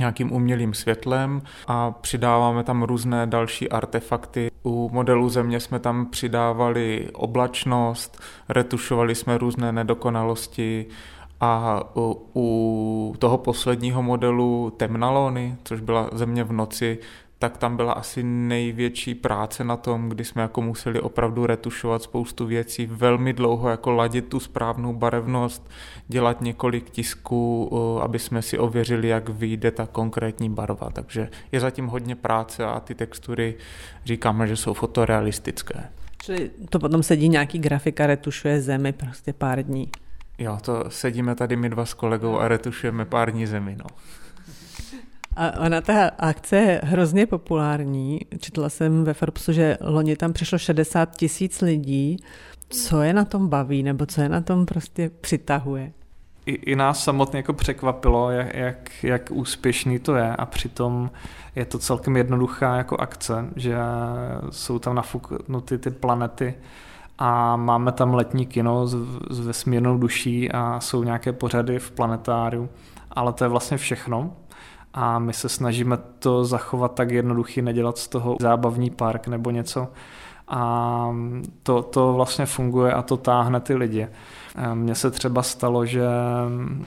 nějakým 0.00 0.32
umělým 0.32 0.74
světlem 0.74 1.42
a 1.66 1.90
přidáváme 1.90 2.64
tam 2.64 2.82
různé 2.82 3.26
další 3.26 3.68
artefakty. 3.68 4.50
U 4.64 4.90
modelu 4.92 5.28
Země 5.28 5.60
jsme 5.60 5.78
tam 5.78 6.06
přidávali 6.06 7.08
oblačnost, 7.12 8.22
retušovali 8.48 9.14
jsme 9.14 9.38
různé 9.38 9.72
nedokonalosti 9.72 10.86
a 11.40 11.82
u, 12.36 13.14
toho 13.18 13.38
posledního 13.38 14.02
modelu 14.02 14.72
Temnalony, 14.76 15.56
což 15.64 15.80
byla 15.80 16.08
Země 16.12 16.44
v 16.44 16.52
noci, 16.52 16.98
tak 17.42 17.58
tam 17.58 17.76
byla 17.76 17.92
asi 17.92 18.22
největší 18.22 19.14
práce 19.14 19.64
na 19.64 19.76
tom, 19.76 20.08
kdy 20.08 20.24
jsme 20.24 20.42
jako 20.42 20.62
museli 20.62 21.00
opravdu 21.00 21.46
retušovat 21.46 22.02
spoustu 22.02 22.46
věcí, 22.46 22.86
velmi 22.86 23.32
dlouho 23.32 23.68
jako 23.68 23.90
ladit 23.90 24.28
tu 24.28 24.40
správnou 24.40 24.92
barevnost, 24.92 25.70
dělat 26.08 26.40
několik 26.40 26.90
tisků, 26.90 27.70
aby 28.02 28.18
jsme 28.18 28.42
si 28.42 28.58
ověřili, 28.58 29.08
jak 29.08 29.28
vyjde 29.28 29.70
ta 29.70 29.86
konkrétní 29.86 30.50
barva. 30.50 30.90
Takže 30.92 31.28
je 31.52 31.60
zatím 31.60 31.86
hodně 31.86 32.16
práce 32.16 32.64
a 32.64 32.80
ty 32.80 32.94
textury 32.94 33.54
říkáme, 34.04 34.46
že 34.46 34.56
jsou 34.56 34.74
fotorealistické. 34.74 35.84
Čili 36.22 36.50
to 36.68 36.78
potom 36.78 37.02
sedí 37.02 37.28
nějaký 37.28 37.58
grafika, 37.58 38.06
retušuje 38.06 38.60
zemi 38.60 38.92
prostě 38.92 39.32
pár 39.32 39.62
dní. 39.62 39.90
Jo, 40.38 40.58
to 40.62 40.84
sedíme 40.88 41.34
tady 41.34 41.56
my 41.56 41.68
dva 41.68 41.84
s 41.86 41.94
kolegou 41.94 42.38
a 42.38 42.48
retušujeme 42.48 43.04
pár 43.04 43.30
dní 43.30 43.46
zemi, 43.46 43.76
no. 43.78 43.86
A 45.40 45.60
ona 45.60 45.80
ta 45.80 46.10
akce 46.18 46.56
je 46.56 46.80
hrozně 46.84 47.26
populární. 47.26 48.20
Četla 48.40 48.68
jsem 48.68 49.04
ve 49.04 49.14
Forbesu, 49.14 49.52
že 49.52 49.78
loni 49.80 50.16
tam 50.16 50.32
přišlo 50.32 50.58
60 50.58 51.16
tisíc 51.16 51.60
lidí. 51.60 52.16
Co 52.68 53.02
je 53.02 53.12
na 53.12 53.24
tom 53.24 53.48
baví, 53.48 53.82
nebo 53.82 54.06
co 54.06 54.20
je 54.20 54.28
na 54.28 54.40
tom 54.40 54.66
prostě 54.66 55.10
přitahuje? 55.20 55.92
I, 56.46 56.52
i 56.52 56.76
nás 56.76 57.04
samotně 57.04 57.36
jako 57.36 57.52
překvapilo, 57.52 58.30
jak, 58.30 58.54
jak, 58.54 59.04
jak 59.04 59.30
úspěšný 59.30 59.98
to 59.98 60.14
je 60.14 60.36
a 60.36 60.46
přitom 60.46 61.10
je 61.56 61.64
to 61.64 61.78
celkem 61.78 62.16
jednoduchá 62.16 62.76
jako 62.76 62.96
akce, 62.96 63.44
že 63.56 63.76
jsou 64.50 64.78
tam 64.78 64.94
nafuknuty 64.94 65.78
ty 65.78 65.90
planety 65.90 66.54
a 67.18 67.56
máme 67.56 67.92
tam 67.92 68.14
letní 68.14 68.46
kino 68.46 68.86
s, 68.86 68.96
s 69.30 69.40
vesmírnou 69.40 69.98
duší 69.98 70.52
a 70.52 70.80
jsou 70.80 71.04
nějaké 71.04 71.32
pořady 71.32 71.78
v 71.78 71.90
planetáriu, 71.90 72.68
ale 73.10 73.32
to 73.32 73.44
je 73.44 73.48
vlastně 73.48 73.76
všechno 73.76 74.32
a 74.94 75.18
my 75.18 75.32
se 75.32 75.48
snažíme 75.48 75.98
to 76.18 76.44
zachovat 76.44 76.94
tak 76.94 77.10
jednoduchý, 77.10 77.62
nedělat 77.62 77.98
z 77.98 78.08
toho 78.08 78.36
zábavní 78.40 78.90
park 78.90 79.28
nebo 79.28 79.50
něco. 79.50 79.88
A 80.48 81.16
to, 81.62 81.82
to 81.82 82.12
vlastně 82.12 82.46
funguje 82.46 82.92
a 82.92 83.02
to 83.02 83.16
táhne 83.16 83.60
ty 83.60 83.74
lidi. 83.74 84.08
Mně 84.74 84.94
se 84.94 85.10
třeba 85.10 85.42
stalo, 85.42 85.86
že 85.86 86.06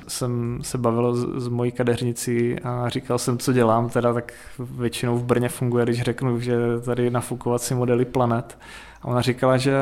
jsem 0.08 0.60
se 0.62 0.78
bavil 0.78 1.16
s, 1.16 1.43
s 1.43 1.47
mojí 1.47 1.72
kadeřnicí 1.72 2.60
a 2.60 2.89
říkal 2.89 3.18
jsem, 3.18 3.38
co 3.38 3.54
dělám, 3.54 3.89
teda 3.89 4.14
tak 4.14 4.34
většinou 4.60 5.18
v 5.18 5.24
Brně 5.24 5.49
funguje, 5.49 5.86
když 5.86 6.01
řeknu, 6.01 6.39
že 6.39 6.56
tady 6.86 7.10
nafukovací 7.10 7.74
modely 7.74 8.06
planet 8.06 8.58
a 9.04 9.08
ona 9.08 9.22
říkala, 9.22 9.58
že 9.58 9.74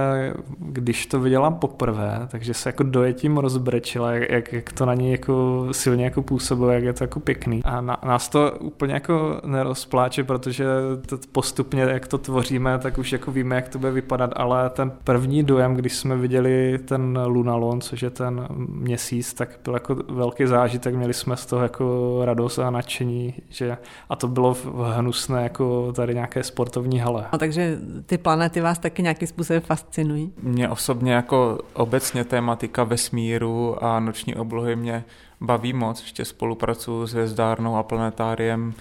když 0.60 1.06
to 1.06 1.20
viděla 1.20 1.52
poprvé, 1.52 2.28
takže 2.32 2.54
se 2.54 2.70
jako 2.70 2.84
dojetím 2.84 3.38
rozbrečila, 3.38 4.12
jak, 4.12 4.54
jak 4.54 4.74
to 4.74 4.86
na 4.86 4.94
ní 4.94 5.12
jako 5.12 5.68
silně 5.72 6.04
jako 6.04 6.22
působilo, 6.22 6.72
jak 6.72 6.84
je 6.84 6.94
to 6.94 7.04
jako 7.04 7.20
pěkný. 7.20 7.62
A 7.64 7.82
na, 7.82 7.98
nás 8.06 8.30
to 8.30 8.52
úplně 8.60 8.94
jako 8.94 9.42
nerozpláče, 9.46 10.24
protože 10.24 10.66
to 11.06 11.18
postupně, 11.32 11.82
jak 11.82 12.08
to 12.08 12.18
tvoříme, 12.18 12.80
tak 12.80 12.98
už 12.98 13.12
jako 13.12 13.32
víme, 13.32 13.56
jak 13.56 13.70
to 13.70 13.80
bude 13.80 13.92
vypadat, 13.92 14.32
ale 14.36 14.70
ten 14.70 14.92
první 15.04 15.44
dojem, 15.44 15.76
když 15.76 15.96
jsme 15.96 16.18
viděli 16.18 16.80
ten 16.86 17.20
Lunalon, 17.26 17.82
což 17.82 18.02
je 18.02 18.10
ten 18.10 18.48
měsíc, 18.70 19.34
tak 19.34 19.50
byl 19.64 19.74
jako 19.74 19.96
velký 20.10 20.46
zážitek, 20.46 20.96
měli 20.96 21.14
jsme 21.14 21.38
z 21.38 21.46
toho 21.46 21.64
jako 21.64 22.20
radost 22.26 22.60
a 22.60 22.70
nadšení, 22.70 23.34
že 23.50 23.78
a 24.10 24.16
to 24.16 24.28
bylo 24.28 24.58
hnusné 24.96 25.44
jako 25.44 25.92
tady 25.96 26.14
nějaké 26.14 26.44
sportovní 26.44 27.00
hale. 27.00 27.26
A 27.32 27.38
takže 27.38 27.78
ty 28.06 28.18
planety 28.18 28.62
vás 28.62 28.80
taky 28.80 29.04
nějakým 29.12 29.28
způsobem 29.28 29.62
fascinují? 29.62 30.34
Mě 30.42 30.70
osobně 30.70 31.14
jako 31.14 31.60
obecně 31.74 32.24
tématika 32.24 32.84
vesmíru 32.84 33.84
a 33.84 34.00
noční 34.00 34.36
oblohy 34.36 34.76
mě 34.76 35.04
baví 35.42 35.74
moc. 35.74 36.02
Ještě 36.02 36.26
spolupracuju 36.26 37.08
s 37.08 37.14
Hvězdárnou 37.14 37.76
a 37.76 37.84
Planetáriem 37.84 38.74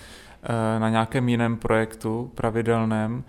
eh, 0.42 0.80
na 0.80 0.88
nějakém 0.88 1.28
jiném 1.28 1.56
projektu 1.56 2.30
pravidelném, 2.34 3.24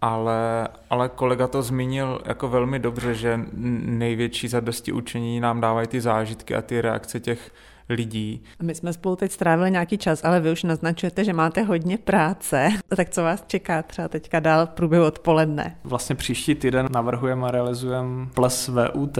ale, 0.00 0.68
ale 0.90 1.08
kolega 1.08 1.46
to 1.46 1.62
zmínil 1.62 2.22
jako 2.24 2.48
velmi 2.48 2.78
dobře, 2.78 3.14
že 3.14 3.40
největší 3.84 4.48
zadosti 4.48 4.92
učení 4.92 5.40
nám 5.40 5.60
dávají 5.60 5.86
ty 5.88 6.00
zážitky 6.00 6.54
a 6.54 6.62
ty 6.62 6.80
reakce 6.80 7.20
těch 7.20 7.52
lidí. 7.88 8.42
My 8.62 8.74
jsme 8.74 8.92
spolu 8.92 9.16
teď 9.16 9.32
strávili 9.32 9.70
nějaký 9.70 9.98
čas, 9.98 10.24
ale 10.24 10.40
vy 10.40 10.52
už 10.52 10.62
naznačujete, 10.62 11.24
že 11.24 11.32
máte 11.32 11.62
hodně 11.62 11.98
práce. 11.98 12.68
Tak 12.96 13.10
co 13.10 13.22
vás 13.22 13.44
čeká 13.46 13.82
třeba 13.82 14.08
teďka 14.08 14.40
dál 14.40 14.66
v 14.66 14.70
průběhu 14.70 15.04
odpoledne? 15.04 15.76
Vlastně 15.84 16.14
příští 16.14 16.54
týden 16.54 16.88
navrhujeme 16.92 17.48
a 17.48 17.50
realizujeme 17.50 18.26
ples 18.34 18.68
VUT, 18.68 19.18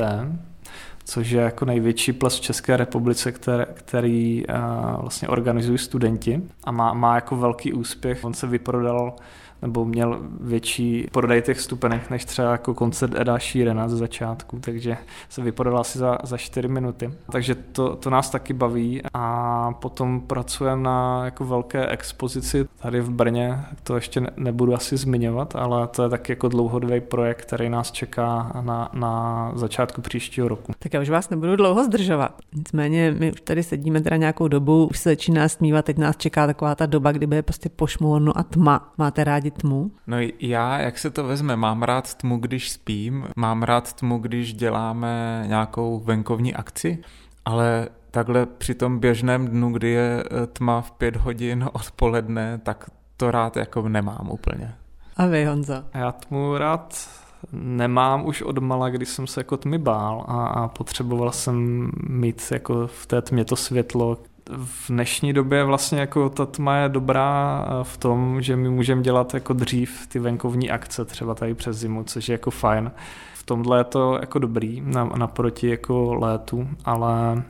což 1.04 1.30
je 1.30 1.40
jako 1.40 1.64
největší 1.64 2.12
ples 2.12 2.36
v 2.36 2.40
České 2.40 2.76
republice, 2.76 3.32
který, 3.32 3.64
který 3.74 4.44
uh, 4.46 5.00
vlastně 5.00 5.28
organizují 5.28 5.78
studenti 5.78 6.42
a 6.64 6.70
má, 6.70 6.94
má 6.94 7.14
jako 7.14 7.36
velký 7.36 7.72
úspěch. 7.72 8.24
On 8.24 8.34
se 8.34 8.46
vyprodal 8.46 9.16
nebo 9.62 9.84
měl 9.84 10.20
větší 10.40 11.08
prodej 11.12 11.42
těch 11.42 11.60
stupenek 11.60 12.10
než 12.10 12.24
třeba 12.24 12.52
jako 12.52 12.74
koncert 12.74 13.14
Eda 13.16 13.38
Sheerana 13.38 13.88
ze 13.88 13.96
začátku, 13.96 14.58
takže 14.60 14.96
se 15.28 15.42
vyprodal 15.42 15.78
asi 15.78 15.98
za, 15.98 16.18
za 16.22 16.36
4 16.36 16.68
minuty. 16.68 17.10
Takže 17.30 17.54
to, 17.54 17.96
to 17.96 18.10
nás 18.10 18.30
taky 18.30 18.52
baví 18.52 19.02
a 19.14 19.72
potom 19.72 20.20
pracujeme 20.20 20.82
na 20.82 21.24
jako 21.24 21.44
velké 21.44 21.86
expozici 21.86 22.68
tady 22.82 23.00
v 23.00 23.10
Brně, 23.10 23.60
to 23.82 23.94
ještě 23.94 24.20
ne, 24.20 24.30
nebudu 24.36 24.74
asi 24.74 24.96
zmiňovat, 24.96 25.56
ale 25.56 25.86
to 25.86 26.02
je 26.02 26.08
taky 26.08 26.32
jako 26.32 26.48
dlouhodobý 26.48 27.00
projekt, 27.00 27.42
který 27.42 27.68
nás 27.68 27.92
čeká 27.92 28.52
na, 28.60 28.90
na 28.92 29.52
začátku 29.54 30.00
příštího 30.00 30.48
roku. 30.48 30.72
Tak 30.78 30.94
já 30.94 31.00
už 31.00 31.10
vás 31.10 31.30
nebudu 31.30 31.56
dlouho 31.56 31.84
zdržovat. 31.84 32.34
Nicméně 32.54 33.14
my 33.18 33.32
už 33.32 33.40
tady 33.40 33.62
sedíme 33.62 34.00
teda 34.00 34.16
nějakou 34.16 34.48
dobu, 34.48 34.86
už 34.86 34.98
se 34.98 35.08
začíná 35.08 35.48
smívat, 35.48 35.84
teď 35.84 35.98
nás 35.98 36.16
čeká 36.16 36.46
taková 36.46 36.74
ta 36.74 36.86
doba, 36.86 37.12
kdyby 37.12 37.36
je 37.36 37.42
prostě 37.42 37.68
pošmorno 37.68 38.38
a 38.38 38.42
tma. 38.42 38.92
Máte 38.98 39.24
rádi 39.24 39.45
tmu? 39.50 39.90
No 40.06 40.16
já, 40.40 40.78
jak 40.78 40.98
se 40.98 41.10
to 41.10 41.24
vezme, 41.24 41.56
mám 41.56 41.82
rád 41.82 42.14
tmu, 42.14 42.38
když 42.38 42.70
spím, 42.70 43.26
mám 43.36 43.62
rád 43.62 43.92
tmu, 43.92 44.18
když 44.18 44.54
děláme 44.54 45.44
nějakou 45.46 45.98
venkovní 45.98 46.54
akci, 46.54 46.98
ale 47.44 47.88
takhle 48.10 48.46
při 48.46 48.74
tom 48.74 48.98
běžném 48.98 49.48
dnu, 49.48 49.72
kdy 49.72 49.90
je 49.90 50.24
eh, 50.24 50.46
tma 50.46 50.80
v 50.80 50.90
pět 50.90 51.16
hodin 51.16 51.68
odpoledne, 51.72 52.58
tak 52.62 52.90
to 53.16 53.30
rád 53.30 53.56
jako 53.56 53.88
nemám 53.88 54.30
úplně. 54.30 54.74
A 55.16 55.26
vy, 55.26 55.44
Honzo? 55.44 55.84
Já 55.94 56.12
tmu 56.12 56.58
rád 56.58 57.08
nemám 57.52 58.26
už 58.26 58.42
od 58.42 58.58
mala, 58.58 58.88
když 58.88 59.08
jsem 59.08 59.26
se 59.26 59.40
jako 59.40 59.56
tmy 59.56 59.78
bál 59.78 60.24
a, 60.28 60.46
a 60.46 60.68
potřeboval 60.68 61.32
jsem 61.32 61.90
mít 62.08 62.42
jako 62.52 62.86
v 62.86 63.06
té 63.06 63.22
tmě 63.22 63.44
to 63.44 63.56
světlo, 63.56 64.18
v 64.50 64.88
dnešní 64.88 65.32
době 65.32 65.64
vlastně 65.64 66.00
jako 66.00 66.28
ta 66.28 66.46
tma 66.46 66.76
je 66.76 66.88
dobrá 66.88 67.64
eh, 67.66 67.84
v 67.84 67.96
tom, 67.96 68.42
že 68.42 68.56
my 68.56 68.68
můžeme 68.68 69.02
dělat 69.02 69.34
jako 69.34 69.52
dřív 69.52 70.06
ty 70.06 70.18
venkovní 70.18 70.70
akce 70.70 71.04
třeba 71.04 71.34
tady 71.34 71.54
přes 71.54 71.76
zimu, 71.76 72.04
což 72.04 72.28
je 72.28 72.32
jako 72.32 72.50
fajn. 72.50 72.90
V 73.34 73.42
tomhle 73.42 73.80
je 73.80 73.84
to 73.84 74.18
jako 74.20 74.38
dobrý 74.38 74.82
naproti 75.16 75.68
jako 75.68 76.14
létu, 76.14 76.68
ale 76.84 77.42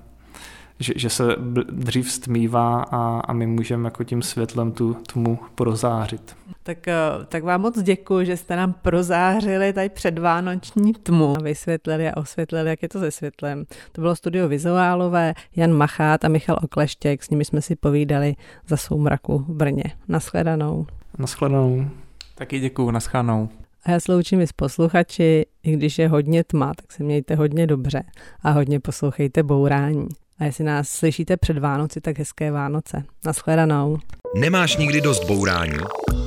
že, 0.80 0.92
že 0.96 1.10
se 1.10 1.24
dřív 1.70 2.10
stmívá 2.12 2.82
a, 2.82 3.20
a 3.20 3.32
my 3.32 3.46
můžeme 3.46 3.86
jako 3.86 4.04
tím 4.04 4.22
světlem 4.22 4.72
tu 4.72 4.94
tmu 4.94 5.38
prozářit. 5.54 6.36
Tak, 6.62 6.88
eh, 6.88 6.94
tak 7.28 7.44
vám 7.44 7.60
moc 7.60 7.82
děkuji, 7.82 8.26
že 8.26 8.36
jste 8.36 8.56
nám 8.56 8.72
prozářili 8.72 9.72
tady 9.72 9.88
předvánoční 9.88 10.92
tmu 10.92 11.36
a 11.38 11.40
vysvětlili 11.40 12.10
a 12.10 12.16
osvětlili, 12.16 12.70
jak 12.70 12.82
je 12.82 12.88
to 12.88 13.00
se 13.00 13.10
světlem. 13.10 13.64
To 13.92 14.00
bylo 14.00 14.16
studio 14.16 14.48
vizuálové, 14.48 15.34
Jan 15.56 15.72
Machát 15.72 16.24
a 16.24 16.28
Michal 16.28 16.58
Okleštěk, 16.62 17.22
s 17.22 17.30
nimi 17.30 17.44
jsme 17.44 17.62
si 17.62 17.76
povídali 17.76 18.34
za 18.68 18.76
soumraku 18.76 19.38
v 19.38 19.54
Brně. 19.54 19.84
Naschledanou. 20.08 20.86
Naschledanou. 21.18 21.86
Taky 22.34 22.60
děkuji, 22.60 22.90
naschledanou. 22.90 23.48
A 23.84 23.90
já 23.90 24.00
sloučím 24.00 24.40
s 24.40 24.52
posluchači, 24.52 25.46
i 25.62 25.72
když 25.72 25.98
je 25.98 26.08
hodně 26.08 26.44
tma, 26.44 26.74
tak 26.74 26.92
se 26.92 27.04
mějte 27.04 27.34
hodně 27.34 27.66
dobře 27.66 28.02
a 28.42 28.50
hodně 28.50 28.80
poslouchejte 28.80 29.42
bourání. 29.42 30.08
A 30.38 30.44
jestli 30.44 30.64
nás 30.64 30.88
slyšíte 30.88 31.36
před 31.36 31.58
Vánoci, 31.58 32.00
tak 32.00 32.18
hezké 32.18 32.50
Vánoce. 32.50 33.04
Naschledanou. 33.24 33.98
Nemáš 34.36 34.76
nikdy 34.76 35.00
dost 35.00 35.24
bourání? 35.24 35.78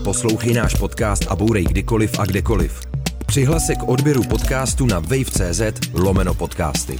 Poslouchej 0.03 0.53
náš 0.53 0.75
podcast 0.75 1.27
a 1.29 1.35
bourej 1.35 1.63
kdykoliv 1.63 2.19
a 2.19 2.25
kdekoliv. 2.25 2.81
Přihlas 3.25 3.65
se 3.65 3.75
k 3.75 3.83
odběru 3.83 4.23
podcastu 4.23 4.85
na 4.85 4.99
wave.cz 4.99 5.61
lomeno 5.93 6.33
podcasty. 6.33 6.99